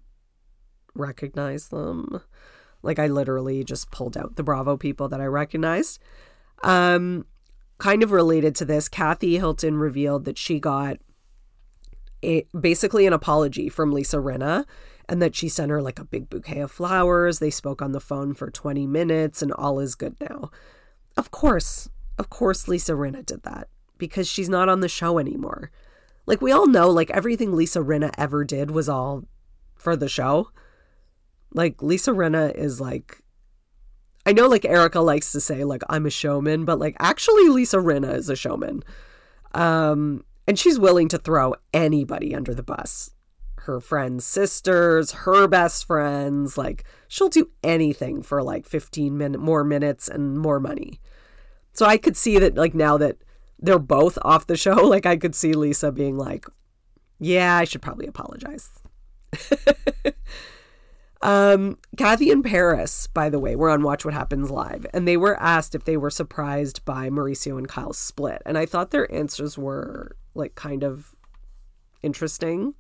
recognize 0.96 1.68
them. 1.68 2.22
Like 2.82 2.98
I 2.98 3.08
literally 3.08 3.66
just 3.66 3.92
pulled 3.92 4.16
out 4.16 4.38
the 4.38 4.44
Bravo 4.44 4.78
people 4.78 5.10
that 5.10 5.20
I 5.20 5.26
recognized. 5.26 6.00
Um, 6.64 7.26
kind 7.78 8.04
of 8.04 8.14
related 8.14 8.56
to 8.56 8.64
this, 8.64 8.88
Kathy 8.88 9.38
Hilton 9.38 9.76
revealed 9.76 10.24
that 10.24 10.38
she 10.38 10.62
got 10.62 10.96
a, 12.24 12.48
basically 12.58 13.06
an 13.06 13.12
apology 13.12 13.68
from 13.68 13.92
Lisa 13.92 14.16
Rinna 14.16 14.64
and 15.12 15.22
that 15.22 15.36
she 15.36 15.50
sent 15.50 15.70
her 15.70 15.82
like 15.82 16.00
a 16.00 16.06
big 16.06 16.30
bouquet 16.30 16.62
of 16.62 16.72
flowers. 16.72 17.40
They 17.40 17.50
spoke 17.50 17.82
on 17.82 17.92
the 17.92 18.00
phone 18.00 18.34
for 18.34 18.50
20 18.50 18.88
minutes 18.88 19.42
and 19.42 19.52
all 19.52 19.78
is 19.82 19.94
good 19.94 20.16
now. 20.22 20.50
Of 21.18 21.32
course, 21.32 21.90
of 22.18 22.30
course, 22.30 22.70
Lisa 22.70 22.94
Rinna 22.94 23.26
did 23.26 23.44
that 23.44 23.68
because 23.98 24.26
she's 24.26 24.48
not 24.48 24.70
on 24.70 24.80
the 24.80 24.88
show 24.88 25.20
anymore. 25.20 25.70
Like 26.26 26.42
we 26.42 26.54
all 26.54 26.66
know, 26.66 26.90
like 26.90 27.12
everything 27.12 27.54
Lisa 27.54 27.80
Rinna 27.80 28.12
ever 28.18 28.46
did 28.46 28.72
was 28.72 28.88
all 28.88 29.26
for 29.76 29.98
the 29.98 30.08
show. 30.08 30.50
Like 31.54 31.84
Lisa 31.84 32.12
Rinna 32.12 32.56
is 32.56 32.80
like 32.80 33.22
I 34.26 34.32
know 34.32 34.48
like 34.48 34.64
Erika 34.64 35.02
likes 35.02 35.34
to 35.34 35.42
say 35.42 35.66
like 35.66 35.84
I'm 35.90 36.06
a 36.06 36.10
showman, 36.10 36.64
but 36.64 36.80
like 36.80 36.96
actually 37.00 37.50
Lisa 37.50 37.78
Rinna 37.78 38.16
is 38.16 38.30
a 38.30 38.38
showman. 38.38 38.82
Um 39.54 40.24
and 40.48 40.58
she's 40.58 40.80
willing 40.80 41.10
to 41.10 41.18
throw 41.18 41.56
anybody 41.74 42.34
under 42.34 42.56
the 42.56 42.64
bus. 42.64 43.12
Her 43.66 43.80
friends' 43.80 44.26
sisters, 44.26 45.12
her 45.12 45.48
best 45.48 45.86
friends, 45.86 46.58
like 46.58 46.84
she'll 47.08 47.30
do 47.30 47.50
anything 47.64 48.24
for 48.24 48.42
like 48.42 48.66
15 48.66 49.18
minute 49.18 49.40
more 49.40 49.64
minutes 49.64 50.08
and 50.08 50.38
more 50.38 50.60
money. 50.60 51.00
So 51.74 51.86
I 51.86 51.98
could 51.98 52.18
see 52.18 52.40
that 52.40 52.56
like 52.56 52.74
now 52.74 52.98
that 52.98 53.18
they're 53.60 53.80
both 53.80 54.18
off 54.24 54.48
the 54.48 54.58
show, 54.58 54.76
like 54.88 55.06
I 55.06 55.18
could 55.18 55.36
see 55.36 55.54
Lisa 55.54 55.92
being 55.92 56.18
like, 56.18 56.46
yeah, 57.20 57.56
I 57.56 57.66
should 57.66 57.82
probably 57.82 58.08
apologize. 58.08 58.82
um, 61.22 61.78
Kathy 61.98 62.32
and 62.32 62.44
Paris, 62.44 63.08
by 63.08 63.30
the 63.30 63.40
way, 63.40 63.56
were 63.56 63.70
on 63.70 63.84
Watch 63.84 64.04
What 64.04 64.16
Happens 64.16 64.50
Live, 64.50 64.88
and 64.94 65.08
they 65.08 65.18
were 65.18 65.40
asked 65.42 65.76
if 65.76 65.84
they 65.86 65.98
were 65.98 66.10
surprised 66.10 66.84
by 66.84 67.10
Mauricio 67.10 67.58
and 67.58 67.68
Kyle's 67.68 68.00
split. 68.00 68.42
And 68.46 68.58
I 68.58 68.66
thought 68.66 68.90
their 68.90 69.12
answers 69.14 69.58
were 69.58 70.16
like 70.34 70.56
kind 70.56 70.84
of 70.84 71.16
interesting. 72.02 72.74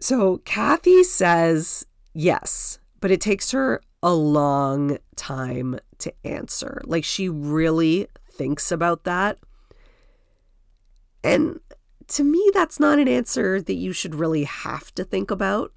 So 0.00 0.38
Kathy 0.38 1.02
says 1.02 1.86
yes, 2.12 2.78
but 3.00 3.10
it 3.10 3.20
takes 3.20 3.50
her 3.52 3.80
a 4.02 4.14
long 4.14 4.98
time 5.16 5.78
to 5.98 6.12
answer. 6.24 6.82
Like 6.84 7.04
she 7.04 7.28
really 7.28 8.08
thinks 8.30 8.70
about 8.70 9.04
that. 9.04 9.38
And 11.24 11.60
to 12.08 12.22
me, 12.22 12.50
that's 12.54 12.78
not 12.78 12.98
an 12.98 13.08
answer 13.08 13.60
that 13.60 13.74
you 13.74 13.92
should 13.92 14.14
really 14.14 14.44
have 14.44 14.94
to 14.94 15.04
think 15.04 15.30
about. 15.30 15.72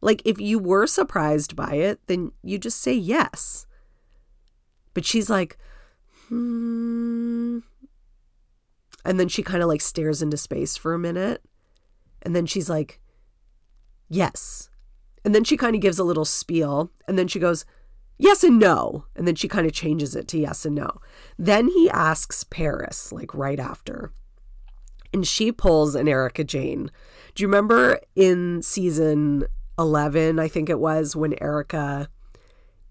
Like, 0.00 0.22
if 0.24 0.40
you 0.40 0.58
were 0.58 0.86
surprised 0.86 1.54
by 1.54 1.74
it, 1.74 2.00
then 2.06 2.32
you 2.42 2.56
just 2.56 2.80
say 2.80 2.94
yes. 2.94 3.66
But 4.94 5.04
she's 5.04 5.28
like, 5.28 5.58
hmm. 6.28 7.58
And 9.04 9.20
then 9.20 9.28
she 9.28 9.42
kind 9.42 9.62
of 9.62 9.68
like 9.68 9.82
stares 9.82 10.22
into 10.22 10.36
space 10.36 10.76
for 10.76 10.94
a 10.94 10.98
minute. 10.98 11.42
And 12.22 12.34
then 12.34 12.46
she's 12.46 12.70
like, 12.70 13.00
yes. 14.10 14.68
And 15.24 15.34
then 15.34 15.44
she 15.44 15.56
kind 15.56 15.74
of 15.74 15.80
gives 15.80 15.98
a 15.98 16.04
little 16.04 16.26
spiel. 16.26 16.90
And 17.08 17.18
then 17.18 17.28
she 17.28 17.38
goes, 17.38 17.64
yes 18.18 18.44
and 18.44 18.58
no. 18.58 19.06
And 19.16 19.26
then 19.26 19.34
she 19.34 19.48
kind 19.48 19.66
of 19.66 19.72
changes 19.72 20.14
it 20.14 20.28
to 20.28 20.38
yes 20.38 20.66
and 20.66 20.74
no. 20.74 21.00
Then 21.38 21.68
he 21.68 21.88
asks 21.90 22.44
Paris, 22.44 23.10
like 23.12 23.34
right 23.34 23.58
after, 23.58 24.12
and 25.12 25.26
she 25.26 25.50
pulls 25.50 25.94
an 25.94 26.06
Erika 26.06 26.44
Jayne. 26.44 26.90
Do 27.34 27.42
you 27.42 27.48
remember 27.48 27.98
in 28.14 28.62
season 28.62 29.44
11, 29.78 30.38
I 30.38 30.48
think 30.48 30.68
it 30.68 30.78
was, 30.78 31.16
when 31.16 31.34
Erika 31.40 32.08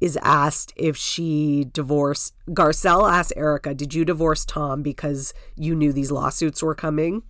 is 0.02 0.18
asked 0.22 0.74
if 0.76 0.98
she 0.98 1.68
divorced? 1.72 2.34
Garcelle 2.50 3.10
asked 3.10 3.34
Erika, 3.36 3.74
Did 3.74 3.94
you 3.94 4.04
divorce 4.04 4.46
Tom 4.46 4.82
because 4.82 5.34
you 5.56 5.76
knew 5.76 5.94
these 5.94 6.12
lawsuits 6.12 6.62
were 6.62 6.76
coming? 6.76 7.24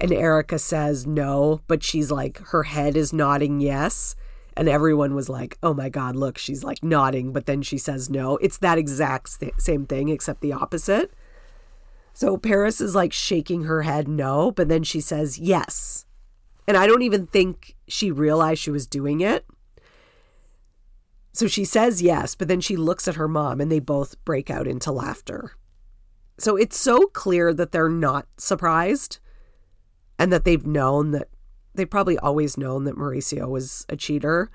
And 0.00 0.12
Erika 0.12 0.58
says 0.58 1.06
no, 1.06 1.60
but 1.66 1.82
she's 1.82 2.10
like, 2.10 2.38
her 2.48 2.64
head 2.64 2.96
is 2.96 3.12
nodding 3.12 3.60
yes 3.60 4.14
and 4.56 4.68
everyone 4.68 5.14
was 5.14 5.28
like, 5.28 5.58
"Oh 5.62 5.74
my 5.74 5.88
god, 5.88 6.16
look, 6.16 6.38
she's 6.38 6.64
like 6.64 6.82
nodding, 6.82 7.32
but 7.32 7.46
then 7.46 7.62
she 7.62 7.76
says 7.76 8.08
no." 8.08 8.38
It's 8.38 8.58
that 8.58 8.78
exact 8.78 9.38
th- 9.40 9.54
same 9.58 9.84
thing 9.86 10.08
except 10.08 10.40
the 10.40 10.52
opposite. 10.52 11.12
So 12.14 12.38
Paris 12.38 12.80
is 12.80 12.94
like 12.94 13.12
shaking 13.12 13.64
her 13.64 13.82
head 13.82 14.08
no, 14.08 14.50
but 14.50 14.68
then 14.68 14.82
she 14.82 15.00
says 15.00 15.38
yes. 15.38 16.06
And 16.66 16.76
I 16.76 16.86
don't 16.86 17.02
even 17.02 17.26
think 17.26 17.76
she 17.86 18.10
realized 18.10 18.62
she 18.62 18.70
was 18.70 18.86
doing 18.86 19.20
it. 19.20 19.46
So 21.34 21.46
she 21.46 21.66
says 21.66 22.00
yes, 22.00 22.34
but 22.34 22.48
then 22.48 22.62
she 22.62 22.76
looks 22.76 23.06
at 23.06 23.16
her 23.16 23.28
mom 23.28 23.60
and 23.60 23.70
they 23.70 23.78
both 23.78 24.22
break 24.24 24.50
out 24.50 24.66
into 24.66 24.90
laughter. 24.90 25.52
So 26.38 26.56
it's 26.56 26.78
so 26.78 27.06
clear 27.08 27.52
that 27.52 27.72
they're 27.72 27.90
not 27.90 28.26
surprised 28.38 29.18
and 30.18 30.32
that 30.32 30.44
they've 30.44 30.66
known 30.66 31.10
that 31.12 31.28
they've 31.74 31.90
probably 31.90 32.18
always 32.18 32.56
known 32.56 32.84
that 32.84 32.96
Mauricio 32.96 33.48
was 33.48 33.84
a 33.88 33.96
cheater. 33.96 34.50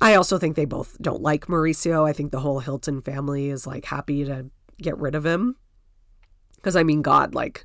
I 0.00 0.14
also 0.14 0.38
think 0.38 0.56
they 0.56 0.66
both 0.66 0.96
don't 1.00 1.22
like 1.22 1.46
Mauricio. 1.46 2.06
I 2.06 2.12
think 2.12 2.30
the 2.30 2.40
whole 2.40 2.60
Hilton 2.60 3.00
family 3.00 3.48
is 3.48 3.66
like 3.66 3.86
happy 3.86 4.24
to 4.24 4.46
get 4.80 4.98
rid 4.98 5.14
of 5.14 5.24
him. 5.24 5.56
Because 6.56 6.76
I 6.76 6.82
mean, 6.82 7.00
God, 7.00 7.34
like, 7.34 7.64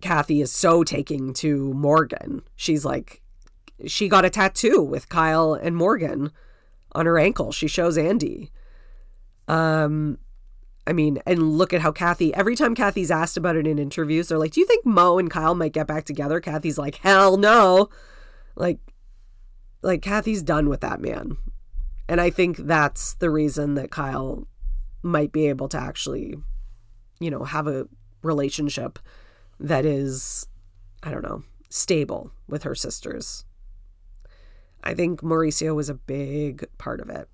Kathy 0.00 0.40
is 0.40 0.50
so 0.50 0.82
taking 0.82 1.32
to 1.34 1.72
Morgan. 1.74 2.42
She's 2.56 2.84
like, 2.84 3.22
she 3.86 4.08
got 4.08 4.24
a 4.24 4.30
tattoo 4.30 4.82
with 4.82 5.08
Kyle 5.08 5.54
and 5.54 5.76
Morgan 5.76 6.32
on 6.92 7.06
her 7.06 7.18
ankle. 7.18 7.52
She 7.52 7.68
shows 7.68 7.98
Andy. 7.98 8.50
Um, 9.46 10.18
I 10.88 10.94
mean, 10.94 11.18
and 11.26 11.58
look 11.58 11.74
at 11.74 11.82
how 11.82 11.92
Kathy, 11.92 12.32
every 12.32 12.56
time 12.56 12.74
Kathy's 12.74 13.10
asked 13.10 13.36
about 13.36 13.56
it 13.56 13.66
in 13.66 13.78
interviews, 13.78 14.28
they're 14.28 14.38
like, 14.38 14.52
Do 14.52 14.60
you 14.60 14.66
think 14.66 14.86
Mo 14.86 15.18
and 15.18 15.30
Kyle 15.30 15.54
might 15.54 15.74
get 15.74 15.86
back 15.86 16.04
together? 16.04 16.40
Kathy's 16.40 16.78
like, 16.78 16.94
Hell 16.94 17.36
no. 17.36 17.90
Like, 18.56 18.78
like 19.82 20.00
Kathy's 20.00 20.42
done 20.42 20.70
with 20.70 20.80
that 20.80 20.98
man. 20.98 21.36
And 22.08 22.22
I 22.22 22.30
think 22.30 22.56
that's 22.56 23.12
the 23.12 23.28
reason 23.28 23.74
that 23.74 23.90
Kyle 23.90 24.48
might 25.02 25.30
be 25.30 25.48
able 25.48 25.68
to 25.68 25.78
actually, 25.78 26.36
you 27.20 27.30
know, 27.30 27.44
have 27.44 27.66
a 27.66 27.86
relationship 28.22 28.98
that 29.60 29.84
is, 29.84 30.46
I 31.02 31.10
don't 31.10 31.22
know, 31.22 31.42
stable 31.68 32.32
with 32.48 32.62
her 32.62 32.74
sisters. 32.74 33.44
I 34.82 34.94
think 34.94 35.20
Mauricio 35.20 35.74
was 35.74 35.90
a 35.90 35.94
big 35.94 36.64
part 36.78 37.02
of 37.02 37.10
it. 37.10 37.28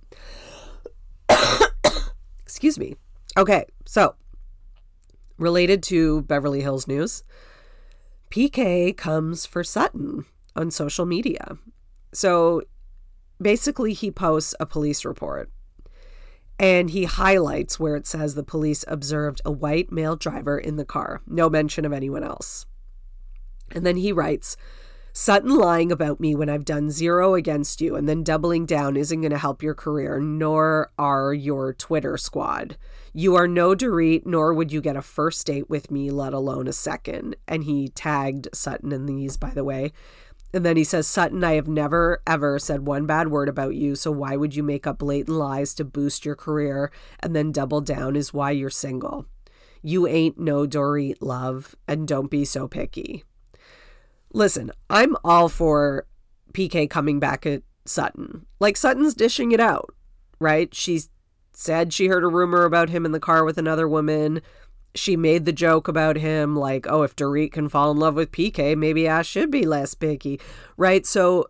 Excuse 2.43 2.81
me. 2.81 2.97
Okay, 3.37 3.65
so 3.85 4.15
related 5.39 5.83
to 5.85 6.23
Beverly 6.23 6.61
Hills 6.61 6.87
News, 6.87 7.25
PK 8.31 8.97
comes 8.97 9.45
for 9.47 9.65
Sutton 9.65 10.25
on 10.55 10.71
social 10.71 11.05
media. 11.05 11.59
So 12.13 12.63
basically, 13.43 13.93
he 13.93 14.11
posts 14.11 14.55
a 14.61 14.67
police 14.67 15.05
report 15.05 15.51
and 16.59 16.91
he 16.91 17.05
highlights 17.05 17.81
where 17.81 17.97
it 17.97 18.07
says 18.07 18.35
the 18.35 18.45
police 18.45 18.85
observed 18.87 19.41
a 19.45 19.51
white 19.51 19.91
male 19.91 20.15
driver 20.15 20.57
in 20.57 20.77
the 20.77 20.85
car, 20.85 21.21
no 21.27 21.51
mention 21.51 21.85
of 21.85 21.93
anyone 21.93 22.23
else. 22.23 22.67
And 23.73 23.85
then 23.85 23.97
he 23.97 24.13
writes, 24.13 24.57
Sutton 25.17 25.55
lying 25.55 25.93
about 25.93 26.19
me 26.19 26.35
when 26.35 26.49
I've 26.49 26.65
done 26.65 26.91
zero 26.91 27.37
against 27.37 27.81
you 27.81 27.95
and 27.95 28.09
then 28.09 28.25
doubling 28.25 28.67
down 28.67 28.97
isn't 28.97 29.21
going 29.21 29.31
to 29.31 29.39
help 29.39 29.63
your 29.63 29.73
career, 29.73 30.19
nor 30.19 30.91
are 30.99 31.33
your 31.33 31.73
Twitter 31.73 32.17
squad. 32.17 32.77
You 33.13 33.37
are 33.37 33.47
no 33.47 33.77
Dorit, 33.77 34.27
nor 34.27 34.53
would 34.53 34.73
you 34.73 34.81
get 34.81 34.97
a 34.97 35.03
first 35.03 35.47
date 35.47 35.71
with 35.71 35.89
me, 35.89 36.11
let 36.11 36.33
alone 36.33 36.67
a 36.67 36.73
second. 36.73 37.37
And 37.47 37.63
he 37.63 37.91
tagged 37.91 38.49
Sutton 38.53 38.91
in 38.91 39.07
these, 39.07 39.37
by 39.37 39.51
the 39.51 39.63
way. 39.63 39.93
And 40.53 40.67
then 40.67 40.77
he 40.77 40.83
says, 40.83 41.07
Sutton, 41.07 41.45
I 41.45 41.53
have 41.53 41.69
never, 41.69 42.21
ever 42.27 42.59
said 42.59 42.89
one 42.89 43.07
bad 43.07 43.29
word 43.29 43.49
about 43.49 43.77
you. 43.77 43.95
So 43.95 44.11
why 44.11 44.35
would 44.35 44.57
you 44.57 44.65
make 44.65 44.85
up 44.85 44.99
blatant 44.99 45.37
lies 45.37 45.75
to 45.75 45.85
boost 45.85 46.25
your 46.25 46.35
career 46.35 46.91
and 47.21 47.37
then 47.37 47.53
double 47.53 47.81
down 47.81 48.17
is 48.17 48.35
why 48.35 48.51
you're 48.51 48.69
single? 48.69 49.27
You 49.81 50.09
ain't 50.09 50.41
no 50.41 50.67
Dorit 50.67 51.19
love, 51.21 51.77
and 51.87 52.09
don't 52.09 52.33
be 52.33 52.45
so 52.45 52.67
picky. 52.67 53.23
Listen, 54.35 54.71
I'm 54.91 55.17
all 55.25 55.49
for 55.49 56.07
PK 56.53 56.91
coming 56.91 57.19
back 57.19 57.47
at 57.47 57.63
Sutton. 57.87 58.45
Like 58.61 58.77
Sutton's 58.77 59.15
dishing 59.15 59.53
it 59.53 59.61
out, 59.61 59.95
right? 60.39 60.75
She 60.75 61.01
said 61.55 61.93
she 61.95 62.09
heard 62.09 62.25
a 62.25 62.29
rumor 62.29 62.65
about 62.65 62.91
him 62.91 63.07
in 63.07 63.13
the 63.13 63.21
car 63.21 63.45
with 63.45 63.57
another 63.57 63.89
woman 63.89 64.43
she 64.95 65.17
made 65.17 65.45
the 65.45 65.53
joke 65.53 65.89
about 65.89 66.17
him 66.17 66.55
like, 66.55 66.87
oh, 66.89 67.03
if 67.03 67.17
Dorit 67.17 67.53
can 67.53 67.69
fall 67.69 67.91
in 67.91 67.99
love 67.99 68.15
with 68.15 68.31
PK, 68.31 68.77
maybe 68.77 69.09
I 69.09 69.23
should 69.23 69.51
be 69.51 69.67
less 69.67 69.95
picky, 69.95 70.41
right? 70.77 71.05
So 71.05 71.47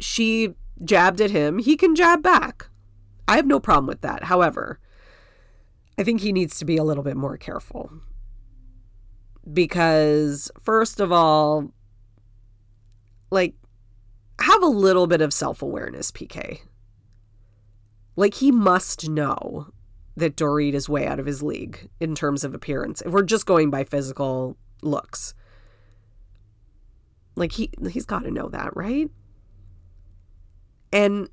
she 0.00 0.54
jabbed 0.82 1.20
at 1.20 1.30
him. 1.30 1.58
He 1.58 1.76
can 1.76 1.94
jab 1.94 2.22
back. 2.22 2.68
I 3.28 3.36
have 3.36 3.46
no 3.46 3.60
problem 3.60 3.86
with 3.86 4.00
that. 4.00 4.24
However, 4.24 4.80
I 5.98 6.04
think 6.04 6.20
he 6.20 6.32
needs 6.32 6.58
to 6.58 6.64
be 6.64 6.76
a 6.76 6.84
little 6.84 7.04
bit 7.04 7.16
more 7.16 7.36
careful. 7.36 7.90
Because, 9.52 10.50
first 10.60 10.98
of 10.98 11.12
all, 11.12 11.72
like, 13.30 13.54
have 14.40 14.62
a 14.62 14.66
little 14.66 15.06
bit 15.06 15.20
of 15.20 15.32
self 15.32 15.62
awareness, 15.62 16.10
PK. 16.10 16.60
Like, 18.16 18.34
he 18.34 18.50
must 18.50 19.08
know 19.08 19.68
that 20.16 20.36
Dorit 20.36 20.72
is 20.72 20.88
way 20.88 21.06
out 21.06 21.20
of 21.20 21.26
his 21.26 21.42
league 21.42 21.90
in 22.00 22.14
terms 22.14 22.44
of 22.44 22.54
appearance. 22.54 23.02
If 23.02 23.12
we're 23.12 23.22
just 23.22 23.46
going 23.46 23.70
by 23.70 23.84
physical 23.84 24.56
looks. 24.82 25.34
Like 27.34 27.52
he 27.52 27.70
he's 27.90 28.06
got 28.06 28.24
to 28.24 28.30
know 28.30 28.48
that, 28.48 28.74
right? 28.74 29.10
And 30.92 31.28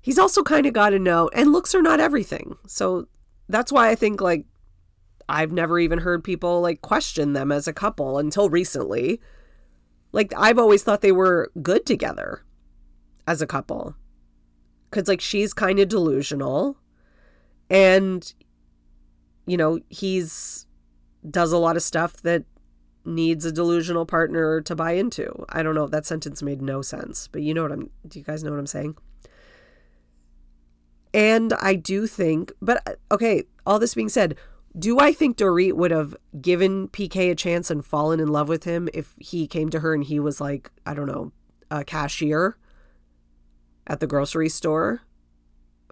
he's 0.00 0.18
also 0.18 0.42
kind 0.42 0.66
of 0.66 0.72
got 0.72 0.90
to 0.90 0.98
know 0.98 1.28
and 1.34 1.52
looks 1.52 1.74
are 1.74 1.82
not 1.82 2.00
everything. 2.00 2.56
So 2.66 3.08
that's 3.48 3.72
why 3.72 3.88
I 3.88 3.94
think 3.94 4.20
like 4.20 4.44
I've 5.28 5.50
never 5.50 5.78
even 5.80 5.98
heard 5.98 6.22
people 6.22 6.60
like 6.60 6.82
question 6.82 7.32
them 7.32 7.50
as 7.50 7.66
a 7.66 7.72
couple 7.72 8.18
until 8.18 8.48
recently. 8.48 9.20
Like 10.16 10.32
I've 10.34 10.58
always 10.58 10.82
thought 10.82 11.02
they 11.02 11.12
were 11.12 11.52
good 11.60 11.84
together 11.84 12.42
as 13.26 13.42
a 13.42 13.46
couple. 13.46 13.94
Cuz 14.90 15.08
like 15.08 15.20
she's 15.20 15.52
kind 15.52 15.78
of 15.78 15.88
delusional 15.88 16.78
and 17.68 18.32
you 19.46 19.58
know 19.58 19.78
he's 19.90 20.66
does 21.28 21.52
a 21.52 21.58
lot 21.58 21.76
of 21.76 21.82
stuff 21.82 22.22
that 22.22 22.44
needs 23.04 23.44
a 23.44 23.52
delusional 23.52 24.06
partner 24.06 24.60
to 24.60 24.74
buy 24.74 24.92
into 24.92 25.44
i 25.48 25.62
don't 25.62 25.74
know 25.74 25.86
that 25.86 26.06
sentence 26.06 26.42
made 26.42 26.62
no 26.62 26.82
sense 26.82 27.28
but 27.28 27.42
you 27.42 27.52
know 27.54 27.62
what 27.62 27.72
i'm 27.72 27.90
do 28.06 28.18
you 28.18 28.24
guys 28.24 28.42
know 28.42 28.50
what 28.50 28.58
i'm 28.58 28.66
saying 28.66 28.96
and 31.14 31.52
i 31.54 31.74
do 31.74 32.06
think 32.06 32.52
but 32.60 32.82
uh, 32.86 32.94
okay 33.14 33.44
all 33.64 33.78
this 33.78 33.94
being 33.94 34.08
said 34.08 34.36
do 34.78 34.98
I 34.98 35.12
think 35.12 35.36
Dorit 35.36 35.74
would 35.74 35.90
have 35.90 36.16
given 36.40 36.88
PK 36.88 37.30
a 37.30 37.34
chance 37.34 37.70
and 37.70 37.84
fallen 37.84 38.20
in 38.20 38.28
love 38.28 38.48
with 38.48 38.64
him 38.64 38.88
if 38.92 39.14
he 39.18 39.46
came 39.46 39.70
to 39.70 39.80
her 39.80 39.94
and 39.94 40.04
he 40.04 40.20
was 40.20 40.40
like, 40.40 40.70
I 40.84 40.94
don't 40.94 41.06
know, 41.06 41.32
a 41.70 41.84
cashier 41.84 42.56
at 43.86 44.00
the 44.00 44.06
grocery 44.06 44.48
store? 44.48 45.02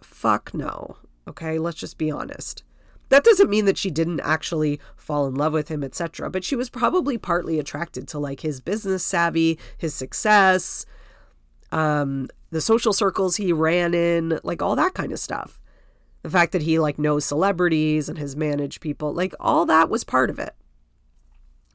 Fuck 0.02 0.52
no. 0.52 0.98
Okay, 1.26 1.58
let's 1.58 1.78
just 1.78 1.96
be 1.96 2.10
honest. 2.10 2.62
That 3.08 3.24
doesn't 3.24 3.50
mean 3.50 3.64
that 3.66 3.78
she 3.78 3.90
didn't 3.90 4.20
actually 4.20 4.80
fall 4.96 5.26
in 5.26 5.34
love 5.34 5.52
with 5.52 5.68
him, 5.68 5.84
etc., 5.84 6.30
but 6.30 6.44
she 6.44 6.56
was 6.56 6.70
probably 6.70 7.16
partly 7.16 7.58
attracted 7.58 8.08
to 8.08 8.18
like 8.18 8.40
his 8.40 8.60
business 8.60 9.04
savvy, 9.04 9.58
his 9.78 9.94
success, 9.94 10.84
um, 11.70 12.28
the 12.50 12.60
social 12.60 12.92
circles 12.92 13.36
he 13.36 13.52
ran 13.52 13.94
in, 13.94 14.40
like 14.42 14.62
all 14.62 14.76
that 14.76 14.94
kind 14.94 15.12
of 15.12 15.18
stuff. 15.18 15.60
The 16.24 16.30
fact 16.30 16.52
that 16.52 16.62
he 16.62 16.78
like 16.78 16.98
knows 16.98 17.26
celebrities 17.26 18.08
and 18.08 18.16
has 18.16 18.34
managed 18.34 18.80
people, 18.80 19.12
like 19.12 19.34
all 19.38 19.66
that 19.66 19.90
was 19.90 20.04
part 20.04 20.30
of 20.30 20.38
it. 20.38 20.54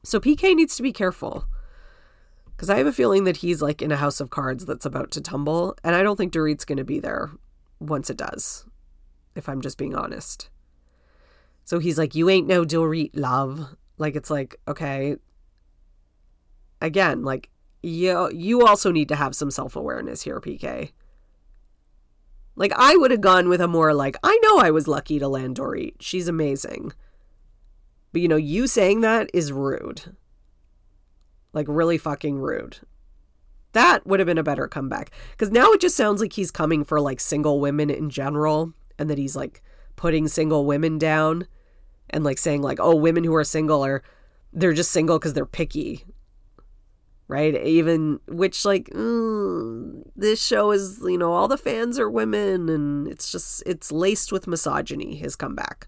So 0.02 0.18
PK 0.18 0.56
needs 0.56 0.74
to 0.76 0.82
be 0.82 0.92
careful. 0.92 1.46
Because 2.46 2.68
I 2.68 2.78
have 2.78 2.88
a 2.88 2.92
feeling 2.92 3.22
that 3.24 3.38
he's 3.38 3.62
like 3.62 3.80
in 3.80 3.92
a 3.92 3.96
house 3.96 4.20
of 4.20 4.30
cards 4.30 4.66
that's 4.66 4.84
about 4.84 5.12
to 5.12 5.20
tumble, 5.20 5.76
and 5.84 5.94
I 5.94 6.02
don't 6.02 6.16
think 6.16 6.32
Dorit's 6.32 6.64
going 6.64 6.78
to 6.78 6.84
be 6.84 6.98
there 6.98 7.30
once 7.78 8.10
it 8.10 8.16
does 8.16 8.66
if 9.36 9.48
I'm 9.48 9.60
just 9.60 9.78
being 9.78 9.94
honest. 9.94 10.50
So 11.64 11.78
he's 11.78 11.96
like, 11.96 12.16
You 12.16 12.28
ain't 12.28 12.48
no 12.48 12.64
Dorit 12.64 13.12
love. 13.14 13.76
Like, 13.98 14.16
it's 14.16 14.30
like, 14.30 14.56
okay. 14.66 15.14
Again, 16.80 17.22
like, 17.22 17.50
you, 17.84 18.30
you 18.32 18.66
also 18.66 18.90
need 18.90 19.08
to 19.10 19.16
have 19.16 19.36
some 19.36 19.52
self 19.52 19.76
awareness 19.76 20.22
here, 20.22 20.40
PK. 20.40 20.90
Like, 22.60 22.72
I 22.76 22.94
would 22.94 23.10
have 23.10 23.22
gone 23.22 23.48
with 23.48 23.62
a 23.62 23.66
more 23.66 23.94
like, 23.94 24.18
I 24.22 24.38
know 24.42 24.58
I 24.58 24.70
was 24.70 24.86
lucky 24.86 25.18
to 25.18 25.28
land 25.28 25.56
Dorit. 25.56 25.94
She's 25.98 26.28
amazing. 26.28 26.92
But, 28.12 28.20
you 28.20 28.28
know, 28.28 28.36
you 28.36 28.66
saying 28.66 29.00
that 29.00 29.30
is 29.32 29.50
rude. 29.50 30.14
Like, 31.54 31.64
really 31.70 31.96
fucking 31.96 32.38
rude. 32.38 32.80
That 33.72 34.06
would 34.06 34.20
have 34.20 34.26
been 34.26 34.36
a 34.36 34.42
better 34.42 34.68
comeback. 34.68 35.10
Because 35.30 35.50
now 35.50 35.72
it 35.72 35.80
just 35.80 35.96
sounds 35.96 36.20
like 36.20 36.34
he's 36.34 36.50
coming 36.50 36.84
for 36.84 37.00
like 37.00 37.18
single 37.18 37.60
women 37.60 37.88
in 37.88 38.10
general 38.10 38.74
and 38.98 39.08
that 39.08 39.16
he's 39.16 39.34
like 39.34 39.62
putting 39.96 40.28
single 40.28 40.66
women 40.66 40.98
down 40.98 41.46
and 42.10 42.24
like 42.24 42.38
saying 42.38 42.60
like 42.60 42.78
oh 42.80 42.94
women 42.94 43.24
who 43.24 43.34
are 43.34 43.44
single 43.44 43.82
are 43.84 44.02
they're 44.52 44.72
just 44.72 44.90
single 44.90 45.18
because 45.18 45.32
they're 45.32 45.46
picky 45.46 46.04
right 47.30 47.54
even 47.64 48.18
which 48.26 48.64
like 48.64 48.90
mm, 48.90 50.02
this 50.16 50.44
show 50.44 50.72
is 50.72 51.00
you 51.04 51.16
know 51.16 51.32
all 51.32 51.46
the 51.46 51.56
fans 51.56 51.98
are 51.98 52.10
women 52.10 52.68
and 52.68 53.06
it's 53.06 53.30
just 53.30 53.62
it's 53.64 53.92
laced 53.92 54.32
with 54.32 54.48
misogyny 54.48 55.14
his 55.14 55.36
comeback 55.36 55.86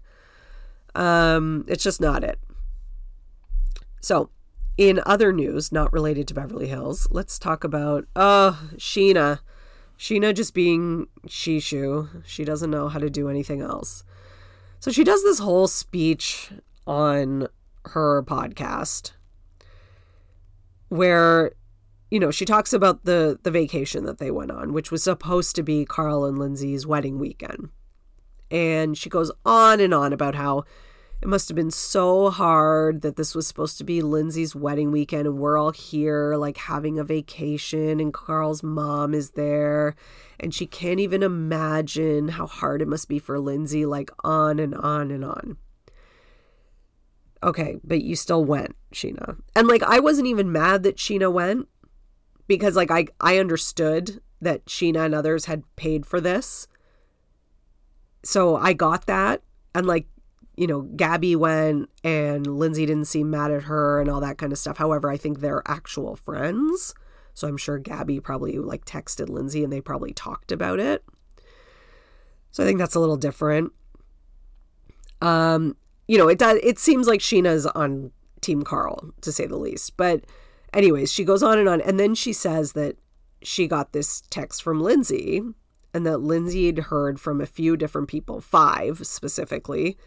um 0.95 1.65
it's 1.67 1.83
just 1.83 1.99
not 1.99 2.23
it 2.23 2.39
so 3.99 4.29
in 4.77 5.01
other 5.05 5.33
news 5.33 5.71
not 5.71 5.91
related 5.91 6.27
to 6.27 6.33
beverly 6.33 6.67
hills 6.67 7.07
let's 7.11 7.37
talk 7.37 7.63
about 7.63 8.05
uh 8.15 8.53
Scheana. 8.77 9.39
Scheana 9.99 10.33
just 10.33 10.53
being 10.53 11.07
Shishu. 11.27 12.23
She 12.25 12.43
doesn't 12.43 12.71
know 12.71 12.89
how 12.89 12.99
to 12.99 13.09
do 13.09 13.29
anything 13.29 13.61
else. 13.61 14.03
So 14.79 14.91
she 14.91 15.03
does 15.03 15.23
this 15.23 15.39
whole 15.39 15.67
speech 15.67 16.51
on 16.85 17.47
her 17.85 18.23
podcast 18.23 19.13
where 20.93 21.53
you 22.11 22.19
know, 22.19 22.29
she 22.29 22.45
talks 22.45 22.73
about 22.73 23.05
the 23.05 23.39
the 23.41 23.49
vacation 23.49 24.05
that 24.05 24.19
they 24.19 24.29
went 24.29 24.51
on, 24.51 24.71
which 24.71 24.91
was 24.91 25.03
supposed 25.03 25.55
to 25.55 25.63
be 25.63 25.83
Carl 25.83 26.25
and 26.25 26.37
Lindsay's 26.37 26.85
wedding 26.85 27.17
weekend. 27.17 27.69
And 28.51 28.95
she 28.95 29.09
goes 29.09 29.31
on 29.43 29.79
and 29.79 29.95
on 29.95 30.13
about 30.13 30.35
how 30.35 30.65
it 31.23 31.27
must 31.27 31.47
have 31.47 31.55
been 31.55 31.71
so 31.71 32.29
hard 32.29 33.01
that 33.01 33.15
this 33.15 33.33
was 33.33 33.47
supposed 33.47 33.79
to 33.79 33.83
be 33.83 34.03
Lindsay's 34.03 34.55
wedding 34.55 34.91
weekend 34.91 35.25
and 35.25 35.39
we're 35.39 35.57
all 35.57 35.71
here 35.71 36.35
like 36.35 36.57
having 36.57 36.99
a 36.99 37.03
vacation 37.03 37.99
and 37.99 38.13
Carl's 38.13 38.61
mom 38.61 39.15
is 39.15 39.31
there 39.31 39.95
and 40.39 40.53
she 40.53 40.67
can't 40.67 40.99
even 40.99 41.23
imagine 41.23 42.27
how 42.27 42.45
hard 42.45 42.81
it 42.81 42.87
must 42.87 43.07
be 43.07 43.17
for 43.17 43.39
Lindsay 43.39 43.87
like 43.87 44.11
on 44.23 44.59
and 44.59 44.75
on 44.75 45.09
and 45.09 45.25
on. 45.25 45.57
Okay, 47.43 47.77
but 47.83 48.01
you 48.01 48.15
still 48.15 48.45
went, 48.45 48.75
Scheana. 48.93 49.37
And 49.55 49.67
like 49.67 49.83
I 49.83 49.99
wasn't 49.99 50.27
even 50.27 50.51
mad 50.51 50.83
that 50.83 50.95
Scheana 50.95 51.31
went 51.31 51.67
because 52.47 52.75
like 52.75 52.89
I 52.89 53.07
I 53.19 53.37
understood 53.37 54.21
that 54.41 54.65
Scheana 54.65 55.05
and 55.05 55.13
others 55.13 55.45
had 55.45 55.63
paid 55.75 56.05
for 56.05 56.21
this. 56.21 56.67
So 58.23 58.55
I 58.55 58.71
got 58.73 59.07
that 59.07 59.41
and 59.75 59.85
like 59.85 60.07
you 60.55 60.67
know, 60.67 60.81
Gabby 60.81 61.35
went 61.35 61.89
and 62.03 62.45
Lindsay 62.45 62.85
didn't 62.85 63.05
seem 63.05 63.31
mad 63.31 63.51
at 63.51 63.63
her 63.63 63.99
and 63.99 64.09
all 64.09 64.21
that 64.21 64.37
kind 64.37 64.51
of 64.51 64.59
stuff. 64.59 64.77
However, 64.77 65.09
I 65.09 65.17
think 65.17 65.39
they're 65.39 65.63
actual 65.65 66.15
friends. 66.15 66.93
So 67.33 67.47
I'm 67.47 67.57
sure 67.57 67.79
Gabby 67.79 68.19
probably 68.19 68.59
like 68.59 68.85
texted 68.85 69.29
Lindsay 69.29 69.63
and 69.63 69.73
they 69.73 69.81
probably 69.81 70.13
talked 70.13 70.51
about 70.51 70.79
it. 70.79 71.03
So 72.51 72.63
I 72.63 72.67
think 72.67 72.77
that's 72.77 72.93
a 72.93 72.99
little 72.99 73.17
different. 73.17 73.73
Um, 75.21 75.75
you 76.07 76.17
know, 76.17 76.27
it 76.27 76.39
does 76.39 76.59
it 76.63 76.79
seems 76.79 77.07
like 77.07 77.19
Scheana's 77.19 77.65
on 77.67 78.11
Team 78.41 78.63
Carl, 78.63 79.11
to 79.21 79.31
say 79.31 79.45
the 79.47 79.57
least. 79.57 79.97
But 79.97 80.25
anyways, 80.73 81.11
she 81.11 81.23
goes 81.23 81.43
on 81.43 81.57
and 81.57 81.69
on. 81.69 81.81
And 81.81 81.99
then 81.99 82.15
she 82.15 82.33
says 82.33 82.73
that 82.73 82.97
she 83.41 83.67
got 83.67 83.93
this 83.93 84.21
text 84.29 84.61
from 84.61 84.81
Lindsay 84.81 85.41
and 85.93 86.05
that 86.05 86.19
Lindsay 86.19 86.65
had 86.65 86.79
heard 86.79 87.19
from 87.19 87.39
a 87.39 87.45
few 87.45 87.77
different 87.77 88.07
people, 88.07 88.41
five 88.41 89.05
specifically, 89.05 89.97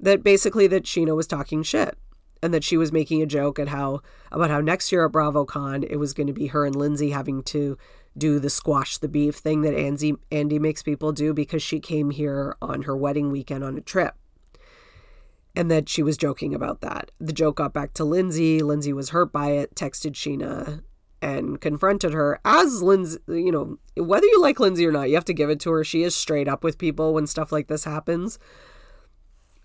that 0.00 0.22
basically 0.22 0.66
that 0.68 0.84
Scheana 0.84 1.14
was 1.14 1.26
talking 1.26 1.62
shit 1.62 1.96
and 2.42 2.52
that 2.52 2.64
she 2.64 2.76
was 2.76 2.90
making 2.90 3.22
a 3.22 3.26
joke 3.26 3.58
at 3.58 3.68
how 3.68 4.00
about 4.32 4.50
how 4.50 4.60
next 4.60 4.90
year 4.90 5.04
at 5.06 5.12
BravoCon 5.12 5.86
it 5.88 5.96
was 5.96 6.12
going 6.12 6.26
to 6.26 6.32
be 6.32 6.48
her 6.48 6.66
and 6.66 6.74
Lindsay 6.74 7.10
having 7.10 7.42
to 7.44 7.78
do 8.18 8.38
the 8.38 8.50
squash 8.50 8.98
the 8.98 9.08
beef 9.08 9.36
thing 9.36 9.62
that 9.62 9.74
Andy 9.74 10.14
Andy 10.30 10.58
makes 10.58 10.82
people 10.82 11.12
do 11.12 11.32
because 11.32 11.62
she 11.62 11.78
came 11.78 12.10
here 12.10 12.56
on 12.60 12.82
her 12.82 12.96
wedding 12.96 13.30
weekend 13.30 13.62
on 13.62 13.78
a 13.78 13.80
trip. 13.80 14.14
And 15.54 15.70
that 15.70 15.88
she 15.88 16.02
was 16.02 16.16
joking 16.16 16.54
about 16.54 16.80
that. 16.80 17.10
The 17.18 17.32
joke 17.32 17.56
got 17.56 17.74
back 17.74 17.92
to 17.94 18.04
Lindsay. 18.04 18.62
Lindsay 18.62 18.92
was 18.92 19.10
hurt 19.10 19.32
by 19.32 19.50
it, 19.50 19.74
texted 19.74 20.12
Scheana 20.12 20.82
and 21.22 21.60
confronted 21.60 22.12
her 22.12 22.40
as 22.44 22.82
Lindsay, 22.82 23.20
you 23.28 23.52
know, 23.52 23.78
whether 23.96 24.26
you 24.26 24.42
like 24.42 24.58
Lindsay 24.58 24.84
or 24.84 24.90
not, 24.90 25.08
you 25.08 25.14
have 25.14 25.24
to 25.26 25.32
give 25.32 25.50
it 25.50 25.60
to 25.60 25.70
her. 25.70 25.84
She 25.84 26.02
is 26.02 26.16
straight 26.16 26.48
up 26.48 26.64
with 26.64 26.78
people 26.78 27.14
when 27.14 27.28
stuff 27.28 27.52
like 27.52 27.68
this 27.68 27.84
happens. 27.84 28.40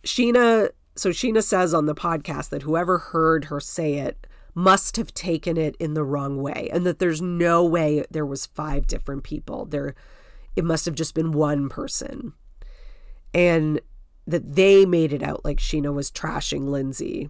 Scheana, 0.04 0.70
so 0.96 1.10
Scheana 1.10 1.44
says 1.44 1.74
on 1.74 1.88
the 1.88 1.96
podcast 1.96 2.50
that 2.50 2.62
whoever 2.62 3.00
heard 3.00 3.46
her 3.46 3.60
say 3.60 3.96
it 3.96 4.28
must 4.54 4.98
have 4.98 5.14
taken 5.14 5.58
it 5.58 5.76
in 5.80 5.96
the 5.96 6.04
wrong 6.04 6.42
way 6.42 6.70
and 6.72 6.86
that 6.86 7.00
there's 7.00 7.22
no 7.22 7.66
way 7.66 8.06
there 8.12 8.26
was 8.26 8.46
five 8.46 8.86
different 8.86 9.24
people. 9.24 9.66
There 9.66 9.96
it 10.56 10.64
must 10.64 10.86
have 10.86 10.96
just 10.96 11.14
been 11.14 11.32
one 11.32 11.70
person. 11.70 12.34
And 13.34 13.82
that 14.28 14.56
they 14.56 14.86
made 14.86 15.14
it 15.14 15.24
out 15.24 15.46
like 15.46 15.58
Scheana 15.58 15.94
was 15.94 16.12
trashing 16.12 16.68
Lindsay. 16.68 17.30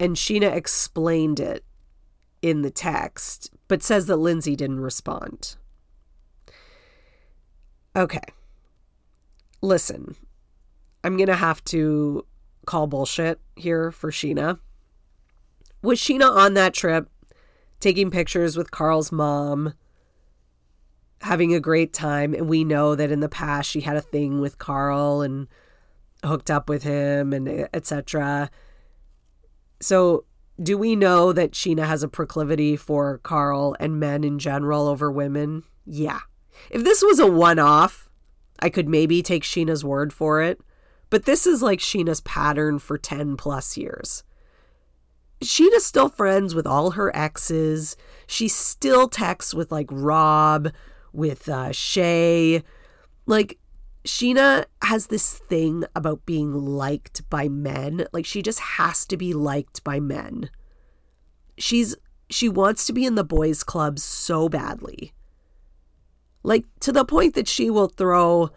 And 0.00 0.16
Scheana 0.16 0.52
explained 0.52 1.38
it 1.38 1.64
in 2.42 2.62
the 2.62 2.70
text, 2.70 3.50
but 3.68 3.82
says 3.82 4.06
that 4.06 4.16
Lindsay 4.16 4.56
didn't 4.56 4.80
respond. 4.80 5.56
Okay. 7.94 8.24
Listen, 9.60 10.16
I'm 11.04 11.16
going 11.16 11.28
to 11.28 11.36
have 11.36 11.62
to 11.66 12.26
call 12.66 12.86
bullshit 12.86 13.38
here 13.54 13.92
for 13.92 14.10
Scheana. 14.10 14.58
Was 15.82 16.00
Scheana 16.00 16.30
on 16.30 16.54
that 16.54 16.74
trip 16.74 17.08
taking 17.80 18.10
pictures 18.10 18.56
with 18.56 18.70
Carl's 18.70 19.12
mom, 19.12 19.74
having 21.20 21.54
a 21.54 21.60
great 21.60 21.92
time? 21.92 22.34
And 22.34 22.48
we 22.48 22.64
know 22.64 22.94
that 22.94 23.12
in 23.12 23.20
the 23.20 23.28
past 23.28 23.70
she 23.70 23.82
had 23.82 23.96
a 23.96 24.00
thing 24.00 24.40
with 24.40 24.58
Carl 24.58 25.20
and 25.20 25.46
hooked 26.24 26.50
up 26.50 26.68
with 26.68 26.82
him 26.82 27.32
and 27.32 27.68
etc. 27.72 28.50
So 29.80 30.24
do 30.62 30.78
we 30.78 30.94
know 30.94 31.32
that 31.32 31.52
Scheana 31.52 31.86
has 31.86 32.02
a 32.02 32.08
proclivity 32.08 32.76
for 32.76 33.18
Carl 33.18 33.76
and 33.80 33.98
men 33.98 34.24
in 34.24 34.38
general 34.38 34.88
over 34.88 35.10
women? 35.10 35.64
Yeah. 35.84 36.20
If 36.70 36.84
this 36.84 37.02
was 37.02 37.18
a 37.18 37.26
one 37.26 37.58
off, 37.58 38.08
I 38.60 38.70
could 38.70 38.88
maybe 38.88 39.22
take 39.22 39.42
Scheana's 39.42 39.84
word 39.84 40.12
for 40.12 40.40
it. 40.42 40.60
But 41.10 41.26
this 41.26 41.46
is 41.46 41.62
like 41.62 41.80
Scheana's 41.80 42.20
pattern 42.20 42.78
for 42.78 42.98
10 42.98 43.36
plus 43.36 43.76
years. 43.76 44.22
Scheana's 45.42 45.84
still 45.84 46.08
friends 46.08 46.54
with 46.54 46.66
all 46.66 46.92
her 46.92 47.14
exes. 47.14 47.96
She 48.26 48.48
still 48.48 49.08
texts 49.08 49.54
with 49.54 49.70
like 49.70 49.88
Rob, 49.90 50.72
with 51.12 51.48
uh, 51.48 51.72
Shay. 51.72 52.62
Like, 53.26 53.58
Scheana 54.06 54.66
has 54.82 55.06
this 55.06 55.38
thing 55.38 55.84
about 55.94 56.26
being 56.26 56.52
liked 56.52 57.28
by 57.30 57.48
men. 57.48 58.06
Like 58.12 58.26
she 58.26 58.42
just 58.42 58.60
has 58.60 59.06
to 59.06 59.16
be 59.16 59.32
liked 59.32 59.82
by 59.82 59.98
men. 59.98 60.50
She's 61.56 61.96
she 62.30 62.48
wants 62.48 62.86
to 62.86 62.92
be 62.92 63.04
in 63.04 63.14
the 63.14 63.24
boys 63.24 63.62
club 63.62 63.98
so 63.98 64.48
badly. 64.48 65.12
Like 66.42 66.66
to 66.80 66.92
the 66.92 67.04
point 67.04 67.34
that 67.34 67.48
she 67.48 67.70
will 67.70 67.88
throw 67.88 68.50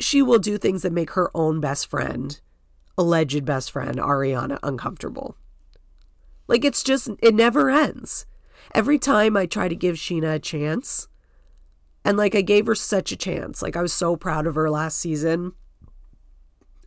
she 0.00 0.22
will 0.22 0.38
do 0.38 0.56
things 0.56 0.82
that 0.82 0.92
make 0.92 1.10
her 1.10 1.30
own 1.34 1.60
best 1.60 1.88
friend, 1.88 2.40
alleged 2.96 3.44
best 3.44 3.70
friend 3.70 3.98
Ariana 3.98 4.58
uncomfortable. 4.62 5.36
Like 6.48 6.64
it's 6.64 6.82
just 6.82 7.10
it 7.20 7.34
never 7.34 7.68
ends. 7.68 8.24
Every 8.74 8.98
time 8.98 9.36
I 9.36 9.44
try 9.44 9.68
to 9.68 9.76
give 9.76 9.96
Scheana 9.96 10.36
a 10.36 10.38
chance, 10.38 11.08
and 12.04 12.16
like 12.16 12.34
I 12.34 12.40
gave 12.42 12.66
her 12.66 12.74
such 12.74 13.12
a 13.12 13.16
chance. 13.16 13.62
Like 13.62 13.76
I 13.76 13.82
was 13.82 13.92
so 13.92 14.16
proud 14.16 14.46
of 14.46 14.54
her 14.54 14.70
last 14.70 14.98
season 14.98 15.52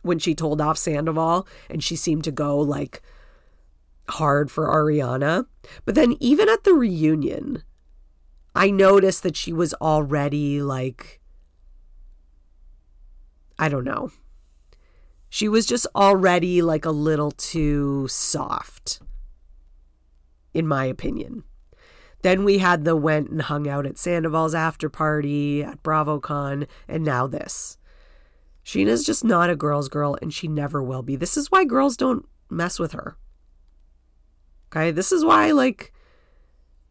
when 0.02 0.18
she 0.18 0.34
told 0.34 0.60
off 0.60 0.78
Sandoval 0.78 1.46
and 1.68 1.82
she 1.82 1.96
seemed 1.96 2.24
to 2.24 2.32
go 2.32 2.58
like 2.58 3.02
hard 4.08 4.50
for 4.50 4.66
Ariana. 4.66 5.46
But 5.84 5.94
then 5.94 6.16
even 6.20 6.48
at 6.48 6.64
the 6.64 6.74
reunion, 6.74 7.62
I 8.54 8.70
noticed 8.70 9.22
that 9.22 9.36
she 9.36 9.52
was 9.52 9.74
already 9.74 10.62
like 10.62 11.20
I 13.58 13.68
don't 13.68 13.84
know. 13.84 14.10
She 15.28 15.48
was 15.48 15.66
just 15.66 15.86
already 15.94 16.62
like 16.62 16.84
a 16.84 16.90
little 16.90 17.30
too 17.30 18.06
soft 18.08 19.00
in 20.56 20.66
my 20.66 20.86
opinion. 20.86 21.44
Then 22.26 22.42
we 22.42 22.58
had 22.58 22.84
the 22.84 22.96
went 22.96 23.30
and 23.30 23.40
hung 23.40 23.68
out 23.68 23.86
at 23.86 23.98
Sandoval's 23.98 24.52
after 24.52 24.88
party 24.88 25.62
at 25.62 25.80
BravoCon, 25.84 26.66
and 26.88 27.04
now 27.04 27.28
this. 27.28 27.78
Scheana's 28.64 29.04
just 29.04 29.22
not 29.22 29.48
a 29.48 29.54
girl's 29.54 29.88
girl, 29.88 30.18
and 30.20 30.34
she 30.34 30.48
never 30.48 30.82
will 30.82 31.02
be. 31.02 31.14
This 31.14 31.36
is 31.36 31.52
why 31.52 31.64
girls 31.64 31.96
don't 31.96 32.26
mess 32.50 32.80
with 32.80 32.90
her. 32.90 33.16
Okay, 34.72 34.90
this 34.90 35.12
is 35.12 35.24
why, 35.24 35.52
like, 35.52 35.92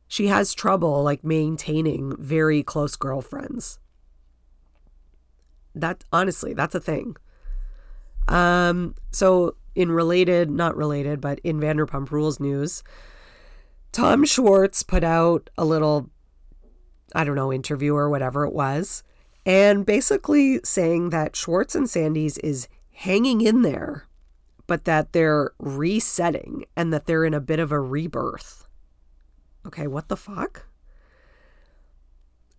she 0.08 0.28
has 0.28 0.54
trouble, 0.54 1.04
like, 1.04 1.22
maintaining 1.22 2.16
very 2.16 2.64
close 2.64 2.96
girlfriends. 2.96 3.78
That, 5.74 6.06
honestly, 6.14 6.54
that's 6.54 6.76
a 6.76 6.80
thing. 6.80 7.18
Um, 8.30 8.96
so 9.12 9.58
in 9.76 9.92
related, 9.92 10.50
not 10.50 10.78
related, 10.78 11.20
but 11.20 11.40
in 11.44 11.60
Vanderpump 11.60 12.10
Rules 12.10 12.40
news, 12.40 12.84
Tom 13.96 14.26
Schwartz 14.26 14.84
put 14.84 15.06
out 15.06 15.50
a 15.58 15.64
little, 15.64 16.10
I 17.16 17.24
don't 17.24 17.38
know, 17.38 17.54
interview 17.54 17.96
or 17.96 18.10
whatever 18.10 18.44
it 18.44 18.52
was, 18.52 19.04
and 19.46 19.86
basically 19.86 20.60
saying 20.66 21.12
that 21.12 21.38
Schwartz 21.38 21.76
and 21.76 21.90
Sandy's 21.90 22.38
is 22.40 22.68
hanging 22.92 23.40
in 23.40 23.62
there, 23.62 24.10
but 24.68 24.84
that 24.84 25.14
they're 25.14 25.52
resetting 25.60 26.66
and 26.76 26.92
that 26.92 27.06
they're 27.06 27.24
in 27.24 27.34
a 27.34 27.40
bit 27.40 27.58
of 27.58 27.72
a 27.72 27.80
rebirth. 27.80 28.68
Okay, 29.66 29.88
what 29.88 30.10
the 30.10 30.18
fuck? 30.18 30.66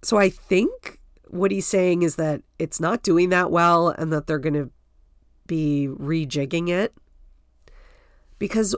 So 0.03 0.16
I 0.16 0.30
think 0.30 1.01
what 1.28 1.51
he's 1.51 1.66
saying 1.66 2.01
is 2.01 2.16
that 2.16 2.41
it's 2.59 2.80
not 2.80 3.03
doing 3.03 3.28
that 3.28 3.51
well 3.51 3.91
and 3.91 4.11
that 4.11 4.26
they're 4.26 4.39
going 4.39 4.55
to 4.55 4.70
be 5.47 5.87
rejigging 5.87 6.70
it. 6.70 6.95
Because, 8.39 8.74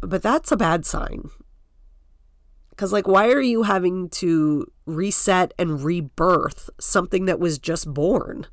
but 0.00 0.22
that's 0.22 0.52
a 0.52 0.56
bad 0.56 0.86
sign. 0.86 1.30
Because, 2.80 2.94
like, 2.94 3.06
why 3.06 3.28
are 3.28 3.42
you 3.42 3.64
having 3.64 4.08
to 4.08 4.66
reset 4.86 5.52
and 5.58 5.84
rebirth 5.84 6.70
something 6.80 7.26
that 7.26 7.38
was 7.38 7.58
just 7.58 7.92
born? 7.92 8.46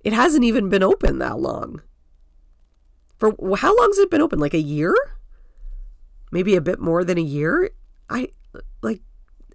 It 0.00 0.12
hasn't 0.12 0.42
even 0.42 0.68
been 0.68 0.82
open 0.82 1.18
that 1.20 1.38
long. 1.38 1.82
For 3.16 3.30
how 3.58 3.76
long 3.76 3.90
has 3.90 3.98
it 4.00 4.10
been 4.10 4.20
open? 4.20 4.40
Like 4.40 4.54
a 4.54 4.60
year? 4.60 4.92
Maybe 6.32 6.56
a 6.56 6.60
bit 6.60 6.80
more 6.80 7.04
than 7.04 7.16
a 7.16 7.22
year? 7.22 7.70
I 8.10 8.30
like, 8.82 9.02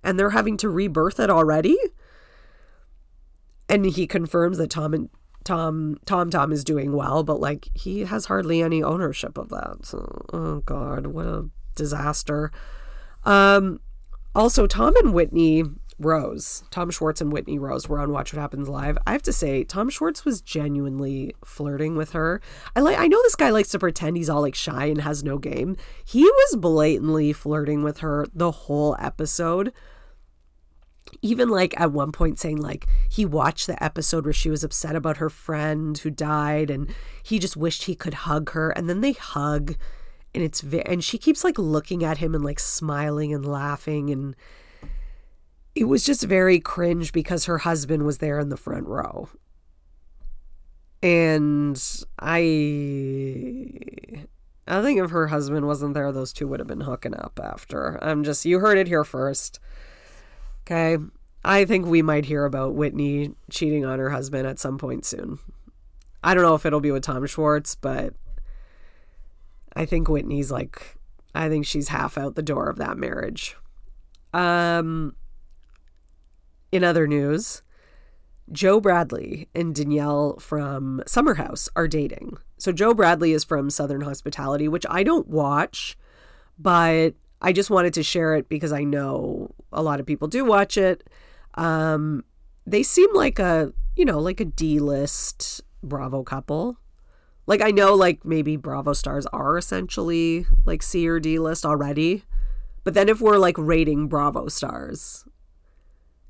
and 0.01 0.17
they're 0.17 0.29
having 0.29 0.55
to 0.55 0.69
rebirth 0.69 1.19
it 1.19 1.29
already? 1.29 1.77
And 3.67 3.85
he 3.85 4.07
confirms 4.07 4.59
that 4.59 4.69
Tom 4.69 4.93
and 4.93 5.09
Tom 5.43 5.97
Tom 6.05 6.29
Tom 6.29 6.53
is 6.53 6.63
doing 6.63 6.93
well, 6.93 7.21
but 7.21 7.41
like 7.41 7.67
he 7.73 8.05
has 8.05 8.27
hardly 8.27 8.61
any 8.61 8.81
ownership 8.81 9.37
of 9.37 9.49
that. 9.49 9.85
So, 9.85 10.25
oh 10.31 10.61
God, 10.61 11.07
what 11.07 11.25
a 11.27 11.49
disaster. 11.75 12.49
Um, 13.23 13.79
also, 14.33 14.67
Tom 14.67 14.95
and 14.97 15.13
Whitney 15.13 15.63
Rose, 16.01 16.63
Tom 16.71 16.89
Schwartz 16.89 17.21
and 17.21 17.31
Whitney 17.31 17.59
Rose 17.59 17.87
were 17.87 17.99
on 17.99 18.11
Watch 18.11 18.33
What 18.33 18.41
Happens 18.41 18.67
Live. 18.67 18.97
I 19.05 19.11
have 19.11 19.21
to 19.23 19.33
say, 19.33 19.63
Tom 19.63 19.89
Schwartz 19.89 20.25
was 20.25 20.41
genuinely 20.41 21.35
flirting 21.45 21.95
with 21.95 22.11
her. 22.11 22.41
I 22.75 22.79
like 22.81 22.97
I 22.97 23.07
know 23.07 23.21
this 23.21 23.35
guy 23.35 23.49
likes 23.49 23.69
to 23.69 23.79
pretend 23.79 24.17
he's 24.17 24.29
all 24.29 24.41
like 24.41 24.55
shy 24.55 24.85
and 24.85 25.01
has 25.01 25.23
no 25.23 25.37
game. 25.37 25.77
He 26.03 26.23
was 26.23 26.55
blatantly 26.57 27.33
flirting 27.33 27.83
with 27.83 27.99
her 27.99 28.25
the 28.33 28.51
whole 28.51 28.95
episode. 28.99 29.71
Even 31.21 31.49
like 31.49 31.79
at 31.79 31.91
one 31.91 32.11
point 32.11 32.39
saying 32.39 32.57
like 32.57 32.87
he 33.09 33.25
watched 33.25 33.67
the 33.67 33.81
episode 33.83 34.23
where 34.23 34.33
she 34.33 34.49
was 34.49 34.63
upset 34.63 34.95
about 34.95 35.17
her 35.17 35.29
friend 35.29 35.97
who 35.97 36.09
died 36.09 36.69
and 36.69 36.93
he 37.21 37.37
just 37.37 37.57
wished 37.57 37.83
he 37.83 37.95
could 37.95 38.13
hug 38.13 38.51
her 38.51 38.69
and 38.69 38.89
then 38.89 39.01
they 39.01 39.11
hug 39.11 39.75
and 40.33 40.43
it's 40.43 40.61
ve- 40.61 40.81
and 40.81 41.03
she 41.03 41.17
keeps 41.17 41.43
like 41.43 41.57
looking 41.57 42.03
at 42.03 42.17
him 42.19 42.33
and 42.35 42.43
like 42.43 42.59
smiling 42.59 43.33
and 43.33 43.45
laughing 43.45 44.09
and 44.09 44.35
it 45.75 45.85
was 45.85 46.03
just 46.03 46.23
very 46.23 46.59
cringe 46.59 47.13
because 47.13 47.45
her 47.45 47.59
husband 47.59 48.03
was 48.03 48.17
there 48.17 48.39
in 48.39 48.49
the 48.49 48.57
front 48.57 48.87
row. 48.87 49.29
And 51.03 51.81
i 52.19 52.39
i 54.67 54.81
think 54.83 54.99
if 54.99 55.09
her 55.09 55.27
husband 55.27 55.65
wasn't 55.65 55.95
there 55.95 56.11
those 56.11 56.31
two 56.31 56.47
would 56.47 56.59
have 56.59 56.67
been 56.67 56.81
hooking 56.81 57.15
up 57.15 57.39
after. 57.41 57.97
I'm 58.03 58.23
just 58.23 58.45
you 58.45 58.59
heard 58.59 58.77
it 58.77 58.87
here 58.87 59.03
first 59.03 59.59
okay? 60.63 60.97
I 61.43 61.65
think 61.65 61.87
we 61.87 62.03
might 62.03 62.25
hear 62.25 62.45
about 62.45 62.75
whitney 62.75 63.33
cheating 63.49 63.83
on 63.83 63.97
her 63.97 64.11
husband 64.11 64.45
at 64.47 64.59
some 64.59 64.77
point 64.77 65.05
soon. 65.05 65.39
I 66.23 66.35
don't 66.35 66.43
know 66.43 66.53
if 66.53 66.67
it'll 66.67 66.81
be 66.81 66.91
with 66.91 67.03
tom 67.03 67.25
schwartz 67.25 67.73
but 67.73 68.13
I 69.75 69.85
think 69.85 70.07
Whitney's 70.07 70.51
like, 70.51 70.97
I 71.33 71.49
think 71.49 71.65
she's 71.65 71.87
half 71.87 72.17
out 72.17 72.35
the 72.35 72.41
door 72.41 72.69
of 72.69 72.77
that 72.77 72.97
marriage. 72.97 73.55
Um, 74.33 75.15
in 76.71 76.83
other 76.83 77.07
news, 77.07 77.61
Joe 78.51 78.79
Bradley 78.79 79.49
and 79.55 79.73
Danielle 79.73 80.37
from 80.39 81.01
Summer 81.07 81.35
House 81.35 81.69
are 81.75 81.87
dating. 81.87 82.37
So 82.57 82.71
Joe 82.71 82.93
Bradley 82.93 83.31
is 83.31 83.43
from 83.43 83.69
Southern 83.69 84.01
Hospitality, 84.01 84.67
which 84.67 84.85
I 84.89 85.03
don't 85.03 85.27
watch, 85.27 85.97
but 86.59 87.11
I 87.41 87.53
just 87.53 87.69
wanted 87.69 87.93
to 87.95 88.03
share 88.03 88.35
it 88.35 88.49
because 88.49 88.71
I 88.71 88.83
know 88.83 89.53
a 89.71 89.81
lot 89.81 89.99
of 89.99 90.05
people 90.05 90.27
do 90.27 90.45
watch 90.45 90.77
it. 90.77 91.09
Um, 91.55 92.23
they 92.65 92.83
seem 92.83 93.13
like 93.13 93.39
a, 93.39 93.73
you 93.95 94.05
know, 94.05 94.19
like 94.19 94.39
a 94.39 94.45
D 94.45 94.79
list 94.79 95.61
Bravo 95.81 96.23
couple. 96.23 96.77
Like 97.51 97.61
I 97.61 97.71
know 97.71 97.95
like 97.95 98.23
maybe 98.23 98.55
Bravo 98.55 98.93
stars 98.93 99.25
are 99.33 99.57
essentially 99.57 100.45
like 100.63 100.81
C 100.81 101.05
or 101.09 101.19
D 101.19 101.37
list 101.37 101.65
already. 101.65 102.23
But 102.85 102.93
then 102.93 103.09
if 103.09 103.19
we're 103.19 103.37
like 103.37 103.57
rating 103.57 104.07
Bravo 104.07 104.47
stars 104.47 105.25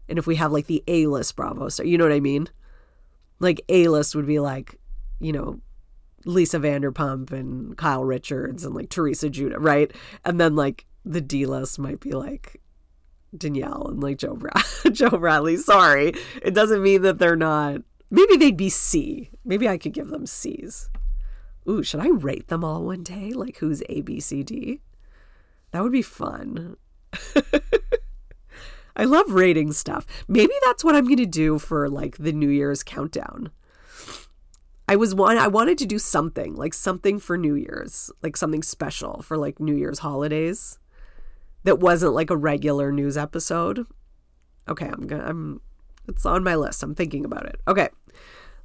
and 0.09 0.17
if 0.17 0.25
we 0.25 0.37
have 0.37 0.51
like 0.51 0.65
the 0.65 0.83
A 0.87 1.05
list 1.05 1.35
Bravo 1.35 1.69
star, 1.69 1.85
you 1.85 1.99
know 1.99 2.05
what 2.05 2.11
I 2.11 2.21
mean? 2.21 2.47
Like 3.37 3.61
A 3.69 3.87
list 3.89 4.15
would 4.15 4.25
be 4.25 4.39
like, 4.39 4.79
you 5.19 5.31
know, 5.31 5.59
Lisa 6.25 6.57
Vanderpump 6.57 7.31
and 7.31 7.77
Kyle 7.77 8.03
Richards 8.03 8.65
and 8.65 8.73
like 8.73 8.89
Teresa 8.89 9.29
Giudice, 9.29 9.57
right? 9.59 9.91
And 10.25 10.41
then 10.41 10.55
like 10.55 10.87
the 11.05 11.21
D 11.21 11.45
list 11.45 11.77
might 11.77 11.99
be 11.99 12.13
like 12.13 12.59
Danielle 13.37 13.89
and 13.89 14.01
like 14.01 14.17
Joe 14.17 14.37
Brad- 14.37 14.65
Joe 14.91 15.11
Bradley. 15.11 15.57
Sorry, 15.57 16.13
it 16.41 16.55
doesn't 16.55 16.81
mean 16.81 17.03
that 17.03 17.19
they're 17.19 17.35
not. 17.35 17.81
Maybe 18.09 18.37
they'd 18.37 18.57
be 18.57 18.69
C. 18.69 19.29
Maybe 19.45 19.69
I 19.69 19.77
could 19.77 19.93
give 19.93 20.07
them 20.07 20.25
C's. 20.25 20.89
Ooh, 21.67 21.83
should 21.83 21.99
I 21.99 22.09
rate 22.09 22.47
them 22.47 22.63
all 22.63 22.83
one 22.83 23.03
day? 23.03 23.31
Like 23.31 23.57
who's 23.57 23.83
A, 23.89 24.01
B, 24.01 24.19
C, 24.19 24.43
D? 24.43 24.81
That 25.71 25.83
would 25.83 25.91
be 25.91 26.01
fun. 26.01 26.75
I 28.95 29.05
love 29.05 29.31
rating 29.31 29.71
stuff. 29.71 30.05
Maybe 30.27 30.53
that's 30.65 30.83
what 30.83 30.95
I'm 30.95 31.05
going 31.05 31.17
to 31.17 31.25
do 31.25 31.59
for 31.59 31.89
like 31.89 32.17
the 32.17 32.33
New 32.33 32.49
Year's 32.49 32.83
countdown. 32.83 33.51
I 34.87 34.97
was 34.97 35.15
one 35.15 35.37
I 35.37 35.47
wanted 35.47 35.77
to 35.79 35.85
do 35.85 35.97
something, 35.97 36.55
like 36.55 36.73
something 36.73 37.17
for 37.17 37.37
New 37.37 37.55
Year's, 37.55 38.11
like 38.21 38.35
something 38.35 38.61
special 38.61 39.21
for 39.21 39.37
like 39.37 39.59
New 39.59 39.75
Year's 39.75 39.99
holidays 39.99 40.79
that 41.63 41.79
wasn't 41.79 42.13
like 42.13 42.29
a 42.29 42.35
regular 42.35 42.91
news 42.91 43.17
episode. 43.17 43.85
Okay, 44.67 44.87
I'm 44.87 45.07
going 45.07 45.21
to 45.21 45.27
I'm 45.27 45.61
it's 46.07 46.25
on 46.25 46.43
my 46.43 46.55
list. 46.55 46.83
I'm 46.83 46.95
thinking 46.95 47.23
about 47.23 47.45
it. 47.45 47.61
Okay. 47.67 47.89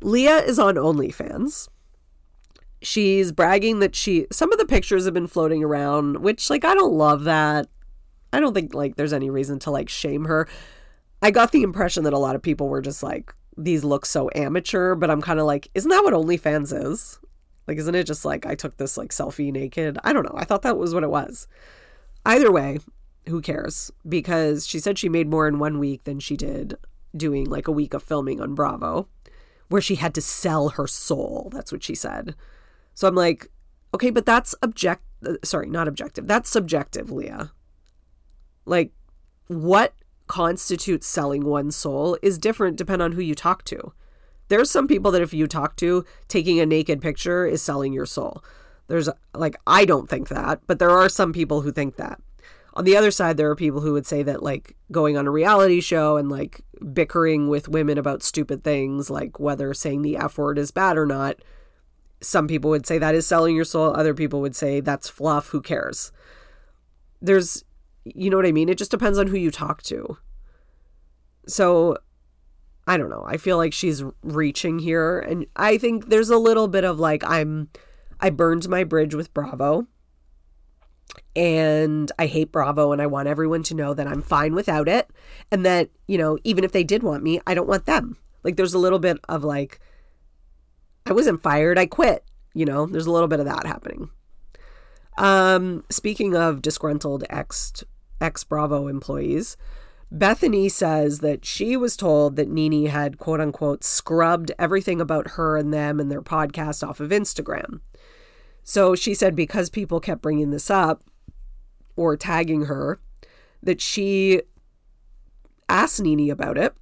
Leah 0.03 0.39
is 0.39 0.59
on 0.59 0.75
OnlyFans. 0.75 1.69
She's 2.83 3.33
bragging 3.33 3.81
that 3.81 3.95
she 3.95 4.27
some 4.31 4.53
of 4.53 4.59
the 4.59 4.67
pictures 4.67 5.05
have 5.05 5.15
been 5.15 5.27
floating 5.27 5.65
around, 5.65 6.19
which 6.19 6.51
like 6.51 6.65
I 6.65 6.75
don't 6.75 6.93
love 6.93 7.25
that. 7.25 7.69
I 8.33 8.41
don't 8.41 8.55
think 8.55 8.75
like 8.75 8.97
there's 8.97 9.13
any 9.13 9.31
reason 9.31 9.59
to 9.61 9.71
like 9.71 9.89
shame 9.89 10.27
her. 10.27 10.49
I 11.23 11.31
got 11.31 11.53
the 11.53 11.63
impression 11.63 12.05
that 12.05 12.13
a 12.13 12.19
lot 12.19 12.37
of 12.37 12.43
people 12.43 12.69
were 12.69 12.83
just 12.83 13.03
like 13.03 13.35
these 13.57 13.85
look 13.85 14.05
so 14.05 14.31
amateur, 14.35 14.95
but 14.95 15.11
I'm 15.11 15.23
kind 15.23 15.41
of 15.41 15.47
like, 15.47 15.69
isn't 15.75 15.89
that 15.89 16.05
what 16.05 16.13
OnlyFans 16.13 16.91
is? 16.91 17.19
Like, 17.67 17.79
isn't 17.79 17.95
it 17.95 18.05
just 18.05 18.25
like 18.25 18.47
I 18.47 18.55
took 18.55 18.77
this 18.77 18.97
like 18.97 19.11
selfie 19.11 19.53
naked? 19.53 19.99
I 20.05 20.13
don't 20.13 20.25
know. 20.25 20.35
I 20.37 20.45
thought 20.45 20.63
that 20.63 20.77
was 20.77 20.95
what 20.95 21.03
it 21.03 21.11
was. 21.11 21.49
Either 22.25 22.53
way, 22.53 22.79
who 23.29 23.41
cares? 23.41 23.91
Because 24.09 24.67
she 24.67 24.79
said 24.79 24.99
she 24.99 25.09
made 25.09 25.29
more 25.29 25.49
in 25.49 25.59
one 25.59 25.79
week 25.79 26.05
than 26.05 26.21
she 26.21 26.37
did 26.37 26.77
doing 27.17 27.47
like 27.47 27.67
a 27.67 27.73
week 27.73 27.95
of 27.95 28.03
filming 28.03 28.41
on 28.41 28.55
Bravo, 28.55 29.09
where 29.69 29.81
she 29.81 29.97
had 29.97 30.15
to 30.15 30.21
sell 30.21 30.71
her 30.71 30.87
soul. 30.87 31.51
That's 31.53 31.73
what 31.73 31.83
she 31.83 31.95
said. 31.95 32.35
So 32.97 33.07
I'm 33.07 33.15
like, 33.15 33.49
okay, 33.95 34.11
but 34.11 34.27
that's 34.27 34.55
object. 34.63 35.03
Uh, 35.25 35.35
sorry, 35.45 35.69
not 35.69 35.87
objective. 35.87 36.27
That's 36.27 36.51
subjective, 36.51 37.11
Leah. 37.13 37.53
Like, 38.65 38.91
what 39.47 39.95
constitutes 40.27 41.07
selling 41.07 41.45
one's 41.45 41.77
soul 41.77 42.19
is 42.23 42.39
different 42.39 42.77
depending 42.77 43.05
on 43.05 43.13
who 43.13 43.21
you 43.21 43.35
talk 43.35 43.63
to. 43.65 43.93
There's 44.49 44.71
some 44.71 44.89
people 44.89 45.11
that 45.13 45.23
if 45.23 45.35
you 45.35 45.47
talk 45.47 45.77
to, 45.77 46.05
taking 46.27 46.59
a 46.59 46.67
naked 46.67 47.01
picture 47.03 47.47
is 47.47 47.63
selling 47.63 47.93
your 47.93 48.07
soul. 48.07 48.43
There's 48.89 49.09
like, 49.35 49.57
I 49.67 49.85
don't 49.85 50.09
think 50.09 50.29
that, 50.29 50.61
but 50.67 50.79
there 50.79 50.91
are 50.91 51.09
some 51.09 51.33
people 51.33 51.61
who 51.61 51.73
think 51.73 51.97
that. 51.97 52.21
On 52.75 52.85
the 52.85 52.97
other 52.97 53.11
side, 53.11 53.37
there 53.37 53.51
are 53.51 53.57
people 53.57 53.81
who 53.83 53.93
would 53.93 54.07
say 54.07 54.23
that 54.23 54.43
like 54.43 54.75
going 54.91 55.17
on 55.17 55.27
a 55.27 55.31
reality 55.31 55.81
show 55.81 56.17
and 56.17 56.31
like 56.31 56.63
bickering 56.93 57.49
with 57.49 57.69
women 57.69 57.99
about 57.99 58.23
stupid 58.23 58.65
things, 58.65 59.11
like 59.11 59.39
whether 59.39 59.75
saying 59.75 60.03
the 60.03 60.17
F 60.17 60.39
word 60.39 60.59
is 60.59 60.71
bad 60.71 60.97
or 60.97 61.07
not, 61.07 61.37
some 62.21 62.49
people 62.49 62.71
would 62.71 62.87
say 62.87 62.99
that 62.99 63.15
is 63.15 63.27
selling 63.27 63.55
your 63.55 63.65
soul. 63.65 63.95
Other 63.95 64.15
people 64.15 64.41
would 64.41 64.57
say 64.57 64.81
that's 64.81 65.09
fluff. 65.09 65.49
Who 65.49 65.61
cares? 65.61 66.13
There's 67.21 67.65
you 68.05 68.31
know 68.31 68.37
what 68.37 68.47
I 68.47 68.53
mean? 68.53 68.69
It 68.69 68.79
just 68.79 68.91
depends 68.91 69.19
on 69.19 69.27
who 69.27 69.37
you 69.37 69.51
talk 69.51 69.83
to. 69.85 70.19
So 71.47 71.99
I 72.87 72.97
don't 72.97 73.11
know. 73.11 73.25
I 73.27 73.37
feel 73.37 73.57
like 73.57 73.73
she's 73.73 74.05
reaching 74.23 74.79
here 74.79 75.19
and 75.19 75.47
I 75.57 75.77
think 75.79 76.09
there's 76.09 76.31
a 76.31 76.39
little 76.39 76.69
bit 76.69 76.85
of 76.85 77.01
like 77.01 77.25
I'm 77.25 77.69
I 78.21 78.31
burned 78.31 78.69
my 78.69 78.85
bridge 78.85 79.15
with 79.15 79.35
Bravo. 79.35 79.87
And 81.35 82.11
I 82.19 82.27
hate 82.27 82.51
Bravo 82.51 82.93
and 82.93 83.03
I 83.03 83.07
want 83.07 83.29
everyone 83.29 83.63
to 83.65 83.75
know 83.75 83.93
that 83.93 84.07
I'm 84.07 84.23
fine 84.23 84.55
without 84.55 84.89
it 84.89 85.11
and 85.53 85.67
that, 85.67 85.91
you 86.09 86.17
know, 86.17 86.39
even 86.45 86.65
if 86.65 86.73
they 86.73 86.85
did 86.85 87.03
want 87.03 87.23
me, 87.23 87.41
I 87.47 87.55
don't 87.55 87.69
want 87.69 87.85
them. 87.85 88.17
Like 88.43 88.57
there's 88.57 88.75
a 88.75 88.79
little 88.79 88.99
bit 88.99 89.19
of 89.29 89.45
like 89.45 89.81
I 91.07 91.13
wasn't 91.13 91.43
fired, 91.43 91.79
I 91.79 91.87
quit. 91.87 92.25
You 92.55 92.65
know, 92.65 92.87
there's 92.87 93.07
a 93.07 93.11
little 93.11 93.29
bit 93.29 93.41
of 93.41 93.47
that 93.47 93.67
happening. 93.67 94.11
Um, 95.19 95.85
speaking 95.91 96.35
of 96.37 96.63
disgruntled 96.63 97.25
ex 97.31 97.85
ex 98.21 98.45
Bravo 98.45 98.89
employees. 98.89 99.57
Bethenny 100.15 100.71
says 100.71 101.19
that 101.19 101.45
she 101.45 101.77
was 101.77 101.97
told 101.97 102.37
that 102.37 102.49
NeNe 102.49 102.87
had 102.87 103.19
quote 103.19 103.41
unquote 103.41 103.83
scrubbed 103.83 104.53
everything 104.59 105.01
about 105.01 105.33
her 105.33 105.57
and 105.57 105.73
them 105.75 105.99
and 105.99 106.11
their 106.11 106.23
podcast 106.23 106.87
off 106.87 107.01
of 107.01 107.11
Instagram. 107.11 107.81
So 108.63 108.95
she 108.95 109.15
said 109.15 109.35
because 109.35 109.69
people 109.71 110.01
kept 110.01 110.23
bringing 110.23 110.51
this 110.51 110.71
up 110.71 111.03
or 111.97 112.17
tagging 112.17 112.67
her, 112.67 113.01
that 113.63 113.81
she 113.81 114.43
asked 115.69 116.01
NeNe 116.01 116.31
about 116.31 116.59
it. 116.59 116.75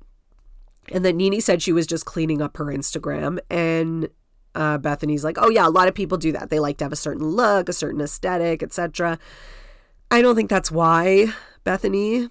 And 0.92 1.04
then 1.04 1.16
NeNe 1.16 1.40
said 1.40 1.62
she 1.62 1.72
was 1.72 1.86
just 1.86 2.04
cleaning 2.04 2.42
up 2.42 2.56
her 2.56 2.66
Instagram. 2.66 3.38
And 3.50 4.08
uh, 4.54 4.78
Bethenny's 4.78 5.24
like, 5.24 5.38
oh, 5.40 5.50
yeah, 5.50 5.66
a 5.66 5.70
lot 5.70 5.88
of 5.88 5.94
people 5.94 6.18
do 6.18 6.32
that. 6.32 6.50
They 6.50 6.60
like 6.60 6.78
to 6.78 6.84
have 6.84 6.92
a 6.92 6.96
certain 6.96 7.26
look, 7.26 7.68
a 7.68 7.72
certain 7.72 8.00
aesthetic, 8.00 8.62
etc. 8.62 9.18
I 10.10 10.22
don't 10.22 10.36
think 10.36 10.50
that's 10.50 10.70
why, 10.70 11.32
Bethenny. 11.64 12.30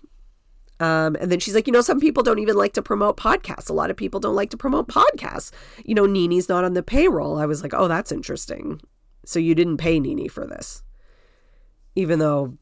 Um, 0.80 1.16
and 1.20 1.32
then 1.32 1.40
she's 1.40 1.56
like, 1.56 1.68
you 1.68 1.74
know, 1.74 1.82
some 1.82 2.00
people 2.00 2.24
don't 2.24 2.40
even 2.40 2.56
like 2.56 2.74
to 2.74 2.82
promote 2.82 3.18
podcasts. 3.18 3.70
A 3.70 3.74
lot 3.74 3.90
of 3.90 3.98
people 3.98 4.20
don't 4.20 4.36
like 4.36 4.50
to 4.50 4.58
promote 4.58 4.88
podcasts. 4.88 5.52
You 5.86 5.96
know, 5.96 6.06
NeNe's 6.06 6.50
not 6.50 6.64
on 6.64 6.74
the 6.74 6.84
payroll. 6.84 7.38
I 7.38 7.46
was 7.46 7.62
like, 7.62 7.74
oh, 7.74 7.88
that's 7.88 8.12
interesting. 8.12 8.82
So 9.26 9.40
you 9.40 9.56
didn't 9.56 9.78
pay 9.78 10.00
NeNe 10.00 10.28
for 10.28 10.46
this. 10.46 10.84
Even 11.96 12.20
though, 12.20 12.58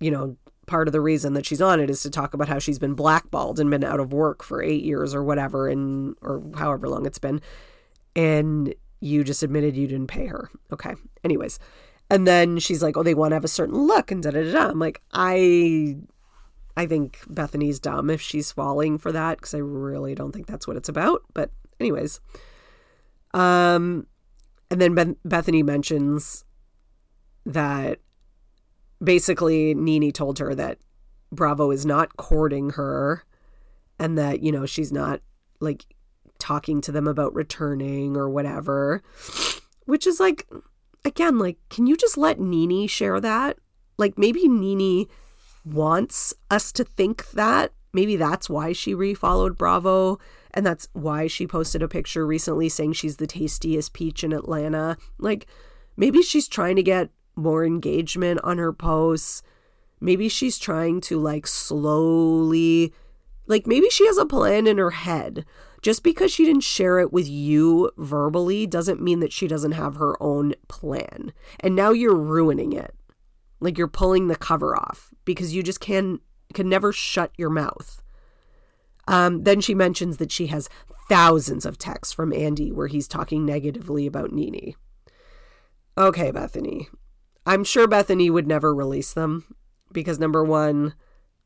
you 0.00 0.10
know, 0.10 0.36
part 0.66 0.88
of 0.88 0.92
the 0.92 1.00
reason 1.00 1.34
that 1.34 1.46
she's 1.46 1.62
on 1.62 1.80
it 1.80 1.90
is 1.90 2.02
to 2.02 2.10
talk 2.10 2.34
about 2.34 2.48
how 2.48 2.58
she's 2.58 2.78
been 2.78 2.94
blackballed 2.94 3.60
and 3.60 3.70
been 3.70 3.84
out 3.84 4.00
of 4.00 4.12
work 4.12 4.42
for 4.42 4.62
eight 4.62 4.84
years 4.84 5.14
or 5.14 5.22
whatever, 5.22 5.68
and 5.68 6.16
or 6.22 6.42
however 6.56 6.88
long 6.88 7.06
it's 7.06 7.18
been. 7.18 7.40
And 8.16 8.74
you 9.00 9.24
just 9.24 9.42
admitted 9.42 9.76
you 9.76 9.86
didn't 9.86 10.06
pay 10.06 10.26
her. 10.26 10.50
Okay. 10.72 10.94
Anyways, 11.22 11.58
and 12.10 12.26
then 12.26 12.58
she's 12.58 12.82
like, 12.82 12.96
"Oh, 12.96 13.02
they 13.02 13.14
want 13.14 13.32
to 13.32 13.36
have 13.36 13.44
a 13.44 13.48
certain 13.48 13.86
look," 13.86 14.10
and 14.10 14.22
da 14.22 14.30
da 14.30 14.52
da. 14.52 14.68
I'm 14.68 14.78
like, 14.78 15.02
I, 15.12 15.96
I 16.76 16.86
think 16.86 17.18
Bethenny's 17.28 17.78
dumb 17.78 18.10
if 18.10 18.20
she's 18.20 18.52
falling 18.52 18.98
for 18.98 19.12
that 19.12 19.38
because 19.38 19.54
I 19.54 19.58
really 19.58 20.14
don't 20.14 20.32
think 20.32 20.46
that's 20.46 20.66
what 20.66 20.76
it's 20.76 20.88
about. 20.88 21.22
But 21.32 21.50
anyways, 21.80 22.20
um, 23.32 24.06
and 24.70 24.80
then 24.80 24.94
ben- 24.94 25.16
Bethenny 25.26 25.64
mentions 25.64 26.44
that 27.46 28.00
basically 29.02 29.74
NeNe 29.74 30.12
told 30.12 30.38
her 30.38 30.54
that 30.54 30.78
Bravo 31.32 31.70
is 31.70 31.84
not 31.84 32.16
courting 32.16 32.70
her, 32.70 33.24
and 33.98 34.18
that 34.18 34.42
you 34.42 34.52
know 34.52 34.66
she's 34.66 34.92
not 34.92 35.20
like 35.60 35.86
talking 36.38 36.80
to 36.82 36.92
them 36.92 37.06
about 37.06 37.34
returning 37.34 38.16
or 38.16 38.28
whatever, 38.28 39.02
which 39.86 40.06
is 40.06 40.20
like 40.20 40.46
again, 41.04 41.38
like, 41.38 41.58
can 41.68 41.86
you 41.86 41.96
just 41.96 42.16
let 42.16 42.40
NeNe 42.40 42.88
share 42.88 43.20
that? 43.20 43.58
Like, 43.98 44.18
maybe 44.18 44.48
NeNe 44.48 45.06
wants 45.64 46.34
us 46.50 46.72
to 46.72 46.84
think 46.84 47.30
that. 47.32 47.72
Maybe 47.92 48.16
that's 48.16 48.50
why 48.50 48.72
she 48.72 48.94
refollowed 48.94 49.56
Bravo. 49.56 50.18
And 50.52 50.64
that's 50.64 50.88
why 50.92 51.26
she 51.26 51.46
posted 51.46 51.82
a 51.82 51.88
picture 51.88 52.26
recently 52.26 52.68
saying 52.68 52.94
she's 52.94 53.18
the 53.18 53.26
tastiest 53.26 53.92
peach 53.92 54.24
in 54.24 54.32
Atlanta. 54.32 54.96
Like, 55.18 55.46
maybe 55.96 56.22
she's 56.22 56.48
trying 56.48 56.76
to 56.76 56.82
get 56.82 57.10
more 57.36 57.64
engagement 57.64 58.40
on 58.44 58.58
her 58.58 58.72
posts. 58.72 59.42
Maybe 60.00 60.28
she's 60.28 60.58
trying 60.58 61.00
to, 61.02 61.18
like, 61.18 61.46
slowly, 61.46 62.92
like, 63.46 63.66
maybe 63.66 63.88
she 63.90 64.06
has 64.06 64.18
a 64.18 64.26
plan 64.26 64.66
in 64.66 64.78
her 64.78 64.90
head 64.90 65.44
just 65.84 66.02
because 66.02 66.32
she 66.32 66.46
didn't 66.46 66.62
share 66.62 66.98
it 66.98 67.12
with 67.12 67.28
you 67.28 67.90
verbally 67.98 68.66
doesn't 68.66 69.02
mean 69.02 69.20
that 69.20 69.34
she 69.34 69.46
doesn't 69.46 69.72
have 69.72 69.96
her 69.96 70.20
own 70.20 70.54
plan. 70.66 71.30
And 71.60 71.76
now 71.76 71.90
you're 71.90 72.16
ruining 72.16 72.72
it. 72.72 72.94
Like 73.60 73.76
you're 73.76 73.86
pulling 73.86 74.28
the 74.28 74.34
cover 74.34 74.74
off 74.74 75.12
because 75.26 75.54
you 75.54 75.62
just 75.62 75.80
can 75.80 76.20
can 76.54 76.70
never 76.70 76.90
shut 76.90 77.32
your 77.36 77.50
mouth. 77.50 78.02
Um, 79.06 79.44
then 79.44 79.60
she 79.60 79.74
mentions 79.74 80.16
that 80.16 80.32
she 80.32 80.46
has 80.46 80.70
thousands 81.06 81.66
of 81.66 81.76
texts 81.76 82.14
from 82.14 82.32
Andy 82.32 82.72
where 82.72 82.86
he's 82.86 83.06
talking 83.06 83.44
negatively 83.44 84.06
about 84.06 84.32
NeNe. 84.32 84.74
Okay, 85.98 86.32
Bethenny. 86.32 86.86
I'm 87.46 87.64
sure 87.64 87.86
Bethenny 87.86 88.30
would 88.30 88.46
never 88.46 88.74
release 88.74 89.12
them. 89.12 89.44
because 89.92 90.18
number 90.18 90.42
one, 90.42 90.94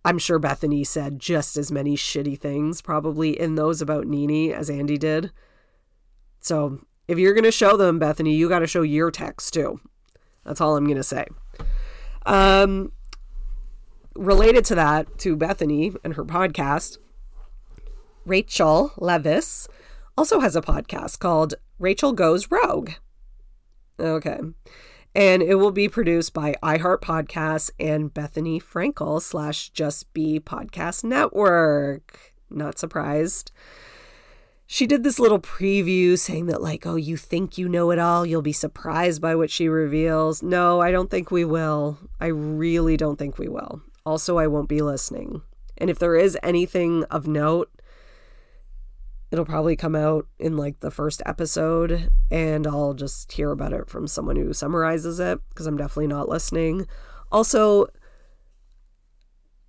I'm 0.04 0.18
sure 0.18 0.40
Bethenny 0.40 0.86
said 0.86 1.18
just 1.18 1.56
as 1.58 1.70
many 1.70 1.96
shitty 1.96 2.38
things 2.40 2.80
probably 2.80 3.38
in 3.38 3.56
those 3.56 3.82
about 3.82 4.06
Nene 4.06 4.52
as 4.52 4.70
Andy 4.70 4.96
did. 4.96 5.32
So 6.40 6.80
if 7.08 7.18
you're 7.18 7.34
going 7.34 7.44
to 7.44 7.50
show 7.50 7.76
them, 7.76 8.00
Bethenny, 8.00 8.34
you 8.36 8.48
got 8.48 8.60
to 8.60 8.66
show 8.66 8.82
your 8.82 9.10
text 9.10 9.52
too. 9.52 9.80
That's 10.44 10.60
all 10.62 10.76
I'm 10.76 10.84
going 10.86 10.96
to 10.96 11.02
say. 11.02 11.26
Um, 12.24 12.92
related 14.16 14.64
to 14.66 14.74
that, 14.76 15.18
to 15.18 15.36
Bethenny 15.36 15.94
and 16.02 16.14
her 16.14 16.24
podcast, 16.24 16.96
Rachel 18.24 18.92
Leviss 18.96 19.68
also 20.16 20.40
has 20.40 20.56
a 20.56 20.62
podcast 20.62 21.18
called 21.18 21.54
Rachel 21.78 22.12
Goes 22.12 22.50
Rogue. 22.50 22.92
Okay. 24.00 24.38
And 25.18 25.42
it 25.42 25.56
will 25.56 25.72
be 25.72 25.88
produced 25.88 26.32
by 26.32 26.54
iHeart 26.62 27.00
Podcasts 27.00 27.72
and 27.80 28.14
Bethenny 28.14 28.62
Frankel 28.62 29.20
slash 29.20 29.68
Just 29.70 30.12
B 30.12 30.38
Podcast 30.38 31.02
Network. 31.02 32.32
Not 32.48 32.78
surprised. 32.78 33.50
She 34.64 34.86
did 34.86 35.02
this 35.02 35.18
little 35.18 35.40
preview 35.40 36.16
saying 36.16 36.46
that, 36.46 36.62
like, 36.62 36.86
oh, 36.86 36.94
you 36.94 37.16
think 37.16 37.58
you 37.58 37.68
know 37.68 37.90
it 37.90 37.98
all. 37.98 38.24
You'll 38.24 38.42
be 38.42 38.52
surprised 38.52 39.20
by 39.20 39.34
what 39.34 39.50
she 39.50 39.68
reveals. 39.68 40.40
No, 40.40 40.80
I 40.80 40.92
don't 40.92 41.10
think 41.10 41.32
we 41.32 41.44
will. 41.44 41.98
I 42.20 42.26
really 42.26 42.96
don't 42.96 43.18
think 43.18 43.38
we 43.38 43.48
will. 43.48 43.82
Also, 44.06 44.38
I 44.38 44.46
won't 44.46 44.68
be 44.68 44.82
listening. 44.82 45.42
And 45.76 45.90
if 45.90 45.98
there 45.98 46.14
is 46.14 46.38
anything 46.44 47.02
of 47.10 47.26
note, 47.26 47.72
it'll 49.30 49.44
probably 49.44 49.76
come 49.76 49.94
out 49.94 50.26
in 50.38 50.56
like 50.56 50.80
the 50.80 50.90
first 50.90 51.22
episode 51.26 52.10
and 52.30 52.66
I'll 52.66 52.94
just 52.94 53.32
hear 53.32 53.50
about 53.50 53.72
it 53.72 53.88
from 53.88 54.06
someone 54.06 54.36
who 54.36 54.52
summarizes 54.52 55.20
it 55.20 55.40
because 55.50 55.66
I'm 55.66 55.76
definitely 55.76 56.06
not 56.06 56.28
listening. 56.28 56.86
Also, 57.30 57.86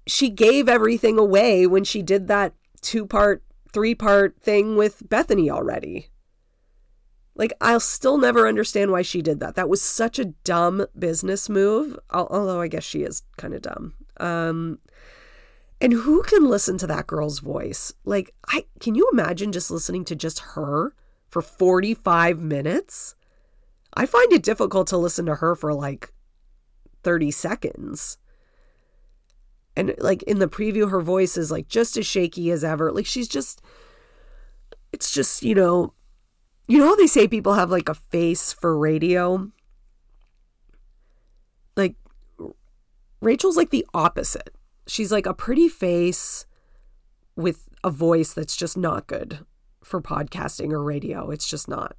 she 0.08 0.30
gave 0.30 0.70
everything 0.70 1.18
away 1.20 1.68
when 1.68 1.84
she 1.84 2.02
did 2.02 2.28
that 2.28 2.54
two 2.82 3.06
part, 3.06 3.44
three 3.72 3.96
part 3.96 4.42
thing 4.42 4.76
with 4.76 5.08
Bethenny 5.10 5.50
already. 5.50 6.10
Like, 7.36 7.54
I'll 7.62 7.80
still 7.80 8.18
never 8.18 8.48
understand 8.48 8.92
why 8.92 9.02
she 9.02 9.22
did 9.22 9.40
that. 9.40 9.56
That 9.56 9.70
was 9.70 9.82
such 9.82 10.20
a 10.20 10.26
dumb 10.26 10.86
business 10.98 11.48
move, 11.48 11.98
although 12.10 12.60
I 12.60 12.68
guess 12.68 12.84
she 12.84 13.04
is 13.04 13.24
kind 13.38 13.54
of 13.54 13.62
dumb. 13.62 13.94
Um, 14.18 14.80
and 15.82 15.94
who 15.94 16.24
can 16.24 16.46
listen 16.46 16.78
to 16.80 16.88
that 16.88 17.08
girl's 17.08 17.40
voice? 17.40 17.94
Like, 18.04 18.34
I 18.48 18.66
can 18.80 18.96
you 18.96 19.10
imagine 19.14 19.52
just 19.52 19.72
listening 19.72 20.04
to 20.06 20.16
just 20.16 20.40
her 20.40 20.94
for 21.30 21.42
45 21.42 22.40
minutes? 22.40 23.16
I 23.94 24.06
find 24.06 24.32
it 24.34 24.44
difficult 24.44 24.88
to 24.88 24.98
listen 24.98 25.26
to 25.28 25.36
her 25.36 25.56
for 25.56 25.74
like 25.74 26.12
30 27.04 27.32
seconds. 27.32 28.18
And 29.76 29.96
like 30.00 30.22
in 30.24 30.40
the 30.40 30.50
preview, 30.50 30.92
her 30.92 31.02
voice 31.02 31.38
is 31.38 31.50
like 31.50 31.70
just 31.70 31.96
as 31.96 32.06
shaky 32.06 32.52
as 32.52 32.64
ever. 32.64 32.92
Like 32.92 33.06
she's 33.06 33.30
just, 33.30 33.62
it's 34.92 35.12
just, 35.12 35.44
you 35.44 35.56
know, 35.56 35.94
you 36.68 36.78
know 36.78 36.88
how 36.88 36.96
they 36.96 37.08
say 37.08 37.28
people 37.28 37.54
have 37.54 37.72
like 37.72 37.88
a 37.88 37.94
face 37.94 38.52
for 38.52 38.78
radio? 38.78 39.50
Like, 41.78 41.96
Rachel's 43.22 43.56
like 43.58 43.70
the 43.70 43.86
opposite 43.94 44.54
she's 44.90 45.12
like 45.12 45.26
a 45.26 45.34
pretty 45.34 45.70
face 45.70 46.46
with 47.36 47.68
a 47.84 47.90
voice 47.90 48.34
that's 48.34 48.56
just 48.56 48.78
not 48.78 49.08
good 49.08 49.40
for 49.84 50.02
podcasting 50.02 50.72
or 50.72 50.84
radio. 50.84 51.30
It's 51.30 51.48
just 51.48 51.68
not. 51.68 51.96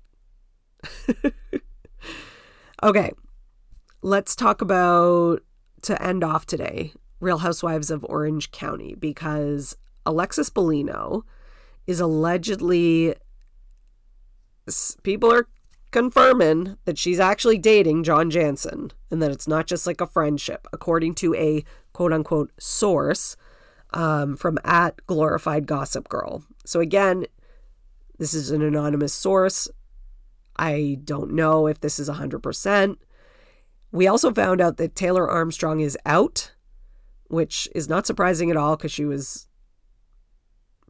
okay. 2.82 3.12
Let's 4.02 4.34
talk 4.34 4.60
about 4.60 5.42
to 5.82 6.02
end 6.02 6.24
off 6.24 6.46
today 6.46 6.92
Real 7.20 7.38
Housewives 7.38 7.90
of 7.90 8.04
Orange 8.08 8.50
County 8.50 8.94
because 8.94 9.76
Alexis 10.06 10.50
Bellino 10.50 11.22
is 11.86 12.00
allegedly 12.00 13.14
people 15.02 15.32
are 15.32 15.48
confirming 15.90 16.76
that 16.84 16.98
she's 16.98 17.18
actually 17.20 17.58
dating 17.58 18.04
John 18.04 18.30
Janssen 18.30 18.92
and 19.10 19.20
that 19.22 19.30
it's 19.30 19.48
not 19.48 19.66
just 19.66 19.86
like 19.86 20.00
a 20.00 20.06
friendship, 20.06 20.66
according 20.72 21.14
to 21.16 21.34
a 21.34 21.64
quote 22.00 22.14
unquote 22.14 22.50
source 22.58 23.36
um, 23.92 24.34
from 24.34 24.56
at 24.64 25.06
glorified 25.06 25.66
gossip 25.66 26.08
girl. 26.08 26.42
So 26.64 26.80
again, 26.80 27.26
this 28.18 28.32
is 28.32 28.50
an 28.50 28.62
anonymous 28.62 29.12
source. 29.12 29.68
I 30.56 30.96
don't 31.04 31.34
know 31.34 31.66
if 31.66 31.78
this 31.80 31.98
is 31.98 32.08
100%. 32.08 32.96
We 33.92 34.06
also 34.06 34.32
found 34.32 34.62
out 34.62 34.78
that 34.78 34.94
Taylor 34.94 35.28
Armstrong 35.28 35.80
is 35.80 35.98
out, 36.06 36.52
which 37.28 37.68
is 37.74 37.90
not 37.90 38.06
surprising 38.06 38.50
at 38.50 38.56
all 38.56 38.78
because 38.78 38.92
she 38.92 39.04
was 39.04 39.46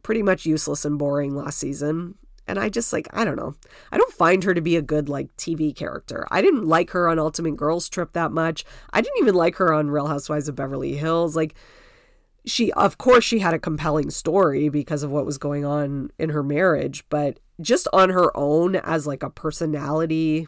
pretty 0.03 0.23
much 0.23 0.45
useless 0.45 0.85
and 0.85 0.97
boring 0.97 1.35
last 1.35 1.57
season. 1.57 2.15
And 2.47 2.59
I 2.59 2.69
just 2.69 2.91
like, 2.91 3.07
I 3.13 3.23
don't 3.23 3.37
know. 3.37 3.55
I 3.91 3.97
don't 3.97 4.13
find 4.13 4.43
her 4.43 4.53
to 4.53 4.61
be 4.61 4.75
a 4.75 4.81
good 4.81 5.07
like 5.07 5.35
TV 5.37 5.75
character. 5.75 6.27
I 6.31 6.41
didn't 6.41 6.67
like 6.67 6.89
her 6.91 7.07
on 7.07 7.19
Ultimate 7.19 7.55
Girls 7.55 7.87
Trip 7.87 8.11
that 8.13 8.31
much. 8.31 8.65
I 8.91 9.01
didn't 9.01 9.19
even 9.19 9.35
like 9.35 9.55
her 9.57 9.73
on 9.73 9.91
Real 9.91 10.07
Housewives 10.07 10.49
of 10.49 10.55
Beverly 10.55 10.95
Hills. 10.95 11.35
Like 11.35 11.55
she 12.45 12.71
of 12.73 12.97
course 12.97 13.23
she 13.23 13.39
had 13.39 13.53
a 13.53 13.59
compelling 13.59 14.09
story 14.09 14.69
because 14.69 15.03
of 15.03 15.11
what 15.11 15.25
was 15.25 15.37
going 15.37 15.65
on 15.65 16.11
in 16.17 16.29
her 16.29 16.43
marriage, 16.43 17.03
but 17.09 17.39
just 17.59 17.87
on 17.93 18.09
her 18.09 18.35
own 18.35 18.75
as 18.75 19.05
like 19.05 19.23
a 19.23 19.29
personality, 19.29 20.47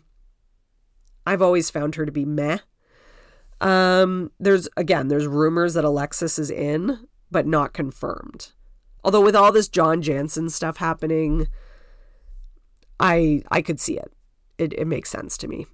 I've 1.25 1.41
always 1.41 1.69
found 1.69 1.95
her 1.95 2.05
to 2.05 2.11
be 2.11 2.25
meh. 2.25 2.59
Um 3.61 4.31
there's 4.39 4.67
again, 4.75 5.07
there's 5.07 5.27
rumors 5.27 5.75
that 5.75 5.85
Alexis 5.85 6.39
is 6.39 6.49
in, 6.49 7.07
but 7.29 7.45
not 7.45 7.73
confirmed. 7.73 8.51
Although 9.03 9.21
with 9.21 9.35
all 9.35 9.51
this 9.51 9.67
John 9.67 10.01
Janssen 10.01 10.49
stuff 10.49 10.77
happening, 10.77 11.47
I 13.03 13.43
I 13.51 13.61
could 13.61 13.79
see 13.81 13.97
it. 13.97 14.11
It 14.57 14.73
it 14.73 14.87
makes 14.87 15.09
sense 15.09 15.37
to 15.39 15.47
me. 15.47 15.67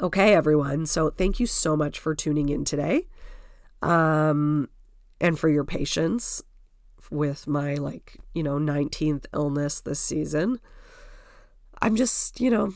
Okay, 0.00 0.34
everyone. 0.34 0.86
So 0.86 1.10
thank 1.10 1.38
you 1.38 1.46
so 1.46 1.76
much 1.76 1.98
for 1.98 2.14
tuning 2.14 2.48
in 2.48 2.64
today. 2.64 3.06
Um 3.82 4.68
and 5.20 5.38
for 5.38 5.48
your 5.50 5.64
patience 5.64 6.42
with 7.10 7.46
my 7.46 7.74
like, 7.74 8.16
you 8.34 8.42
know, 8.42 8.58
19th 8.58 9.26
illness 9.34 9.80
this 9.80 10.00
season. 10.00 10.58
I'm 11.82 11.94
just, 11.94 12.40
you 12.40 12.50
know, 12.50 12.72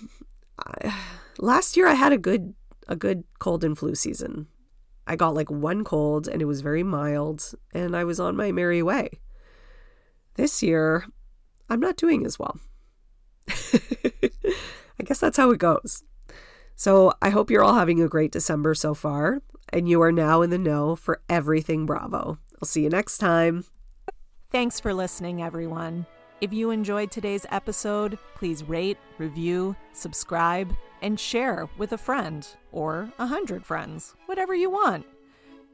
I, 0.59 0.95
last 1.39 1.77
year 1.77 1.89
I 1.89 1.95
had 1.95 2.13
a 2.13 2.19
good 2.19 2.55
a 2.87 2.97
good 2.97 3.25
cold 3.39 3.65
and 3.65 3.79
flu 3.79 3.95
season. 3.95 4.47
I 5.07 5.17
got 5.17 5.35
like 5.35 5.51
one 5.51 5.85
cold 5.85 6.29
and 6.29 6.43
it 6.43 6.47
was 6.47 6.61
very 6.61 6.83
mild 6.83 7.55
and 7.73 7.97
I 7.97 8.05
was 8.05 8.21
on 8.21 8.37
my 8.37 8.53
merry 8.53 8.83
way. 8.83 9.09
This 10.35 10.63
year, 10.63 11.07
I'm 11.71 11.81
not 11.81 11.97
doing 11.97 12.25
as 12.27 12.39
well. 12.39 12.59
I 13.49 15.05
guess 15.05 15.21
that's 15.21 15.37
how 15.37 15.51
it 15.51 15.59
goes. 15.59 16.05
So 16.77 17.13
I 17.23 17.31
hope 17.31 17.51
you're 17.51 17.63
all 17.63 17.75
having 17.75 18.03
a 18.03 18.09
great 18.09 18.33
December 18.33 18.75
so 18.75 18.95
far, 18.95 19.43
and 19.73 19.89
you 19.89 20.03
are 20.03 20.13
now 20.13 20.43
in 20.43 20.51
the 20.51 20.59
know 20.59 20.97
for 20.97 21.21
everything 21.29 21.87
Bravo. 21.87 22.39
I'll 22.61 22.67
see 22.67 22.83
you 22.83 22.91
next 22.91 23.19
time. 23.19 23.65
Thanks 24.51 24.79
for 24.81 24.93
listening, 24.93 25.43
everyone. 25.43 26.07
If 26.41 26.53
you 26.53 26.71
enjoyed 26.71 27.11
today's 27.11 27.47
episode, 27.51 28.19
please 28.35 28.65
rate, 28.65 28.99
review, 29.19 29.77
subscribe, 29.93 30.75
and 31.01 31.19
share 31.19 31.69
with 31.79 31.93
a 31.93 31.99
friend 31.99 32.47
or 32.73 33.13
a 33.19 33.27
hundred 33.27 33.65
friends, 33.65 34.15
whatever 34.27 34.55
you 34.55 34.69
want. 34.69 35.07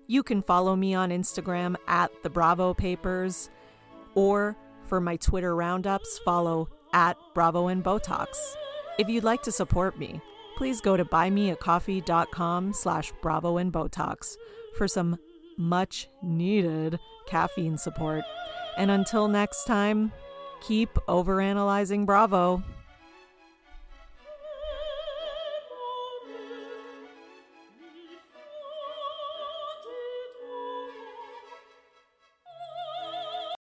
You 0.07 0.23
can 0.23 0.43
follow 0.43 0.77
me 0.77 0.95
on 0.95 1.11
Instagram 1.11 1.77
at 1.87 2.11
the 2.23 2.31
Bravo 2.31 2.75
Papers, 2.75 3.51
or 4.15 4.57
for 4.85 5.01
my 5.01 5.17
Twitter 5.17 5.55
roundups, 5.55 6.19
follow 6.25 6.69
at 6.93 7.17
Bravo 7.35 7.69
and 7.69 7.83
Botox. 7.85 8.29
If 8.99 9.09
you'd 9.09 9.25
like 9.25 9.43
to 9.43 9.53
support 9.53 9.99
me, 9.99 10.21
please 10.57 10.81
go 10.81 10.97
to 10.97 11.05
buymeacoffee.com 11.05 12.73
slash 12.73 13.13
Bravo 13.23 13.59
and 13.59 13.73
Botox 13.73 14.37
for 14.77 14.89
some 14.89 15.19
much 15.57 16.09
needed 16.23 16.99
caffeine 17.27 17.79
support. 17.79 18.25
And 18.77 18.91
until 18.91 19.29
next 19.29 19.65
time, 19.65 20.13
keep 20.61 20.91
overanalyzing 21.09 22.07
Bravo. 22.07 22.63